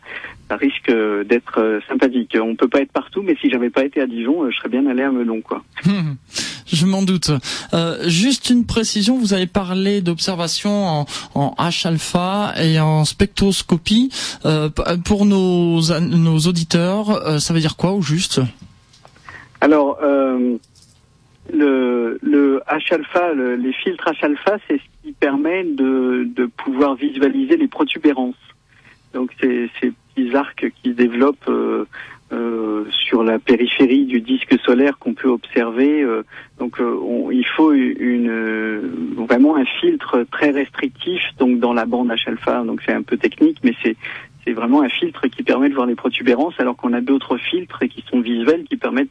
ça 0.48 0.56
risque 0.56 0.90
d'être 1.26 1.60
euh, 1.60 1.80
sympathique. 1.88 2.36
On 2.40 2.56
peut 2.56 2.68
pas 2.68 2.80
être 2.80 2.92
partout, 2.92 3.22
mais 3.22 3.36
si 3.40 3.50
j'avais 3.50 3.70
pas 3.70 3.84
été 3.84 4.00
à 4.00 4.06
Dijon, 4.06 4.50
je 4.50 4.56
serais 4.56 4.68
bien 4.68 4.86
allé 4.86 5.02
à 5.02 5.10
Meudon, 5.10 5.40
quoi. 5.40 5.62
Je 6.72 6.86
m'en 6.86 7.02
doute. 7.02 7.30
Euh, 7.74 8.08
juste 8.08 8.50
une 8.50 8.64
précision, 8.64 9.18
vous 9.18 9.34
avez 9.34 9.46
parlé 9.46 10.00
d'observation 10.00 10.86
en, 10.86 11.06
en 11.34 11.54
H-alpha 11.58 12.54
et 12.62 12.78
en 12.78 12.99
spectroscopie. 13.04 14.10
Euh, 14.44 14.68
pour 15.04 15.26
nos, 15.26 15.80
auditeurs, 15.80 17.10
euh, 17.10 17.38
ça 17.38 17.54
veut 17.54 17.60
dire 17.60 17.76
quoi 17.76 17.92
au 17.92 18.02
juste? 18.02 18.40
Alors, 19.60 19.98
euh, 20.02 20.56
le, 21.52 22.62
H-alpha, 22.68 23.32
le, 23.34 23.56
les 23.56 23.72
filtres 23.72 24.08
H-alpha, 24.08 24.58
c'est 24.68 24.78
ce 24.78 25.02
qui 25.02 25.12
permet 25.12 25.64
de, 25.64 26.50
pouvoir 26.64 26.94
visualiser 26.94 27.56
les 27.56 27.68
protubérances. 27.68 28.34
Donc, 29.12 29.30
c'est 29.40 29.68
ces 29.80 29.92
petits 30.14 30.36
arcs 30.36 30.72
qui 30.82 30.92
développent 30.92 31.50
euh, 32.32 32.84
sur 32.90 33.24
la 33.24 33.38
périphérie 33.38 34.04
du 34.04 34.20
disque 34.20 34.56
solaire 34.64 34.98
qu'on 34.98 35.14
peut 35.14 35.28
observer. 35.28 36.02
Euh, 36.02 36.22
donc 36.58 36.80
euh, 36.80 36.96
on, 37.02 37.30
il 37.30 37.44
faut 37.44 37.72
une 37.72 38.30
vraiment 39.16 39.56
un 39.56 39.64
filtre 39.64 40.24
très 40.30 40.50
restrictif 40.50 41.20
donc 41.38 41.58
dans 41.58 41.72
la 41.72 41.86
bande 41.86 42.10
H-alpha. 42.10 42.64
Donc 42.64 42.82
c'est 42.86 42.92
un 42.92 43.02
peu 43.02 43.16
technique, 43.16 43.58
mais 43.64 43.74
c'est 43.82 43.96
c'est 44.44 44.52
vraiment 44.52 44.82
un 44.82 44.88
filtre 44.88 45.26
qui 45.28 45.42
permet 45.42 45.68
de 45.68 45.74
voir 45.74 45.86
les 45.86 45.94
protubérances, 45.94 46.54
alors 46.58 46.76
qu'on 46.76 46.92
a 46.92 47.00
d'autres 47.00 47.36
filtres 47.36 47.86
qui 47.88 48.04
sont 48.10 48.20
visuels 48.20 48.64
qui 48.64 48.76
permettent 48.76 49.10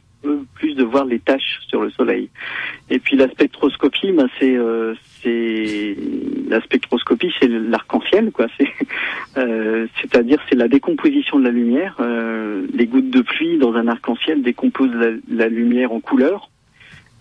plus 0.54 0.74
de 0.74 0.84
voir 0.84 1.04
les 1.04 1.18
taches 1.18 1.60
sur 1.68 1.80
le 1.80 1.90
Soleil. 1.90 2.28
Et 2.90 2.98
puis 2.98 3.16
la 3.16 3.28
spectroscopie, 3.28 4.12
ben 4.12 4.28
c'est 4.38 4.56
euh, 4.56 4.94
la 6.48 6.60
spectroscopie, 6.60 7.32
c'est 7.40 7.48
l'arc-en-ciel, 7.48 8.30
quoi. 8.32 8.46
Euh, 9.36 9.86
c'est-à-dire 10.00 10.40
c'est 10.48 10.56
la 10.56 10.66
décomposition 10.66 11.38
de 11.38 11.44
la 11.44 11.52
lumière. 11.52 11.94
Euh, 12.00 12.66
les 12.74 12.86
gouttes 12.86 13.10
de 13.10 13.20
pluie 13.20 13.58
dans 13.58 13.74
un 13.74 13.86
arc-en-ciel 13.86 14.42
décomposent 14.42 14.90
la, 15.30 15.48
lumière 15.48 15.92
en 15.92 16.00
couleurs. 16.00 16.50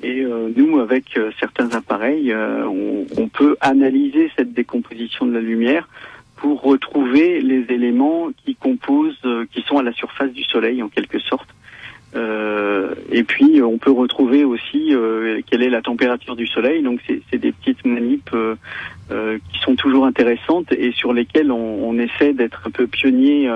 Et 0.01 0.21
euh, 0.21 0.49
nous, 0.55 0.79
avec 0.79 1.17
euh, 1.17 1.29
certains 1.39 1.69
appareils, 1.75 2.31
euh, 2.31 2.65
on 2.65 3.27
peut 3.27 3.57
analyser 3.61 4.31
cette 4.35 4.53
décomposition 4.53 5.27
de 5.27 5.33
la 5.33 5.41
lumière 5.41 5.87
pour 6.39 6.61
retrouver 6.61 7.41
les 7.41 7.65
éléments 7.69 8.29
qui 8.45 8.55
composent, 8.55 9.19
euh, 9.25 9.45
qui 9.51 9.61
sont 9.63 9.77
à 9.77 9.83
la 9.83 9.91
surface 9.91 10.31
du 10.31 10.43
Soleil 10.43 10.81
en 10.81 10.87
quelque 10.87 11.19
sorte. 11.19 11.49
Euh, 12.15 12.95
et 13.11 13.23
puis 13.23 13.61
on 13.61 13.77
peut 13.77 13.91
retrouver 13.91 14.43
aussi 14.43 14.95
euh, 14.95 15.41
quelle 15.45 15.61
est 15.61 15.69
la 15.69 15.81
température 15.81 16.35
du 16.35 16.47
Soleil. 16.47 16.81
Donc 16.81 17.01
c'est 17.07 17.37
des 17.37 17.51
petites 17.51 17.85
manips 17.85 18.33
euh, 18.33 18.55
euh, 19.11 19.37
qui 19.51 19.59
sont 19.59 19.75
toujours 19.75 20.05
intéressantes 20.05 20.71
et 20.71 20.91
sur 20.91 21.13
lesquelles 21.13 21.51
on, 21.51 21.89
on 21.89 21.99
essaie 21.99 22.33
d'être 22.33 22.63
un 22.65 22.71
peu 22.71 22.87
pionnier 22.87 23.49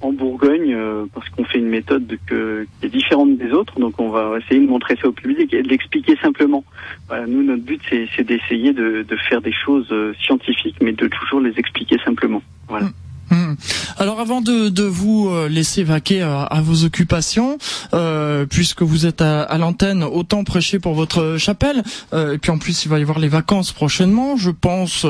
en 0.00 0.12
Bourgogne 0.12 0.76
parce 1.12 1.28
qu'on 1.30 1.44
fait 1.44 1.58
une 1.58 1.68
méthode 1.68 2.18
que, 2.26 2.66
qui 2.80 2.86
est 2.86 2.90
différente 2.90 3.36
des 3.36 3.50
autres. 3.52 3.78
Donc 3.80 3.98
on 4.00 4.10
va 4.10 4.38
essayer 4.38 4.60
de 4.60 4.70
montrer 4.70 4.96
ça 4.96 5.08
au 5.08 5.12
public 5.12 5.52
et 5.52 5.62
de 5.62 5.68
l'expliquer 5.68 6.16
simplement. 6.22 6.64
Voilà, 7.08 7.26
nous 7.26 7.42
notre 7.42 7.62
but 7.62 7.80
c'est 7.90 8.24
d'essayer 8.24 8.72
de, 8.72 9.02
de, 9.02 9.16
faire 9.28 9.40
des 9.40 9.52
choses 9.52 9.92
scientifiques 10.20 10.76
mais 10.80 10.92
de 10.92 11.08
toujours 11.08 11.40
les 11.40 11.58
expliquer 11.58 11.96
simplement. 12.04 12.42
Voilà. 12.68 12.86
Mmh. 12.86 13.07
Mmh. 13.30 13.54
Alors 13.98 14.20
avant 14.20 14.40
de, 14.40 14.82
vous 14.82 15.28
euh, 15.28 15.48
laisser 15.48 15.82
vaquer 15.82 16.22
à, 16.22 16.60
vos 16.62 16.84
occupations, 16.84 17.58
euh, 17.94 18.46
puisque 18.46 18.82
vous 18.82 19.06
êtes 19.06 19.20
à, 19.22 19.58
l'antenne, 19.58 20.02
autant 20.02 20.44
prêcher 20.44 20.78
pour 20.78 20.94
votre 20.94 21.36
chapelle. 21.38 21.82
Euh, 22.12 22.34
et 22.34 22.38
puis 22.38 22.50
en 22.50 22.58
plus, 22.58 22.84
il 22.84 22.88
va 22.88 22.98
y 22.98 23.02
avoir 23.02 23.18
les 23.18 23.28
vacances 23.28 23.72
prochainement. 23.72 24.36
Je 24.36 24.50
pense, 24.50 25.06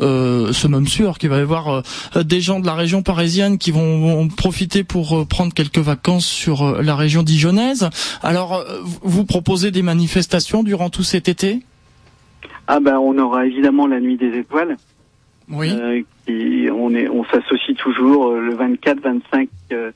euh, 0.00 0.52
c'est 0.52 0.68
même 0.68 0.86
sûr 0.86 1.18
qu'il 1.18 1.30
va 1.30 1.38
y 1.38 1.40
avoir 1.40 1.82
des 2.14 2.40
gens 2.40 2.60
de 2.60 2.66
la 2.66 2.74
région 2.74 3.02
parisienne 3.02 3.58
qui 3.58 3.70
vont, 3.70 4.28
profiter 4.28 4.84
pour 4.84 5.26
prendre 5.26 5.52
quelques 5.52 5.78
vacances 5.78 6.26
sur 6.26 6.82
la 6.82 6.96
région 6.96 7.22
dijonnaise. 7.22 7.88
Alors, 8.22 8.64
vous 9.02 9.24
proposez 9.24 9.70
des 9.70 9.82
manifestations 9.82 10.62
durant 10.62 10.90
tout 10.90 11.02
cet 11.02 11.28
été? 11.28 11.62
Ah 12.66 12.80
ben, 12.80 12.98
on 12.98 13.16
aura 13.18 13.46
évidemment 13.46 13.86
la 13.86 14.00
nuit 14.00 14.16
des 14.16 14.38
étoiles. 14.38 14.76
Oui. 15.48 15.70
Euh, 15.72 16.02
qui, 16.26 16.68
on 16.72 16.94
est, 16.94 17.08
on 17.08 17.24
s'associe 17.24 17.76
toujours 17.76 18.28
euh, 18.28 18.40
le 18.40 18.54
24, 18.54 19.00
25, 19.00 19.48
euh, 19.72 19.90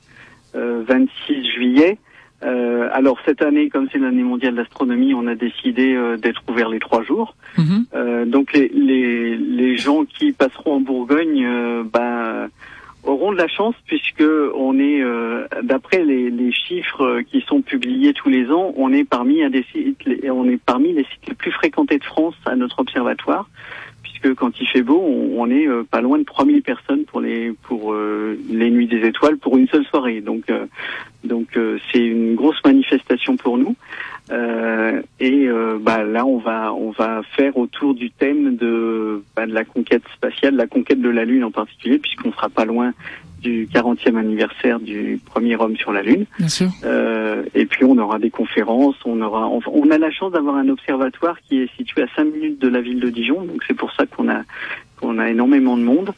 26 0.53 1.45
juillet. 1.53 1.97
Euh, 2.43 2.89
alors 2.91 3.17
cette 3.25 3.41
année, 3.41 3.69
comme 3.69 3.87
c'est 3.91 3.99
l'année 3.99 4.23
mondiale 4.23 4.55
d'astronomie, 4.55 5.13
on 5.13 5.27
a 5.27 5.35
décidé 5.35 5.93
euh, 5.93 6.17
d'être 6.17 6.41
ouvert 6.49 6.69
les 6.69 6.79
trois 6.79 7.03
jours. 7.03 7.35
Euh, 7.93 8.25
donc 8.25 8.53
les, 8.53 8.69
les, 8.69 9.37
les 9.37 9.77
gens 9.77 10.05
qui 10.05 10.31
passeront 10.31 10.75
en 10.75 10.79
Bourgogne, 10.79 11.47
ben 11.91 12.49
auront 13.03 13.31
de 13.31 13.37
la 13.37 13.47
chance 13.47 13.73
puisque 13.87 14.23
on 14.55 14.77
est, 14.79 15.03
d'après 15.63 16.03
les, 16.03 16.29
les, 16.29 16.51
chiffres 16.51 17.21
qui 17.21 17.41
sont 17.41 17.61
publiés 17.61 18.13
tous 18.13 18.29
les 18.29 18.51
ans, 18.51 18.73
on 18.77 18.93
est 18.93 19.03
parmi 19.03 19.41
un 19.43 19.49
des 19.49 19.65
sites, 19.71 20.07
on 20.31 20.47
est 20.47 20.61
parmi 20.63 20.93
les 20.93 21.03
sites 21.05 21.27
les 21.27 21.33
plus 21.33 21.51
fréquentés 21.51 21.97
de 21.97 22.03
France 22.03 22.35
à 22.45 22.55
notre 22.55 22.79
observatoire 22.79 23.49
quand 24.29 24.59
il 24.59 24.67
fait 24.67 24.81
beau, 24.81 25.01
on, 25.01 25.49
est 25.49 25.67
euh, 25.67 25.83
pas 25.89 26.01
loin 26.01 26.19
de 26.19 26.23
3000 26.23 26.61
personnes 26.61 27.05
pour 27.05 27.21
les 27.21 27.53
pour 27.63 27.93
euh, 27.93 28.37
les 28.49 28.69
nuits 28.69 28.87
des 28.87 29.07
étoiles 29.07 29.37
pour 29.37 29.57
une 29.57 29.67
seule 29.67 29.85
soirée. 29.85 30.21
Donc 30.21 30.49
euh, 30.49 30.65
donc 31.23 31.57
c'est 31.91 31.99
une 31.99 32.35
grosse 32.35 32.59
manifestation 32.65 33.37
pour 33.37 33.57
nous. 33.57 33.75
et 35.19 35.47
bah 35.79 36.03
là 36.03 36.25
on 36.25 36.37
va 36.37 36.73
on 36.73 36.89
va 36.91 37.21
faire 37.35 37.57
autour 37.57 37.93
du 37.93 38.09
thème 38.09 38.55
de 38.55 39.23
bah, 39.35 39.45
de 39.45 39.53
la 39.53 39.63
conquête 39.63 40.03
spatiale, 40.15 40.55
la 40.55 40.67
conquête 40.67 40.99
de 40.99 41.09
la 41.09 41.25
Lune 41.25 41.43
en 41.43 41.51
particulier, 41.51 41.99
puisqu'on 41.99 42.31
sera 42.31 42.49
pas 42.49 42.65
loin 42.65 42.93
du 43.41 43.67
40e 43.67 44.15
anniversaire 44.17 44.79
du 44.79 45.19
premier 45.25 45.55
homme 45.55 45.75
sur 45.75 45.91
la 45.91 46.01
Lune. 46.01 46.25
Bien 46.37 46.49
sûr. 46.49 46.69
Euh, 46.83 47.43
et 47.53 47.65
puis 47.65 47.83
on 47.85 47.97
aura 47.97 48.19
des 48.19 48.29
conférences, 48.29 48.95
on 49.05 49.21
aura, 49.21 49.47
on, 49.47 49.61
on 49.71 49.89
a 49.91 49.97
la 49.97 50.11
chance 50.11 50.31
d'avoir 50.31 50.55
un 50.55 50.69
observatoire 50.69 51.37
qui 51.41 51.61
est 51.61 51.75
situé 51.75 52.03
à 52.03 52.07
5 52.15 52.25
minutes 52.25 52.59
de 52.59 52.67
la 52.67 52.81
ville 52.81 52.99
de 52.99 53.09
Dijon, 53.09 53.43
donc 53.43 53.63
c'est 53.67 53.73
pour 53.73 53.91
ça 53.93 54.05
qu'on 54.05 54.29
a 54.29 54.43
qu'on 54.99 55.17
a 55.17 55.29
énormément 55.29 55.77
de 55.77 55.81
monde. 55.81 56.11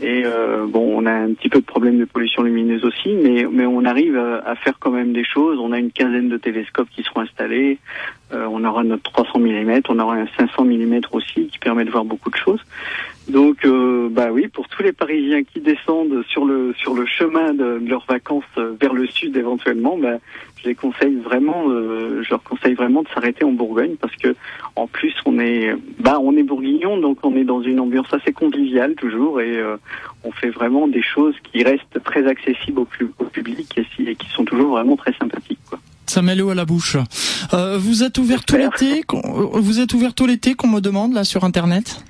Et 0.00 0.22
euh, 0.24 0.66
bon, 0.66 0.98
on 0.98 1.04
a 1.04 1.12
un 1.12 1.34
petit 1.34 1.50
peu 1.50 1.60
de 1.60 1.66
problème 1.66 1.98
de 1.98 2.06
pollution 2.06 2.42
lumineuse 2.42 2.84
aussi, 2.86 3.12
mais 3.12 3.44
mais 3.50 3.66
on 3.66 3.84
arrive 3.84 4.16
à, 4.16 4.38
à, 4.38 4.56
faire 4.56 4.78
quand 4.80 4.90
même 4.90 5.12
des 5.12 5.24
choses. 5.24 5.58
On 5.60 5.72
a 5.72 5.78
une 5.78 5.92
quinzaine 5.92 6.30
de 6.30 6.38
télescopes 6.38 6.88
qui 6.90 7.02
seront 7.02 7.20
installés. 7.20 7.78
Euh, 8.32 8.46
on 8.50 8.64
aura 8.64 8.84
notre 8.84 9.10
300 9.10 9.38
mm, 9.38 9.80
on 9.88 9.98
aura 9.98 10.14
un 10.14 10.26
500 10.38 10.64
mm 10.64 11.00
aussi 11.12 11.46
qui 11.48 11.58
permet 11.58 11.84
de 11.84 11.90
voir 11.90 12.04
beaucoup 12.04 12.30
de 12.30 12.36
choses. 12.36 12.60
Donc, 13.28 13.64
euh, 13.64 14.08
bah 14.10 14.28
oui, 14.32 14.48
pour 14.48 14.68
tous 14.68 14.82
les 14.82 14.92
Parisiens 14.92 15.44
qui 15.44 15.60
descendent 15.60 16.24
sur 16.28 16.44
le 16.44 16.74
sur 16.78 16.94
le 16.94 17.06
chemin 17.06 17.54
de, 17.54 17.80
leurs 17.86 18.04
vacances 18.06 18.44
vers 18.80 18.92
le 18.92 19.06
sud 19.06 19.36
éventuellement, 19.36 19.96
bah, 19.96 20.18
je 20.62 20.68
les 20.68 20.74
conseille 20.74 21.16
vraiment, 21.16 21.68
euh, 21.68 22.22
je 22.22 22.30
leur 22.30 22.42
conseille 22.42 22.74
vraiment 22.74 23.02
de 23.02 23.08
s'arrêter 23.08 23.44
en 23.44 23.52
Bourgogne 23.52 23.96
parce 24.00 24.14
que 24.16 24.34
en 24.76 24.86
plus 24.86 25.14
on 25.26 25.38
est, 25.38 25.74
bah 25.98 26.18
on 26.20 26.36
est 26.36 26.42
bourguignon, 26.42 26.98
donc 26.98 27.18
on 27.22 27.34
est 27.36 27.44
dans 27.44 27.62
une 27.62 27.80
ambiance 27.80 28.12
assez 28.12 28.32
conviviale 28.32 28.94
toujours 28.94 29.40
et 29.40 29.56
euh, 29.56 29.76
on 30.24 30.32
fait 30.32 30.50
vraiment 30.50 30.88
des 30.88 31.02
choses 31.02 31.34
qui 31.52 31.62
restent 31.62 32.02
très 32.04 32.26
accessibles 32.26 32.80
au, 32.80 32.88
au 33.18 33.24
public 33.24 33.78
et, 33.78 34.10
et, 34.10 34.14
qui 34.16 34.28
sont 34.30 34.44
toujours 34.44 34.72
vraiment 34.72 34.96
très 34.96 35.12
sympathiques, 35.14 35.60
quoi. 35.68 35.78
Ça 36.10 36.22
met 36.22 36.34
l'eau 36.34 36.50
à 36.50 36.56
la 36.56 36.64
bouche. 36.64 36.96
Euh, 37.54 37.78
vous 37.78 38.02
êtes 38.02 38.18
ouvert 38.18 38.44
tout 38.44 38.56
l'été, 38.56 39.04
vous 39.12 39.78
êtes 39.78 39.94
ouvert 39.94 40.12
tout 40.12 40.26
l'été 40.26 40.54
qu'on 40.54 40.66
me 40.66 40.80
demande 40.80 41.14
là 41.14 41.22
sur 41.22 41.44
internet? 41.44 42.02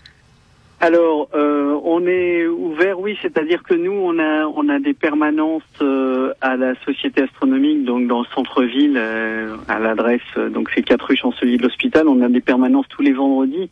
Alors, 0.81 1.29
euh, 1.35 1.79
on 1.85 2.07
est 2.07 2.47
ouvert, 2.47 2.99
oui, 2.99 3.19
c'est-à-dire 3.21 3.63
que 3.63 3.75
nous, 3.75 3.93
on 3.93 4.19
a, 4.19 4.47
on 4.47 4.71
a 4.71 4.79
des 4.79 4.95
permanences 4.95 5.63
euh, 5.83 6.33
à 6.41 6.57
la 6.57 6.75
Société 6.87 7.25
astronomique, 7.25 7.85
donc 7.85 8.07
dans 8.07 8.21
le 8.21 8.27
centre-ville, 8.35 8.95
euh, 8.97 9.57
à 9.69 9.79
l'adresse, 9.79 10.23
donc 10.51 10.71
c'est 10.75 10.81
4 10.81 11.05
rue 11.05 11.17
Chancelier 11.17 11.59
de 11.59 11.65
l'Hôpital. 11.65 12.09
On 12.09 12.23
a 12.23 12.31
des 12.31 12.41
permanences 12.41 12.89
tous 12.89 13.03
les 13.03 13.13
vendredis, 13.13 13.69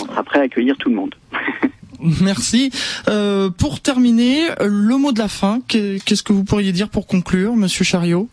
On 0.01 0.05
sera 0.05 0.23
prêt 0.23 0.39
à 0.39 0.43
accueillir 0.43 0.77
tout 0.77 0.89
le 0.89 0.95
monde. 0.95 1.15
Merci. 2.21 2.71
Euh, 3.07 3.49
pour 3.49 3.79
terminer, 3.79 4.47
le 4.59 4.97
mot 4.97 5.11
de 5.11 5.19
la 5.19 5.29
fin, 5.29 5.61
qu'est-ce 5.67 6.23
que 6.23 6.33
vous 6.33 6.43
pourriez 6.43 6.71
dire 6.71 6.89
pour 6.89 7.07
conclure, 7.07 7.55
Monsieur 7.55 7.85
Chariot? 7.85 8.27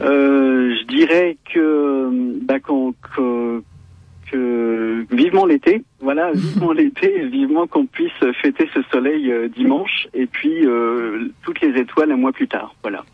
Je 0.00 0.86
dirais 0.86 1.36
que, 1.52 2.38
bah, 2.44 2.60
que 2.60 3.62
que 4.30 5.06
vivement 5.10 5.46
l'été, 5.46 5.82
voilà, 6.00 6.32
vivement 6.34 6.72
l'été, 6.72 7.26
vivement 7.26 7.66
qu'on 7.66 7.86
puisse 7.86 8.12
fêter 8.42 8.68
ce 8.74 8.80
soleil 8.90 9.30
euh, 9.30 9.48
dimanche 9.48 10.08
et 10.14 10.26
puis 10.26 10.66
euh, 10.66 11.28
toutes 11.42 11.60
les 11.60 11.80
étoiles 11.80 12.12
un 12.12 12.16
mois 12.16 12.32
plus 12.32 12.48
tard, 12.48 12.74
voilà. 12.82 13.04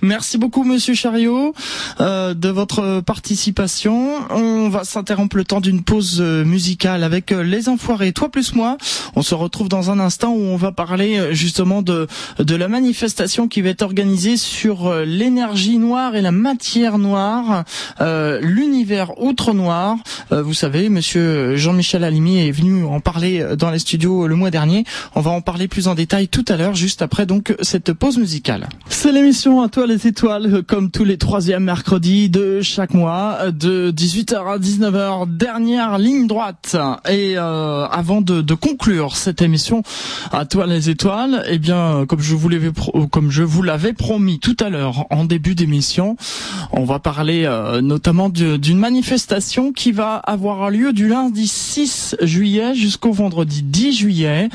Merci 0.00 0.38
beaucoup, 0.38 0.64
Monsieur 0.64 0.94
Chariot, 0.94 1.54
euh, 2.00 2.34
de 2.34 2.48
votre 2.48 3.00
participation. 3.00 4.16
On 4.30 4.68
va 4.68 4.84
s'interrompre 4.84 5.36
le 5.36 5.44
temps 5.44 5.60
d'une 5.60 5.82
pause 5.82 6.18
euh, 6.20 6.44
musicale 6.44 7.04
avec 7.04 7.32
euh, 7.32 7.42
Les 7.42 7.68
Enfoirés. 7.68 8.12
Toi 8.12 8.28
plus 8.30 8.54
moi, 8.54 8.76
on 9.16 9.22
se 9.22 9.34
retrouve 9.34 9.68
dans 9.68 9.90
un 9.90 10.00
instant 10.00 10.32
où 10.32 10.40
on 10.40 10.56
va 10.56 10.72
parler 10.72 11.18
euh, 11.18 11.32
justement 11.32 11.82
de, 11.82 12.06
de 12.38 12.56
la 12.56 12.68
manifestation 12.68 13.48
qui 13.48 13.62
va 13.62 13.70
être 13.70 13.82
organisée 13.82 14.36
sur 14.36 14.92
l'énergie 15.04 15.78
noire 15.78 16.16
et 16.16 16.20
la 16.20 16.32
matière 16.32 16.98
noire, 16.98 17.64
euh, 18.00 18.40
l'univers 18.42 19.20
outre 19.20 19.52
noir. 19.52 19.96
vous 20.30 20.54
savez, 20.54 20.88
Monsieur 20.88 21.56
Jean-Michel 21.56 22.04
Alimi 22.04 22.38
est 22.40 22.50
venu 22.50 22.84
en 22.84 23.00
parler 23.00 23.44
dans 23.56 23.70
les 23.70 23.78
studios 23.78 24.26
le 24.26 24.34
mois 24.34 24.50
dernier. 24.50 24.84
On 25.14 25.20
va 25.20 25.30
en 25.30 25.40
parler 25.40 25.68
plus 25.68 25.88
en 25.88 25.94
détail 25.94 26.28
tout 26.28 26.44
à 26.48 26.56
l'heure, 26.56 26.74
juste 26.74 27.02
après 27.02 27.26
donc 27.26 27.54
cette 27.60 27.92
pause 27.92 28.18
musicale. 28.18 28.68
C'est 28.88 29.12
l'émission 29.12 29.51
à 29.60 29.68
toi 29.68 29.86
les 29.86 30.06
étoiles, 30.06 30.62
comme 30.62 30.90
tous 30.90 31.04
les 31.04 31.18
troisièmes 31.18 31.64
mercredis 31.64 32.30
de 32.30 32.62
chaque 32.62 32.94
mois, 32.94 33.50
de 33.52 33.90
18h 33.90 34.54
à 34.54 34.58
19h, 34.58 35.36
dernière 35.36 35.98
ligne 35.98 36.26
droite. 36.26 36.76
Et 37.08 37.34
euh, 37.36 37.86
avant 37.86 38.22
de, 38.22 38.54
conclure 38.54 39.16
cette 39.16 39.42
émission 39.42 39.82
à 40.32 40.46
toi 40.46 40.66
les 40.66 40.88
étoiles, 40.88 41.44
eh 41.48 41.58
bien, 41.58 42.06
comme 42.08 42.20
je 42.20 42.34
vous 42.34 42.48
l'avais 42.48 42.70
comme 43.10 43.30
je 43.30 43.42
vous 43.42 43.62
l'avais 43.62 43.92
promis 43.92 44.38
tout 44.38 44.56
à 44.60 44.70
l'heure 44.70 45.06
en 45.10 45.24
début 45.24 45.54
d'émission, 45.54 46.16
on 46.72 46.84
va 46.84 46.98
parler 46.98 47.44
euh, 47.44 47.80
notamment 47.80 48.28
d'une 48.30 48.78
manifestation 48.78 49.72
qui 49.72 49.92
va 49.92 50.16
avoir 50.16 50.70
lieu 50.70 50.92
du 50.92 51.08
lundi 51.08 51.46
6 51.46 52.16
juillet 52.22 52.74
jusqu'au 52.74 53.12
vendredi 53.12 53.62
10 53.62 53.92
juillet. 53.92 54.48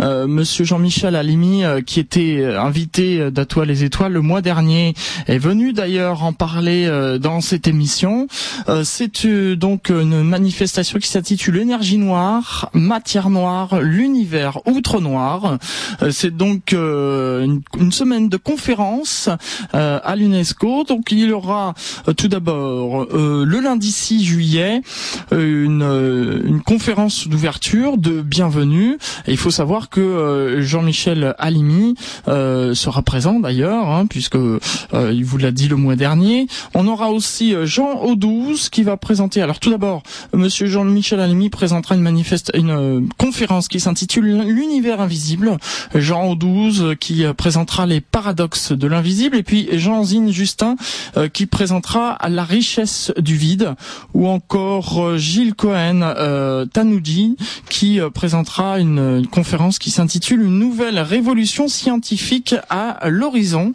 Euh, 0.00 0.26
Monsieur 0.26 0.64
Jean-Michel 0.64 1.16
Alimi, 1.16 1.62
qui 1.86 1.98
était 1.98 2.44
invité 2.44 3.30
d'Atoile 3.30 3.68
les 3.68 3.84
étoiles 3.84 4.12
le 4.12 4.20
mois 4.20 4.42
dernier 4.44 4.94
est 5.26 5.38
venu 5.38 5.72
d'ailleurs 5.72 6.22
en 6.22 6.32
parler 6.32 6.86
euh, 6.86 7.18
dans 7.18 7.40
cette 7.40 7.66
émission. 7.66 8.28
Euh, 8.68 8.84
c'est 8.84 9.24
euh, 9.24 9.56
donc 9.56 9.88
une 9.88 10.22
manifestation 10.22 10.98
qui 11.00 11.08
s'intitule 11.08 11.56
Énergie 11.56 11.98
noire, 11.98 12.70
matière 12.74 13.30
noire, 13.30 13.80
l'univers 13.80 14.60
outre 14.66 15.00
noir. 15.00 15.58
c'est 16.10 16.36
donc 16.36 16.72
une, 16.72 17.62
semaine 17.90 18.28
de 18.28 18.36
conférences 18.36 19.30
à 19.72 20.14
l'UNESCO. 20.16 20.84
Donc 20.84 21.10
il 21.10 21.20
y 21.20 21.32
aura 21.32 21.74
tout 22.16 22.28
d'abord 22.28 23.06
le 23.14 23.60
lundi 23.60 23.90
6 23.90 24.24
juillet 24.24 24.82
une, 25.32 26.60
conférence 26.66 27.28
d'ouverture 27.28 27.96
de 27.96 28.20
bienvenue. 28.20 28.98
Il 29.26 29.38
faut 29.38 29.50
savoir 29.50 29.88
que 29.88 30.58
Jean-Michel 30.60 31.34
Alimi 31.38 31.94
sera 32.26 33.02
présent 33.02 33.40
d'ailleurs, 33.40 33.88
hein, 33.88 34.06
puisque 34.06 34.33
euh, 34.34 35.12
il 35.12 35.24
vous 35.24 35.38
l'a 35.38 35.50
dit 35.50 35.68
le 35.68 35.76
mois 35.76 35.96
dernier. 35.96 36.46
On 36.74 36.86
aura 36.86 37.10
aussi 37.10 37.54
euh, 37.54 37.66
Jean 37.66 38.00
Audouze 38.02 38.68
qui 38.68 38.82
va 38.82 38.96
présenter. 38.96 39.42
Alors 39.42 39.60
tout 39.60 39.70
d'abord, 39.70 40.02
Monsieur 40.32 40.66
Jean-Michel 40.66 41.20
Alimi 41.20 41.50
présentera 41.50 41.94
une 41.94 42.02
manifeste, 42.02 42.52
une 42.54 42.70
euh, 42.70 43.00
conférence 43.18 43.68
qui 43.68 43.80
s'intitule 43.80 44.24
L'univers 44.44 45.00
invisible. 45.00 45.58
Jean 45.94 46.26
Audouze 46.28 46.94
qui 47.00 47.24
présentera 47.36 47.86
les 47.86 48.00
paradoxes 48.00 48.72
de 48.72 48.86
l'invisible 48.86 49.36
et 49.36 49.42
puis 49.42 49.68
Jean 49.72 50.02
Zine 50.04 50.32
Justin 50.32 50.76
qui 51.32 51.46
présentera 51.46 52.18
la 52.28 52.44
richesse 52.44 53.12
du 53.18 53.36
vide 53.36 53.74
ou 54.12 54.28
encore 54.28 55.16
Gilles 55.18 55.54
Cohen 55.54 56.02
euh, 56.02 56.66
Tanoudi 56.66 57.36
qui 57.68 57.98
présentera 58.12 58.78
une 58.78 59.26
conférence 59.26 59.78
qui 59.78 59.90
s'intitule 59.90 60.42
Une 60.42 60.58
nouvelle 60.58 60.98
révolution 60.98 61.68
scientifique 61.68 62.54
à 62.70 63.08
l'horizon. 63.08 63.74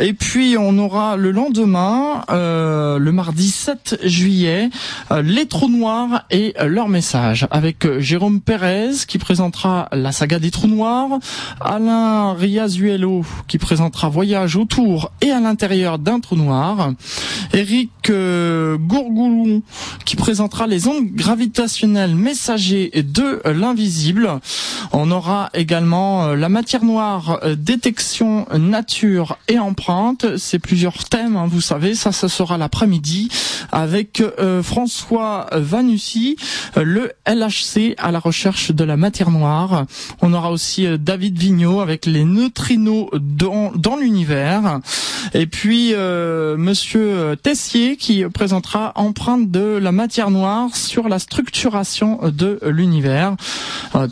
Et 0.00 0.14
puis 0.14 0.56
on 0.58 0.78
aura 0.78 1.16
le 1.16 1.32
lendemain, 1.32 2.24
euh, 2.30 2.98
le 2.98 3.12
mardi 3.12 3.50
7 3.50 4.00
juillet, 4.04 4.70
euh, 5.10 5.20
les 5.20 5.44
trous 5.44 5.68
noirs 5.68 6.24
et 6.30 6.54
leur 6.64 6.88
message 6.88 7.46
avec 7.50 7.84
euh, 7.84 8.00
Jérôme 8.00 8.40
Pérez 8.40 8.92
qui 9.06 9.18
présentera 9.18 9.90
la 9.92 10.10
saga 10.10 10.38
des 10.38 10.50
trous 10.50 10.68
noirs, 10.68 11.18
Alain 11.60 12.32
Riazuelo 12.32 13.22
qui 13.48 13.58
présentera 13.58 14.08
Voyage 14.08 14.56
autour 14.56 15.12
et 15.20 15.30
à 15.30 15.40
l'intérieur 15.40 15.98
d'un 15.98 16.20
trou 16.20 16.36
noir, 16.36 16.92
Eric 17.52 17.90
Gourgoulou 18.08 19.62
qui 20.06 20.16
présentera 20.16 20.66
les 20.66 20.88
ondes 20.88 21.06
gravitationnelles 21.12 22.14
messagers 22.14 22.90
de 22.94 23.42
l'invisible. 23.44 24.40
On 24.92 25.10
aura 25.10 25.50
également 25.54 26.28
la 26.28 26.48
matière 26.48 26.84
noire, 26.84 27.40
détection, 27.56 28.46
nature 28.58 29.38
et 29.48 29.58
empreinte 29.58 29.81
c'est 30.36 30.58
plusieurs 30.58 31.04
thèmes, 31.04 31.36
hein, 31.36 31.46
vous 31.48 31.60
savez. 31.60 31.94
Ça, 31.94 32.12
ça 32.12 32.28
sera 32.28 32.58
l'après-midi 32.58 33.28
avec 33.70 34.20
euh, 34.20 34.62
François 34.62 35.46
Vanussi, 35.52 36.36
euh, 36.76 36.84
le 36.84 37.12
LHC 37.26 37.94
à 37.98 38.12
la 38.12 38.18
recherche 38.18 38.70
de 38.70 38.84
la 38.84 38.96
matière 38.96 39.30
noire. 39.30 39.86
On 40.20 40.32
aura 40.34 40.50
aussi 40.50 40.86
euh, 40.86 40.98
David 40.98 41.38
Vigneault 41.38 41.80
avec 41.80 42.06
les 42.06 42.24
neutrinos 42.24 43.08
dans, 43.12 43.96
l'univers. 44.00 44.80
Et 45.34 45.46
puis 45.46 45.94
Monsieur 45.94 47.36
Tessier 47.40 47.96
qui 47.96 48.24
présentera 48.24 48.92
empreinte 48.96 49.50
de 49.50 49.78
la 49.80 49.92
matière 49.92 50.30
noire 50.30 50.74
sur 50.74 51.08
la 51.08 51.18
structuration 51.18 52.20
de 52.24 52.58
l'univers. 52.64 53.36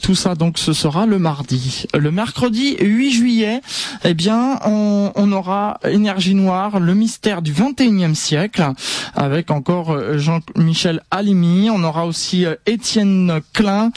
tout 0.03 0.15
ça 0.15 0.35
donc 0.35 0.59
ce 0.59 0.73
sera 0.73 1.07
le 1.07 1.19
mardi. 1.19 1.87
Le 1.95 2.11
mercredi 2.11 2.77
8 2.81 3.11
juillet, 3.11 3.61
eh 4.05 4.15
bien 4.15 4.61
on 4.65 5.33
aura 5.33 5.60
Énergie 5.89 6.35
noire, 6.35 6.81
le 6.81 6.95
mystère 6.95 7.43
du 7.43 7.53
21e 7.53 8.15
siècle, 8.15 8.65
avec 9.15 9.51
encore 9.51 9.93
euh, 9.93 10.19
Jean-Michel 10.19 11.03
Alimi. 11.11 11.71
On 11.71 11.83
aura 11.85 12.07
aussi 12.07 12.45
euh, 12.45 12.55
Étienne 12.67 13.41
Klein, 13.53 13.91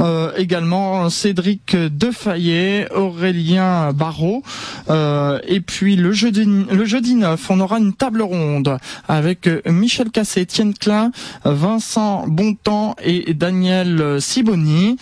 euh, 0.00 0.32
également 0.36 1.10
Cédric 1.10 1.76
Defayet, 1.76 2.88
Aurélien 2.94 3.92
Barrault. 3.92 4.42
et 4.88 5.60
puis 5.60 5.96
le 5.96 6.12
jeudi, 6.12 6.44
le 6.44 6.84
jeudi 6.84 7.14
9, 7.14 7.50
on 7.50 7.60
aura 7.60 7.78
une 7.78 7.92
table 7.92 8.22
ronde 8.22 8.78
avec 9.08 9.48
Michel 9.66 10.10
Cassé, 10.10 10.42
Étienne 10.42 10.74
Klein, 10.74 11.10
Vincent 11.44 12.26
Bontemps 12.26 12.96
et 13.02 13.34
Daniel 13.34 14.20
Siboni. 14.20 14.96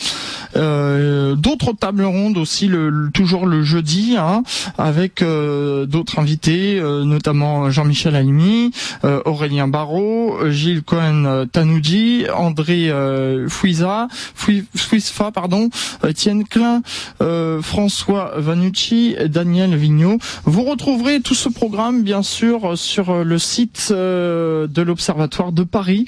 d'autres 0.54 1.72
tables 1.78 2.04
rondes 2.04 2.38
aussi 2.38 2.70
toujours 3.14 3.46
le 3.46 3.62
jeudi 3.62 4.16
hein, 4.18 4.42
avec 4.78 5.22
d'autres 6.02 6.18
invités, 6.18 6.80
euh, 6.80 7.04
notamment 7.04 7.70
Jean-Michel 7.70 8.16
Alimi, 8.16 8.72
euh, 9.04 9.22
Aurélien 9.24 9.68
Barrault, 9.68 10.50
Gilles 10.50 10.82
Cohen 10.82 11.46
Tanoudi, 11.52 12.26
André 12.34 12.90
euh, 12.90 13.48
Fouiza, 13.48 14.08
Fouisfa, 14.34 15.30
pardon, 15.30 15.70
Étienne 16.04 16.44
Klein, 16.44 16.82
François 17.60 18.32
Vanucci, 18.36 19.14
Daniel 19.26 19.76
Vigneault. 19.76 20.18
Vous 20.44 20.64
retrouverez 20.64 21.20
tout 21.20 21.36
ce 21.36 21.48
programme, 21.48 22.02
bien 22.02 22.24
sûr, 22.24 22.76
sur 22.76 23.22
le 23.22 23.38
site 23.38 23.92
de 23.92 24.82
l'Observatoire 24.82 25.52
de 25.52 25.62
Paris. 25.62 26.06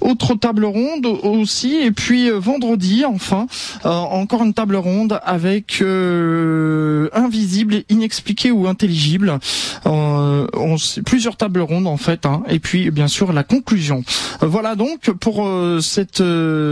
Autre 0.00 0.34
table 0.34 0.64
ronde 0.64 1.06
aussi, 1.06 1.76
et 1.76 1.92
puis 1.92 2.30
vendredi, 2.30 3.04
enfin, 3.04 3.46
encore 3.84 4.42
une 4.42 4.54
table 4.54 4.76
ronde 4.76 5.20
avec 5.24 5.82
invisible, 7.12 7.84
inexpliqué 7.88 8.50
ou 8.50 8.66
intelligible. 8.66 9.35
On, 9.84 10.46
plusieurs 11.04 11.36
tables 11.36 11.60
rondes 11.60 11.86
en 11.86 11.96
fait, 11.96 12.26
hein, 12.26 12.42
et 12.48 12.58
puis 12.58 12.90
bien 12.90 13.08
sûr 13.08 13.32
la 13.32 13.44
conclusion. 13.44 14.02
Voilà 14.40 14.74
donc 14.74 15.10
pour 15.12 15.48
cette, 15.80 16.22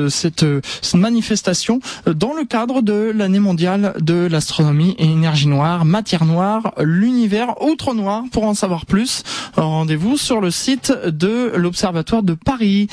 cette 0.08 0.46
manifestation 0.94 1.80
dans 2.06 2.34
le 2.34 2.44
cadre 2.44 2.82
de 2.82 3.12
l'année 3.14 3.40
mondiale 3.40 3.94
de 4.00 4.26
l'astronomie 4.26 4.94
et 4.98 5.04
énergie 5.04 5.48
noire, 5.48 5.84
matière 5.84 6.24
noire, 6.24 6.72
l'univers 6.80 7.62
outre 7.62 7.94
noir. 7.94 8.24
Pour 8.32 8.44
en 8.44 8.54
savoir 8.54 8.86
plus, 8.86 9.22
rendez-vous 9.56 10.16
sur 10.16 10.40
le 10.40 10.50
site 10.50 10.92
de 11.06 11.52
l'Observatoire 11.56 12.22
de 12.22 12.34
Paris. 12.34 12.88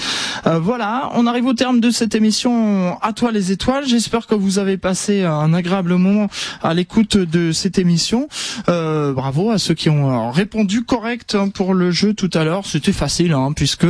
Euh, 0.47 0.59
voilà, 0.59 1.09
on 1.15 1.27
arrive 1.27 1.45
au 1.45 1.53
terme 1.53 1.79
de 1.79 1.89
cette 1.89 2.15
émission 2.15 2.97
À 3.01 3.13
toi 3.13 3.31
les 3.31 3.51
étoiles. 3.51 3.85
J'espère 3.85 4.27
que 4.27 4.35
vous 4.35 4.59
avez 4.59 4.77
passé 4.77 5.23
un 5.23 5.53
agréable 5.53 5.95
moment 5.95 6.27
à 6.61 6.73
l'écoute 6.73 7.17
de 7.17 7.51
cette 7.51 7.77
émission. 7.77 8.27
Euh, 8.69 9.13
bravo 9.13 9.51
ceux 9.61 9.73
qui 9.73 9.89
ont 9.89 10.31
répondu 10.31 10.83
correct 10.83 11.35
hein, 11.35 11.49
pour 11.49 11.73
le 11.73 11.91
jeu 11.91 12.13
tout 12.13 12.29
à 12.33 12.43
l'heure. 12.43 12.65
C'était 12.65 12.91
facile 12.91 13.33
hein, 13.33 13.53
puisque 13.55 13.85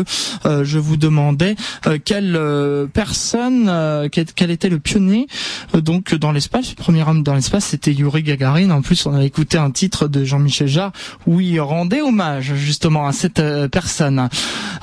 euh, 0.45 0.63
je 0.63 0.79
vous 0.79 0.97
demandais 0.97 1.55
quelle 2.05 2.39
personne, 2.93 4.09
quel 4.11 4.51
était 4.51 4.69
le 4.69 4.79
pionnier 4.79 5.27
donc 5.73 6.13
dans 6.15 6.31
l'espace. 6.31 6.69
Le 6.71 6.75
premier 6.75 7.03
homme 7.03 7.23
dans 7.23 7.35
l'espace, 7.35 7.65
c'était 7.65 7.93
Yuri 7.93 8.23
Gagarin. 8.23 8.69
En 8.69 8.81
plus, 8.81 9.05
on 9.05 9.13
a 9.13 9.23
écouté 9.23 9.57
un 9.57 9.71
titre 9.71 10.07
de 10.07 10.23
Jean-Michel 10.23 10.67
Jarre 10.67 10.91
où 11.25 11.39
il 11.39 11.59
rendait 11.59 12.01
hommage 12.01 12.53
justement 12.55 13.07
à 13.07 13.13
cette 13.13 13.39
euh, 13.39 13.67
personne. 13.67 14.29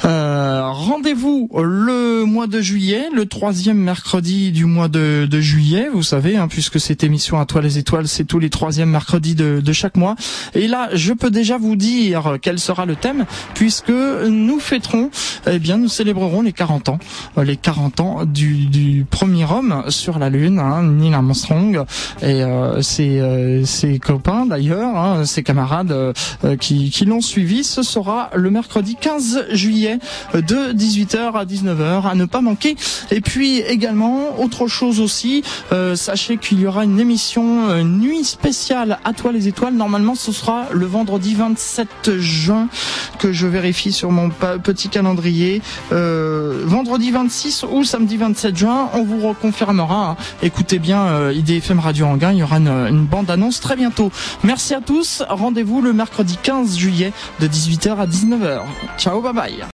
Euh, 0.05 0.62
Rendez-vous 0.64 1.51
le 1.55 2.24
mois 2.24 2.47
de 2.47 2.61
juillet, 2.61 3.09
le 3.14 3.26
troisième 3.26 3.78
mercredi 3.78 4.53
du 4.53 4.64
mois 4.64 4.89
de, 4.89 5.26
de 5.28 5.41
juillet, 5.41 5.89
vous 5.93 6.03
savez, 6.03 6.36
hein, 6.36 6.49
puisque 6.49 6.78
cette 6.80 7.05
émission 7.05 7.41
à 7.41 7.47
toi 7.47 7.61
les 7.61 7.78
étoiles, 7.78 8.09
c'est 8.09 8.24
tous 8.24 8.39
les 8.39 8.51
troisièmes 8.51 8.91
mercredis 8.91 9.34
de, 9.34 9.61
de 9.61 9.72
chaque 9.72 9.97
mois. 9.97 10.14
Et 10.55 10.68
là, 10.68 10.78
je 10.93 11.12
peux 11.12 11.31
déjà 11.31 11.59
vous 11.59 11.76
dire 11.76 12.37
quel 12.41 12.59
sera 12.59 12.87
le 12.87 12.97
thème, 12.97 13.26
puisque 13.55 13.91
nous 13.91 14.61
fêterons, 14.61 15.11
eh 15.47 15.59
bien, 15.59 15.79
nous 15.79 15.89
célébrerons 15.89 16.43
les 16.43 16.53
40 16.53 16.89
ans, 16.91 16.99
les 17.37 17.57
40 17.57 18.01
ans 18.01 18.24
du, 18.24 18.66
du 18.66 19.07
premier 19.09 19.45
homme 19.45 19.85
sur 19.89 20.18
la 20.18 20.31
Lune, 20.31 20.59
hein, 20.59 20.83
Neil 20.83 21.14
Armstrong, 21.14 21.85
et 22.22 22.43
euh, 22.43 22.83
ses, 22.83 23.20
euh, 23.20 23.64
ses, 23.64 23.99
copains 23.99 24.47
d'ailleurs, 24.47 24.97
hein, 24.97 25.24
ses 25.24 25.43
camarades 25.43 25.93
euh, 25.93 26.57
qui, 26.57 26.91
qui 26.91 27.05
l'ont 27.05 27.20
suivi. 27.20 27.64
Ce 27.64 27.83
sera 27.83 28.31
le 28.35 28.51
mercredi 28.51 28.97
15 29.01 29.47
juillet 29.53 29.99
de 30.35 30.72
18h 30.72 31.33
à 31.33 31.45
19h 31.45 32.09
à 32.09 32.14
ne 32.14 32.24
pas 32.24 32.41
manquer. 32.41 32.76
Et 33.11 33.20
puis 33.20 33.59
également, 33.61 34.41
autre 34.41 34.66
chose 34.66 35.01
aussi, 35.01 35.43
euh, 35.72 35.97
sachez 35.97 36.37
qu'il 36.37 36.61
y 36.61 36.66
aura 36.66 36.85
une 36.85 37.01
émission 37.01 37.68
euh, 37.68 37.83
nuit 37.83 38.24
spéciale 38.24 38.99
à 39.05 39.12
toi 39.12 39.33
les 39.33 39.49
étoiles. 39.49 39.74
Normalement, 39.74 40.14
ce 40.14 40.33
sera 40.33 40.57
le 40.72 40.86
vendredi 40.86 41.34
27 41.34 42.18
juin 42.18 42.68
que 43.18 43.32
je 43.32 43.46
vérifie 43.46 43.92
sur 43.92 44.11
mon 44.11 44.30
petit 44.30 44.88
calendrier. 44.88 45.62
Euh, 45.92 46.62
vendredi 46.64 47.11
26 47.11 47.64
ou 47.70 47.84
samedi 47.84 48.16
27 48.16 48.56
juin, 48.56 48.90
on 48.94 49.04
vous 49.04 49.26
reconfirmera. 49.26 50.11
Hein. 50.11 50.16
Écoutez 50.42 50.78
bien 50.78 51.06
euh, 51.06 51.32
IDFM 51.34 51.80
Radio 51.80 52.06
Anguin, 52.06 52.32
il 52.32 52.38
y 52.38 52.42
aura 52.42 52.59
une, 52.59 52.68
une 52.68 53.04
bande 53.04 53.30
annonce 53.30 53.61
très 53.61 53.76
bientôt. 53.76 54.11
Merci 54.44 54.74
à 54.74 54.80
tous. 54.80 55.22
Rendez-vous 55.28 55.80
le 55.82 55.92
mercredi 55.92 56.38
15 56.42 56.76
juillet 56.76 57.12
de 57.40 57.48
18h 57.48 57.96
à 57.96 58.06
19h. 58.06 58.61
Ciao, 58.98 59.20
bye 59.20 59.32
bye. 59.32 59.64